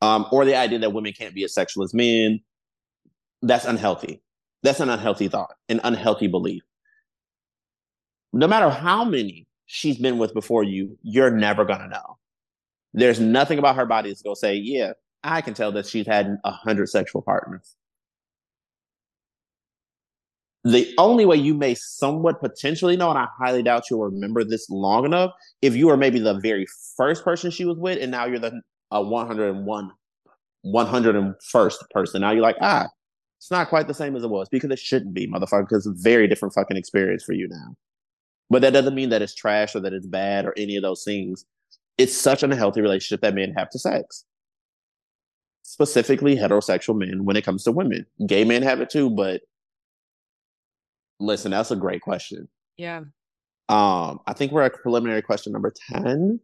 Um, 0.00 0.26
or 0.32 0.44
the 0.44 0.56
idea 0.56 0.78
that 0.78 0.92
women 0.92 1.12
can't 1.12 1.34
be 1.34 1.44
as 1.44 1.52
sexual 1.52 1.82
as 1.82 1.92
men, 1.92 2.40
that's 3.42 3.64
unhealthy. 3.66 4.22
That's 4.62 4.80
an 4.80 4.88
unhealthy 4.88 5.28
thought, 5.28 5.54
an 5.68 5.80
unhealthy 5.84 6.28
belief. 6.28 6.62
No 8.32 8.46
matter 8.46 8.70
how 8.70 9.04
many 9.04 9.46
she's 9.66 9.98
been 9.98 10.18
with 10.18 10.32
before 10.34 10.62
you, 10.62 10.96
you're 11.02 11.30
never 11.30 11.64
gonna 11.64 11.88
know. 11.88 12.18
There's 12.94 13.20
nothing 13.20 13.58
about 13.58 13.76
her 13.76 13.86
body 13.86 14.10
that's 14.10 14.22
gonna 14.22 14.36
say, 14.36 14.54
yeah, 14.54 14.92
I 15.24 15.40
can 15.40 15.54
tell 15.54 15.72
that 15.72 15.86
she's 15.86 16.06
had 16.06 16.38
a 16.44 16.50
hundred 16.50 16.88
sexual 16.88 17.22
partners. 17.22 17.74
The 20.68 20.92
only 20.98 21.24
way 21.24 21.36
you 21.36 21.54
may 21.54 21.74
somewhat 21.74 22.40
potentially 22.40 22.94
know, 22.94 23.08
and 23.08 23.18
I 23.18 23.26
highly 23.38 23.62
doubt 23.62 23.84
you'll 23.90 24.04
remember 24.04 24.44
this 24.44 24.68
long 24.68 25.06
enough, 25.06 25.32
if 25.62 25.74
you 25.74 25.88
are 25.88 25.96
maybe 25.96 26.18
the 26.18 26.34
very 26.40 26.66
first 26.94 27.24
person 27.24 27.50
she 27.50 27.64
was 27.64 27.78
with, 27.78 27.98
and 28.02 28.10
now 28.10 28.26
you're 28.26 28.38
the 28.38 28.60
uh, 28.90 29.02
101, 29.02 29.90
101st 30.66 31.90
person. 31.90 32.20
Now 32.20 32.32
you're 32.32 32.42
like, 32.42 32.58
ah, 32.60 32.86
it's 33.38 33.50
not 33.50 33.70
quite 33.70 33.88
the 33.88 33.94
same 33.94 34.14
as 34.14 34.24
it 34.24 34.28
was 34.28 34.50
because 34.50 34.70
it 34.70 34.78
shouldn't 34.78 35.14
be, 35.14 35.26
motherfucker, 35.26 35.62
because 35.66 35.86
it's 35.86 36.00
a 36.00 36.02
very 36.02 36.28
different 36.28 36.52
fucking 36.52 36.76
experience 36.76 37.24
for 37.24 37.32
you 37.32 37.48
now. 37.48 37.74
But 38.50 38.60
that 38.60 38.74
doesn't 38.74 38.94
mean 38.94 39.08
that 39.08 39.22
it's 39.22 39.34
trash 39.34 39.74
or 39.74 39.80
that 39.80 39.94
it's 39.94 40.06
bad 40.06 40.44
or 40.44 40.52
any 40.58 40.76
of 40.76 40.82
those 40.82 41.02
things. 41.02 41.46
It's 41.96 42.14
such 42.14 42.42
an 42.42 42.52
unhealthy 42.52 42.82
relationship 42.82 43.22
that 43.22 43.34
men 43.34 43.54
have 43.56 43.70
to 43.70 43.78
sex. 43.78 44.26
Specifically 45.62 46.36
heterosexual 46.36 46.98
men 46.98 47.24
when 47.24 47.36
it 47.36 47.44
comes 47.44 47.64
to 47.64 47.72
women. 47.72 48.04
Gay 48.26 48.44
men 48.44 48.62
have 48.62 48.82
it 48.82 48.90
too, 48.90 49.08
but 49.08 49.40
listen, 51.20 51.50
that's 51.50 51.70
a 51.70 51.76
great 51.76 52.02
question. 52.02 52.48
Yeah. 52.76 53.02
Um, 53.68 54.20
I 54.26 54.32
think 54.34 54.52
we're 54.52 54.62
at 54.62 54.74
preliminary 54.74 55.22
question 55.22 55.52
number 55.52 55.72
10. 55.92 56.40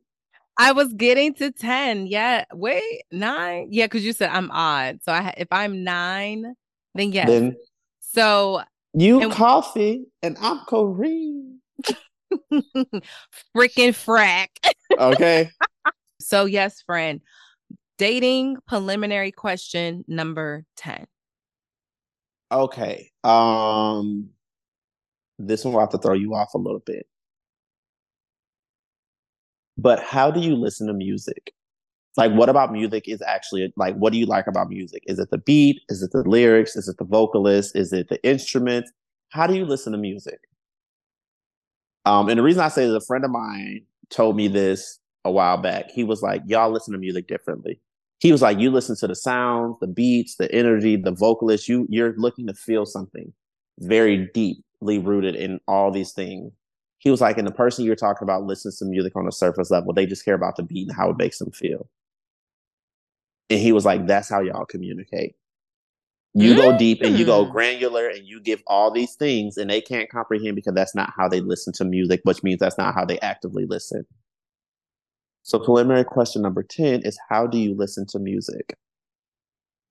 I 0.58 0.72
was 0.72 0.92
getting 0.92 1.34
to 1.34 1.50
10. 1.50 2.06
Yeah. 2.06 2.44
Wait, 2.52 3.02
nine. 3.10 3.68
Yeah, 3.70 3.86
because 3.86 4.04
you 4.04 4.12
said 4.12 4.30
I'm 4.30 4.50
odd. 4.50 5.00
So 5.02 5.12
I 5.12 5.34
if 5.36 5.48
I'm 5.50 5.82
nine, 5.84 6.54
then 6.94 7.12
yes. 7.12 7.26
Then 7.26 7.56
so 8.00 8.62
you 8.92 9.20
and, 9.20 9.32
coffee 9.32 10.06
and 10.22 10.36
I'm 10.40 10.58
Corrine. 10.60 11.56
Freaking 12.52 13.92
frack. 13.92 14.48
Okay. 14.96 15.50
so, 16.20 16.44
yes, 16.44 16.82
friend, 16.82 17.20
dating 17.98 18.58
preliminary 18.66 19.32
question 19.32 20.04
number 20.06 20.64
10. 20.76 21.06
Okay. 22.52 23.10
Um, 23.24 24.30
this 25.38 25.64
one 25.64 25.74
will 25.74 25.80
have 25.80 25.90
to 25.90 25.98
throw 25.98 26.14
you 26.14 26.34
off 26.34 26.54
a 26.54 26.58
little 26.58 26.80
bit. 26.80 27.06
But 29.76 30.02
how 30.02 30.30
do 30.30 30.40
you 30.40 30.54
listen 30.54 30.86
to 30.86 30.92
music? 30.92 31.52
Like, 32.16 32.32
what 32.32 32.48
about 32.48 32.72
music 32.72 33.08
is 33.08 33.20
actually 33.22 33.72
like, 33.76 33.96
what 33.96 34.12
do 34.12 34.18
you 34.18 34.26
like 34.26 34.46
about 34.46 34.68
music? 34.68 35.02
Is 35.06 35.18
it 35.18 35.30
the 35.30 35.38
beat? 35.38 35.80
Is 35.88 36.02
it 36.02 36.12
the 36.12 36.22
lyrics? 36.22 36.76
Is 36.76 36.86
it 36.88 36.96
the 36.98 37.04
vocalist? 37.04 37.74
Is 37.74 37.92
it 37.92 38.08
the 38.08 38.22
instruments? 38.24 38.92
How 39.30 39.48
do 39.48 39.54
you 39.54 39.64
listen 39.64 39.92
to 39.92 39.98
music? 39.98 40.38
Um, 42.04 42.28
and 42.28 42.38
the 42.38 42.42
reason 42.42 42.62
I 42.62 42.68
say 42.68 42.86
that 42.86 42.94
a 42.94 43.00
friend 43.00 43.24
of 43.24 43.30
mine 43.30 43.82
told 44.10 44.36
me 44.36 44.46
this 44.46 45.00
a 45.24 45.30
while 45.30 45.56
back. 45.56 45.90
He 45.90 46.04
was 46.04 46.22
like, 46.22 46.42
"Y'all 46.46 46.70
listen 46.70 46.92
to 46.92 46.98
music 46.98 47.26
differently." 47.26 47.80
He 48.20 48.30
was 48.30 48.42
like, 48.42 48.58
"You 48.58 48.70
listen 48.70 48.94
to 48.96 49.08
the 49.08 49.14
sounds, 49.14 49.76
the 49.80 49.86
beats, 49.86 50.36
the 50.36 50.52
energy, 50.52 50.96
the 50.96 51.12
vocalist. 51.12 51.68
You 51.68 51.86
you're 51.88 52.14
looking 52.16 52.46
to 52.46 52.54
feel 52.54 52.86
something 52.86 53.32
very 53.80 54.30
deeply 54.34 54.63
rooted 54.98 55.34
in 55.34 55.60
all 55.66 55.90
these 55.90 56.12
things." 56.12 56.52
He 56.98 57.10
was 57.10 57.20
like, 57.20 57.38
"And 57.38 57.46
the 57.46 57.52
person 57.52 57.84
you're 57.84 57.96
talking 57.96 58.24
about 58.24 58.44
listens 58.44 58.78
to 58.78 58.84
music 58.84 59.14
on 59.16 59.26
a 59.26 59.32
surface 59.32 59.70
level. 59.70 59.92
They 59.92 60.06
just 60.06 60.24
care 60.24 60.34
about 60.34 60.56
the 60.56 60.62
beat 60.62 60.88
and 60.88 60.96
how 60.96 61.10
it 61.10 61.18
makes 61.18 61.38
them 61.38 61.50
feel." 61.50 61.88
And 63.50 63.60
he 63.60 63.72
was 63.72 63.84
like, 63.84 64.06
"That's 64.06 64.28
how 64.28 64.40
y'all 64.40 64.66
communicate." 64.66 65.36
You 66.36 66.56
go 66.56 66.76
deep 66.76 67.00
and 67.02 67.16
you 67.16 67.24
go 67.24 67.46
mm. 67.46 67.52
granular 67.52 68.08
and 68.08 68.26
you 68.26 68.40
give 68.40 68.60
all 68.66 68.90
these 68.90 69.14
things 69.14 69.56
and 69.56 69.70
they 69.70 69.80
can't 69.80 70.10
comprehend 70.10 70.56
because 70.56 70.74
that's 70.74 70.94
not 70.94 71.12
how 71.16 71.28
they 71.28 71.40
listen 71.40 71.72
to 71.74 71.84
music, 71.84 72.22
which 72.24 72.42
means 72.42 72.58
that's 72.58 72.76
not 72.76 72.92
how 72.92 73.04
they 73.04 73.20
actively 73.20 73.66
listen. 73.66 74.04
So 75.42 75.60
preliminary 75.60 76.04
question 76.04 76.42
number 76.42 76.64
10 76.64 77.02
is 77.02 77.18
how 77.28 77.46
do 77.46 77.56
you 77.56 77.76
listen 77.76 78.04
to 78.08 78.18
music? 78.18 78.74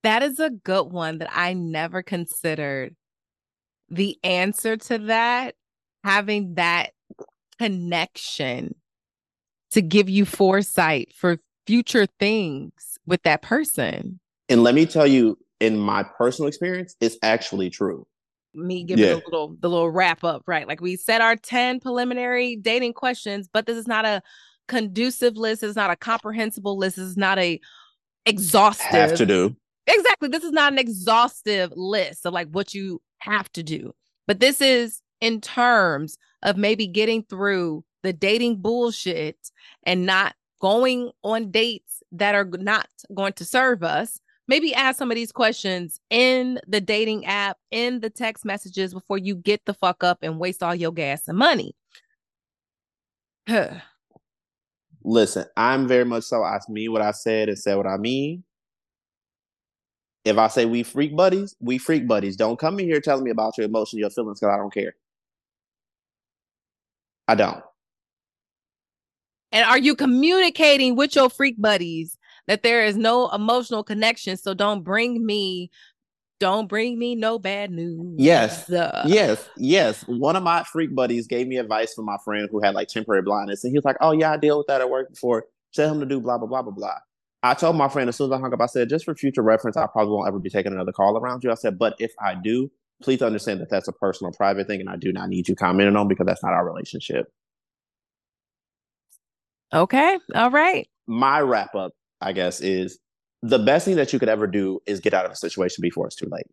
That 0.02 0.22
is 0.22 0.38
a 0.38 0.50
good 0.50 0.92
one 0.92 1.16
that 1.18 1.30
I 1.32 1.54
never 1.54 2.02
considered. 2.02 2.94
The 3.88 4.18
answer 4.24 4.76
to 4.76 4.98
that, 4.98 5.54
having 6.02 6.54
that 6.54 6.92
connection 7.58 8.74
to 9.72 9.82
give 9.82 10.08
you 10.08 10.24
foresight 10.24 11.12
for 11.14 11.38
future 11.66 12.06
things 12.18 12.98
with 13.06 13.22
that 13.22 13.42
person. 13.42 14.20
And 14.48 14.62
let 14.62 14.74
me 14.74 14.86
tell 14.86 15.06
you, 15.06 15.38
in 15.60 15.78
my 15.78 16.02
personal 16.02 16.48
experience, 16.48 16.96
it's 17.00 17.16
actually 17.22 17.70
true. 17.70 18.06
me 18.54 18.84
giving 18.84 19.04
yeah. 19.04 19.14
the 19.14 19.22
little 19.24 19.56
the 19.60 19.68
little 19.68 19.90
wrap 19.90 20.24
up, 20.24 20.42
right? 20.46 20.68
Like 20.68 20.80
we 20.80 20.96
said 20.96 21.20
our 21.20 21.36
10 21.36 21.80
preliminary 21.80 22.56
dating 22.56 22.92
questions, 22.92 23.48
but 23.52 23.66
this 23.66 23.76
is 23.76 23.86
not 23.86 24.04
a 24.04 24.22
conducive 24.68 25.36
list, 25.36 25.62
it's 25.62 25.76
not 25.76 25.90
a 25.90 25.96
comprehensible 25.96 26.76
list, 26.76 26.98
it's 26.98 27.16
not 27.16 27.38
a 27.38 27.60
exhaustive 28.26 28.86
have 28.86 29.16
to 29.16 29.26
do. 29.26 29.56
Exactly. 29.86 30.28
This 30.28 30.44
is 30.44 30.52
not 30.52 30.72
an 30.72 30.78
exhaustive 30.78 31.72
list 31.76 32.24
of 32.24 32.32
like 32.32 32.48
what 32.48 32.74
you 32.74 33.02
have 33.24 33.50
to 33.52 33.62
do. 33.62 33.94
But 34.26 34.40
this 34.40 34.60
is 34.60 35.02
in 35.20 35.40
terms 35.40 36.16
of 36.42 36.56
maybe 36.56 36.86
getting 36.86 37.22
through 37.22 37.84
the 38.02 38.12
dating 38.12 38.56
bullshit 38.56 39.50
and 39.84 40.06
not 40.06 40.34
going 40.60 41.10
on 41.22 41.50
dates 41.50 42.02
that 42.12 42.34
are 42.34 42.44
not 42.44 42.88
going 43.14 43.32
to 43.34 43.44
serve 43.44 43.82
us 43.82 44.20
maybe 44.48 44.74
ask 44.74 44.98
some 44.98 45.10
of 45.10 45.14
these 45.14 45.32
questions 45.32 46.00
in 46.10 46.60
the 46.66 46.80
dating 46.80 47.24
app, 47.26 47.58
in 47.70 48.00
the 48.00 48.10
text 48.10 48.44
messages 48.44 48.92
before 48.92 49.18
you 49.18 49.34
get 49.34 49.64
the 49.64 49.74
fuck 49.74 50.04
up 50.04 50.18
and 50.22 50.38
waste 50.38 50.62
all 50.62 50.74
your 50.74 50.92
gas 50.92 51.28
and 51.28 51.38
money. 51.38 51.74
Listen, 55.06 55.44
I'm 55.56 55.86
very 55.86 56.04
much 56.04 56.24
so. 56.24 56.42
I 56.42 56.58
mean 56.68 56.92
what 56.92 57.02
I 57.02 57.10
said 57.10 57.48
and 57.48 57.58
said 57.58 57.76
what 57.76 57.86
I 57.86 57.98
mean. 57.98 58.42
If 60.24 60.38
I 60.38 60.48
say 60.48 60.64
we 60.64 60.82
freak 60.82 61.14
buddies, 61.14 61.54
we 61.60 61.78
freak 61.78 62.06
buddies. 62.08 62.36
Don't 62.36 62.58
come 62.58 62.78
in 62.80 62.86
here 62.86 63.00
telling 63.00 63.24
me 63.24 63.30
about 63.30 63.58
your 63.58 63.66
emotions, 63.66 64.00
your 64.00 64.10
feelings, 64.10 64.40
because 64.40 64.54
I 64.54 64.56
don't 64.56 64.72
care. 64.72 64.94
I 67.28 67.34
don't. 67.34 67.62
And 69.52 69.66
are 69.66 69.78
you 69.78 69.94
communicating 69.94 70.96
with 70.96 71.14
your 71.14 71.30
freak 71.30 71.60
buddies 71.60 72.16
that 72.46 72.62
there 72.62 72.84
is 72.84 72.96
no 72.96 73.30
emotional 73.30 73.82
connection. 73.82 74.36
So 74.36 74.54
don't 74.54 74.82
bring 74.82 75.24
me, 75.24 75.70
don't 76.40 76.68
bring 76.68 76.98
me 76.98 77.14
no 77.14 77.38
bad 77.38 77.70
news. 77.70 78.16
Yes. 78.18 78.70
Uh, 78.70 79.04
yes. 79.06 79.48
Yes. 79.56 80.02
One 80.06 80.36
of 80.36 80.42
my 80.42 80.64
freak 80.64 80.94
buddies 80.94 81.26
gave 81.26 81.46
me 81.46 81.56
advice 81.56 81.94
from 81.94 82.04
my 82.04 82.18
friend 82.24 82.48
who 82.50 82.60
had 82.60 82.74
like 82.74 82.88
temporary 82.88 83.22
blindness. 83.22 83.64
And 83.64 83.70
he 83.70 83.78
was 83.78 83.84
like, 83.84 83.96
Oh, 84.00 84.12
yeah, 84.12 84.32
I 84.32 84.36
deal 84.36 84.58
with 84.58 84.66
that 84.66 84.80
at 84.80 84.90
work 84.90 85.10
before. 85.10 85.46
Tell 85.72 85.92
him 85.92 86.00
to 86.00 86.06
do 86.06 86.20
blah, 86.20 86.38
blah, 86.38 86.46
blah, 86.46 86.62
blah, 86.62 86.72
blah. 86.72 86.98
I 87.44 87.54
told 87.54 87.76
my 87.76 87.88
friend 87.88 88.08
as 88.08 88.16
soon 88.16 88.32
as 88.32 88.38
I 88.38 88.40
hung 88.40 88.52
up, 88.52 88.60
I 88.60 88.66
said, 88.66 88.88
just 88.88 89.04
for 89.04 89.14
future 89.14 89.42
reference, 89.42 89.76
I 89.76 89.86
probably 89.86 90.14
won't 90.14 90.26
ever 90.26 90.38
be 90.38 90.50
taking 90.50 90.72
another 90.72 90.92
call 90.92 91.16
around 91.16 91.44
you. 91.44 91.50
I 91.50 91.54
said, 91.54 91.78
but 91.78 91.94
if 91.98 92.12
I 92.20 92.34
do, 92.34 92.70
please 93.02 93.20
understand 93.22 93.60
that 93.60 93.70
that's 93.70 93.86
a 93.86 93.92
personal, 93.92 94.32
private 94.32 94.66
thing, 94.66 94.80
and 94.80 94.88
I 94.88 94.96
do 94.96 95.12
not 95.12 95.28
need 95.28 95.48
you 95.48 95.54
commenting 95.54 95.94
on 95.94 96.08
because 96.08 96.26
that's 96.26 96.42
not 96.42 96.54
our 96.54 96.64
relationship. 96.64 97.26
Okay. 99.72 100.18
All 100.34 100.50
right. 100.50 100.88
My 101.06 101.40
wrap 101.40 101.74
up 101.74 101.92
I 102.24 102.32
guess, 102.32 102.60
is 102.60 102.98
the 103.42 103.58
best 103.58 103.84
thing 103.84 103.96
that 103.96 104.12
you 104.12 104.18
could 104.18 104.30
ever 104.30 104.46
do 104.46 104.80
is 104.86 105.00
get 105.00 105.12
out 105.12 105.26
of 105.26 105.30
a 105.30 105.36
situation 105.36 105.82
before 105.82 106.06
it's 106.06 106.16
too 106.16 106.28
late. 106.30 106.46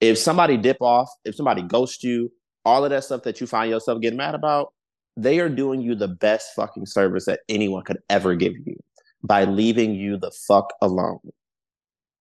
If 0.00 0.18
somebody 0.18 0.56
dip 0.56 0.78
off, 0.80 1.08
if 1.24 1.36
somebody 1.36 1.62
ghost 1.62 2.02
you, 2.02 2.32
all 2.64 2.84
of 2.84 2.90
that 2.90 3.04
stuff 3.04 3.22
that 3.22 3.40
you 3.40 3.46
find 3.46 3.70
yourself 3.70 4.00
getting 4.00 4.16
mad 4.16 4.34
about, 4.34 4.72
they 5.16 5.38
are 5.38 5.48
doing 5.48 5.80
you 5.80 5.94
the 5.94 6.08
best 6.08 6.48
fucking 6.56 6.86
service 6.86 7.26
that 7.26 7.40
anyone 7.48 7.84
could 7.84 7.98
ever 8.10 8.34
give 8.34 8.54
you 8.66 8.76
by 9.24 9.44
leaving 9.44 9.94
you 9.94 10.18
the 10.18 10.30
fuck 10.30 10.72
alone 10.82 11.18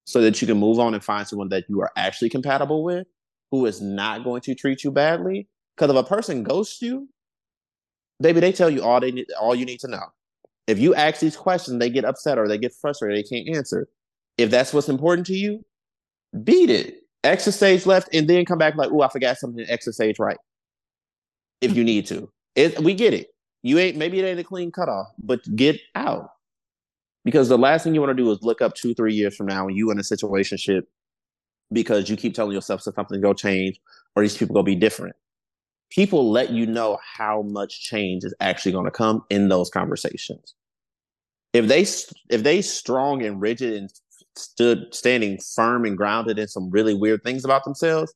so 0.06 0.22
that 0.22 0.42
you 0.42 0.48
can 0.48 0.58
move 0.58 0.80
on 0.80 0.94
and 0.94 1.04
find 1.04 1.28
someone 1.28 1.50
that 1.50 1.66
you 1.70 1.82
are 1.82 1.92
actually 1.98 2.30
compatible 2.30 2.84
with 2.84 3.06
who 3.52 3.66
is 3.66 3.82
not 3.82 4.24
going 4.24 4.42
to 4.42 4.56
treat 4.56 4.84
you 4.84 4.92
badly. 4.92 5.48
Because 5.76 5.92
if 5.92 5.98
a 5.98 6.08
person 6.08 6.44
ghosts 6.44 6.82
you, 6.82 7.10
baby, 8.22 8.40
they 8.40 8.52
tell 8.52 8.70
you 8.70 8.84
all 8.84 9.00
they 9.00 9.12
need, 9.12 9.28
all 9.40 9.54
you 9.54 9.66
need 9.66 9.80
to 9.82 9.88
know. 9.88 10.06
If 10.66 10.80
you 10.80 10.96
ask 10.96 11.20
these 11.20 11.36
questions, 11.36 11.80
they 11.80 11.90
get 11.90 12.06
upset 12.06 12.38
or 12.38 12.48
they 12.48 12.58
get 12.58 12.74
frustrated, 12.74 13.18
they 13.18 13.28
can't 13.28 13.56
answer. 13.56 13.88
If 14.38 14.50
that's 14.50 14.74
what's 14.74 14.90
important 14.90 15.28
to 15.28 15.34
you, 15.34 15.64
beat 16.44 16.70
it. 16.70 17.00
Stage 17.40 17.86
left 17.86 18.10
and 18.14 18.28
then 18.28 18.44
come 18.44 18.58
back 18.58 18.76
like, 18.76 18.90
oh, 18.92 19.02
I 19.02 19.08
forgot 19.08 19.38
something, 19.38 19.66
stage 19.80 20.20
right. 20.20 20.38
If 21.62 21.76
you 21.76 21.84
need 21.84 22.06
to. 22.08 22.30
It, 22.56 22.80
we 22.82 22.94
get 22.94 23.14
it. 23.14 23.28
You 23.62 23.80
ain't 23.80 23.96
maybe 23.98 24.20
it 24.20 24.26
ain't 24.26 24.40
a 24.40 24.44
clean 24.44 24.72
cutoff, 24.72 25.08
but 25.20 25.40
get 25.56 25.80
out. 25.96 26.33
Because 27.26 27.50
the 27.50 27.58
last 27.58 27.84
thing 27.84 27.94
you 27.94 28.02
want 28.02 28.16
to 28.16 28.22
do 28.22 28.30
is 28.32 28.42
look 28.42 28.62
up 28.62 28.74
two, 28.76 28.94
three 28.94 29.14
years 29.14 29.36
from 29.36 29.48
now 29.48 29.68
and 29.68 29.78
you 29.78 29.92
in 29.92 30.00
a 30.00 30.04
situation 30.04 30.58
because 31.72 32.10
you 32.10 32.18
keep 32.18 32.34
telling 32.34 32.54
yourself 32.54 32.82
something's 32.82 33.22
gonna 33.22 33.34
change 33.34 33.80
or 34.16 34.24
these 34.24 34.38
people 34.38 34.54
gonna 34.54 34.64
be 34.64 34.76
different. 34.76 35.16
People 35.90 36.32
let 36.32 36.50
you 36.52 36.66
know 36.66 36.98
how 37.18 37.44
much 37.44 37.82
change 37.82 38.24
is 38.24 38.34
actually 38.40 38.72
gonna 38.72 38.92
come 38.92 39.24
in 39.30 39.50
those 39.50 39.70
conversations. 39.70 40.56
If 41.54 41.68
they 41.68 41.82
if 42.36 42.44
they 42.44 42.62
strong 42.62 43.24
and 43.24 43.40
rigid 43.40 43.74
and 43.74 43.90
stood 44.36 44.94
standing 44.94 45.40
firm 45.56 45.86
and 45.86 45.98
grounded 45.98 46.40
in 46.40 46.48
some 46.48 46.70
really 46.70 46.94
weird 46.94 47.24
things 47.24 47.46
about 47.46 47.64
themselves, 47.64 48.14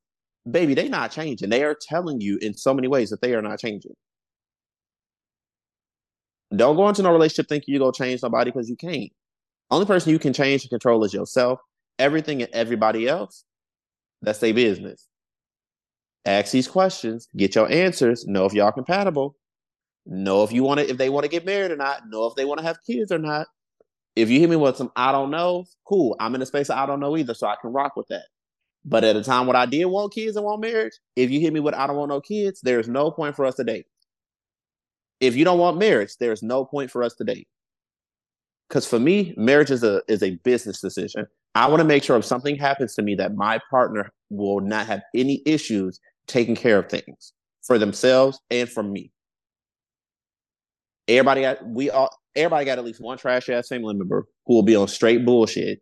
baby, 0.49 0.73
they 0.73 0.89
not 0.89 1.11
changing. 1.11 1.49
They 1.49 1.63
are 1.63 1.75
telling 1.79 2.21
you 2.21 2.37
in 2.41 2.53
so 2.55 2.73
many 2.73 2.87
ways 2.87 3.09
that 3.11 3.21
they 3.21 3.35
are 3.35 3.41
not 3.41 3.59
changing. 3.59 3.93
Don't 6.55 6.75
go 6.75 6.87
into 6.87 7.03
no 7.03 7.11
relationship 7.11 7.47
thinking 7.49 7.73
you're 7.73 7.79
gonna 7.79 7.91
change 7.91 8.21
somebody 8.21 8.51
because 8.51 8.69
you 8.69 8.77
can't. 8.77 9.11
Only 9.69 9.85
person 9.85 10.11
you 10.11 10.19
can 10.19 10.33
change 10.33 10.63
and 10.63 10.69
control 10.69 11.03
is 11.03 11.13
yourself. 11.13 11.59
Everything 11.99 12.41
and 12.41 12.51
everybody 12.53 13.07
else, 13.07 13.43
that's 14.21 14.39
their 14.39 14.53
business. 14.53 15.07
Ask 16.25 16.51
these 16.51 16.67
questions, 16.67 17.27
get 17.35 17.55
your 17.55 17.71
answers, 17.71 18.25
know 18.27 18.45
if 18.45 18.53
y'all 18.53 18.71
compatible, 18.71 19.35
know 20.05 20.43
if 20.43 20.51
you 20.51 20.63
want 20.63 20.79
to, 20.79 20.89
if 20.89 20.97
they 20.97 21.09
want 21.09 21.23
to 21.23 21.29
get 21.29 21.45
married 21.45 21.71
or 21.71 21.77
not, 21.77 22.09
know 22.09 22.27
if 22.27 22.35
they 22.35 22.45
want 22.45 22.59
to 22.59 22.65
have 22.65 22.77
kids 22.85 23.11
or 23.11 23.17
not. 23.17 23.47
If 24.15 24.29
you 24.29 24.39
hit 24.39 24.49
me 24.49 24.55
with 24.55 24.77
some 24.77 24.91
I 24.95 25.11
don't 25.11 25.31
know, 25.31 25.65
cool. 25.87 26.15
I'm 26.19 26.35
in 26.35 26.41
a 26.41 26.45
space 26.45 26.69
I 26.69 26.85
don't 26.85 26.99
know 26.99 27.17
either, 27.17 27.33
so 27.33 27.47
I 27.47 27.55
can 27.61 27.73
rock 27.73 27.95
with 27.95 28.07
that. 28.09 28.25
But 28.85 29.03
at 29.03 29.15
a 29.15 29.23
time 29.23 29.47
when 29.47 29.55
I 29.55 29.65
did 29.65 29.85
want 29.85 30.13
kids 30.13 30.37
and 30.37 30.45
want 30.45 30.61
marriage, 30.61 30.93
if 31.15 31.29
you 31.29 31.39
hit 31.39 31.53
me 31.53 31.59
with 31.59 31.75
I 31.75 31.87
don't 31.87 31.97
want 31.97 32.09
no 32.09 32.21
kids, 32.21 32.61
there's 32.61 32.87
no 32.87 33.11
point 33.11 33.35
for 33.35 33.45
us 33.45 33.55
to 33.55 33.63
date. 33.63 33.85
If 35.19 35.35
you 35.35 35.45
don't 35.45 35.59
want 35.59 35.77
marriage, 35.77 36.15
there's 36.19 36.43
no 36.43 36.65
point 36.65 36.91
for 36.91 37.03
us 37.03 37.15
to 37.15 37.23
date. 37.23 37.47
Because 38.67 38.85
for 38.85 38.99
me, 38.99 39.33
marriage 39.37 39.71
is 39.71 39.83
a 39.83 40.01
is 40.07 40.21
a 40.21 40.31
business 40.43 40.81
decision. 40.81 41.25
I 41.55 41.67
want 41.67 41.79
to 41.79 41.85
make 41.85 42.03
sure 42.03 42.17
if 42.17 42.25
something 42.25 42.55
happens 42.55 42.93
to 42.95 43.01
me 43.01 43.15
that 43.15 43.35
my 43.35 43.59
partner 43.71 44.11
will 44.29 44.59
not 44.59 44.85
have 44.87 45.01
any 45.15 45.41
issues 45.45 45.99
taking 46.27 46.55
care 46.55 46.77
of 46.77 46.89
things 46.89 47.33
for 47.63 47.79
themselves 47.79 48.39
and 48.51 48.69
for 48.69 48.83
me. 48.83 49.11
Everybody 51.07 51.41
got 51.41 51.65
we 51.65 51.89
all 51.89 52.09
everybody 52.35 52.65
got 52.65 52.77
at 52.77 52.85
least 52.85 53.01
one 53.01 53.17
trash 53.17 53.49
ass 53.49 53.69
family 53.69 53.95
member 53.95 54.25
who 54.45 54.55
will 54.55 54.63
be 54.63 54.75
on 54.75 54.87
straight 54.87 55.25
bullshit 55.25 55.81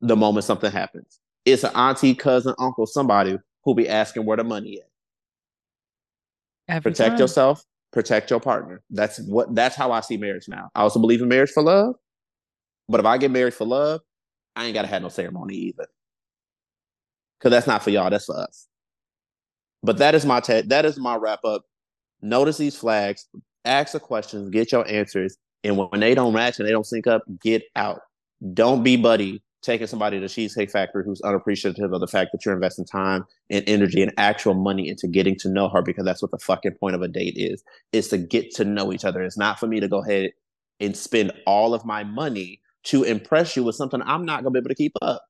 the 0.00 0.16
moment 0.16 0.44
something 0.44 0.70
happens. 0.70 1.20
It's 1.44 1.64
an 1.64 1.74
auntie, 1.74 2.14
cousin, 2.14 2.54
uncle, 2.58 2.86
somebody 2.86 3.38
who'll 3.64 3.74
be 3.74 3.88
asking 3.88 4.24
where 4.24 4.36
the 4.36 4.44
money 4.44 4.74
is. 4.74 4.84
Every 6.68 6.92
protect 6.92 7.12
time. 7.12 7.18
yourself, 7.18 7.64
protect 7.92 8.30
your 8.30 8.40
partner. 8.40 8.82
That's 8.90 9.20
what 9.20 9.54
that's 9.54 9.76
how 9.76 9.92
I 9.92 10.00
see 10.00 10.16
marriage 10.16 10.48
now. 10.48 10.70
I 10.74 10.82
also 10.82 11.00
believe 11.00 11.22
in 11.22 11.28
marriage 11.28 11.50
for 11.50 11.62
love. 11.62 11.94
But 12.88 13.00
if 13.00 13.06
I 13.06 13.18
get 13.18 13.30
married 13.30 13.54
for 13.54 13.66
love, 13.66 14.00
I 14.56 14.66
ain't 14.66 14.74
gotta 14.74 14.88
have 14.88 15.02
no 15.02 15.08
ceremony 15.08 15.54
either. 15.54 15.86
Cause 17.40 17.50
that's 17.50 17.66
not 17.66 17.82
for 17.82 17.90
y'all, 17.90 18.10
that's 18.10 18.26
for 18.26 18.38
us. 18.38 18.66
But 19.82 19.98
that 19.98 20.14
is 20.14 20.26
my 20.26 20.40
te- 20.40 20.62
that 20.62 20.84
is 20.84 20.98
my 20.98 21.16
wrap 21.16 21.44
up. 21.44 21.64
Notice 22.20 22.58
these 22.58 22.76
flags, 22.76 23.26
ask 23.64 23.92
the 23.92 24.00
questions, 24.00 24.50
get 24.50 24.72
your 24.72 24.86
answers, 24.86 25.38
and 25.64 25.76
when 25.78 26.00
they 26.00 26.14
don't 26.14 26.34
match 26.34 26.58
and 26.58 26.68
they 26.68 26.72
don't 26.72 26.86
sync 26.86 27.06
up, 27.06 27.22
get 27.40 27.62
out. 27.76 28.00
Don't 28.52 28.82
be 28.82 28.96
buddy 28.96 29.42
taking 29.62 29.86
somebody 29.86 30.18
to 30.20 30.28
Cheesecake 30.28 30.70
Factory 30.70 31.04
who's 31.04 31.20
unappreciative 31.22 31.92
of 31.92 32.00
the 32.00 32.06
fact 32.06 32.32
that 32.32 32.44
you're 32.44 32.54
investing 32.54 32.84
time 32.84 33.26
and 33.50 33.64
energy 33.66 34.02
and 34.02 34.12
actual 34.16 34.54
money 34.54 34.88
into 34.88 35.06
getting 35.06 35.36
to 35.38 35.48
know 35.48 35.68
her 35.68 35.82
because 35.82 36.04
that's 36.04 36.22
what 36.22 36.30
the 36.30 36.38
fucking 36.38 36.74
point 36.74 36.94
of 36.94 37.02
a 37.02 37.08
date 37.08 37.34
is. 37.36 37.62
Is 37.92 38.08
to 38.08 38.18
get 38.18 38.54
to 38.56 38.64
know 38.64 38.92
each 38.92 39.04
other. 39.04 39.22
It's 39.22 39.38
not 39.38 39.58
for 39.58 39.66
me 39.66 39.80
to 39.80 39.88
go 39.88 40.02
ahead 40.02 40.32
and 40.80 40.96
spend 40.96 41.32
all 41.46 41.74
of 41.74 41.84
my 41.84 42.04
money 42.04 42.60
to 42.84 43.04
impress 43.04 43.56
you 43.56 43.64
with 43.64 43.76
something 43.76 44.00
I'm 44.04 44.24
not 44.24 44.42
gonna 44.42 44.52
be 44.52 44.58
able 44.58 44.70
to 44.70 44.74
keep 44.74 44.96
up. 45.02 45.24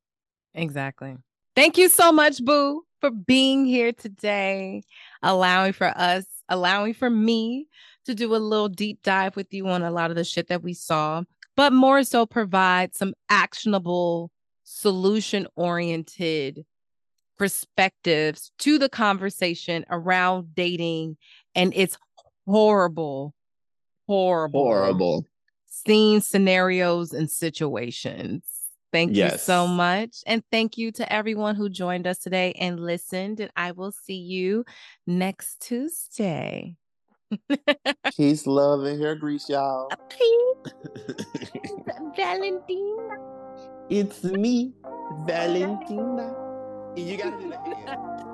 Exactly. 0.54 1.16
Thank 1.56 1.76
you 1.78 1.88
so 1.88 2.12
much, 2.12 2.44
Boo 2.44 2.84
for 3.00 3.10
being 3.10 3.64
here 3.64 3.92
today, 3.92 4.82
allowing 5.22 5.72
for 5.72 5.88
us, 5.96 6.24
allowing 6.48 6.94
for 6.94 7.10
me 7.10 7.66
to 8.04 8.14
do 8.14 8.34
a 8.34 8.36
little 8.36 8.68
deep 8.68 9.02
dive 9.02 9.36
with 9.36 9.52
you 9.52 9.66
on 9.68 9.82
a 9.82 9.90
lot 9.90 10.10
of 10.10 10.16
the 10.16 10.24
shit 10.24 10.48
that 10.48 10.62
we 10.62 10.74
saw, 10.74 11.22
but 11.61 11.74
more 11.74 12.02
so 12.04 12.24
provide 12.24 12.96
some 12.96 13.12
actionable, 13.28 14.30
solution 14.64 15.46
oriented 15.56 16.64
perspectives 17.36 18.50
to 18.58 18.78
the 18.78 18.88
conversation 18.88 19.84
around 19.90 20.54
dating 20.54 21.18
and 21.54 21.74
its 21.76 21.98
horrible, 22.46 23.34
horrible, 24.06 24.64
horrible 24.64 25.26
scene 25.66 26.22
scenarios 26.22 27.12
and 27.12 27.30
situations. 27.30 28.42
Thank 28.90 29.14
yes. 29.14 29.32
you 29.32 29.38
so 29.40 29.66
much. 29.66 30.16
And 30.26 30.42
thank 30.50 30.78
you 30.78 30.90
to 30.92 31.12
everyone 31.12 31.56
who 31.56 31.68
joined 31.68 32.06
us 32.06 32.20
today 32.20 32.54
and 32.58 32.80
listened. 32.80 33.38
And 33.38 33.50
I 33.54 33.72
will 33.72 33.92
see 33.92 34.16
you 34.16 34.64
next 35.06 35.61
Tuesday. 35.61 36.76
Peace, 38.16 38.46
love, 38.46 38.84
and 38.84 39.00
hair 39.00 39.14
grease, 39.14 39.48
y'all. 39.48 39.88
Valentina. 42.16 43.16
It's 43.88 44.24
me, 44.24 44.72
Valentina. 45.26 46.34
You 46.96 47.16
gotta 47.16 47.38
do 47.40 47.50
the 47.50 47.56
You 47.56 48.24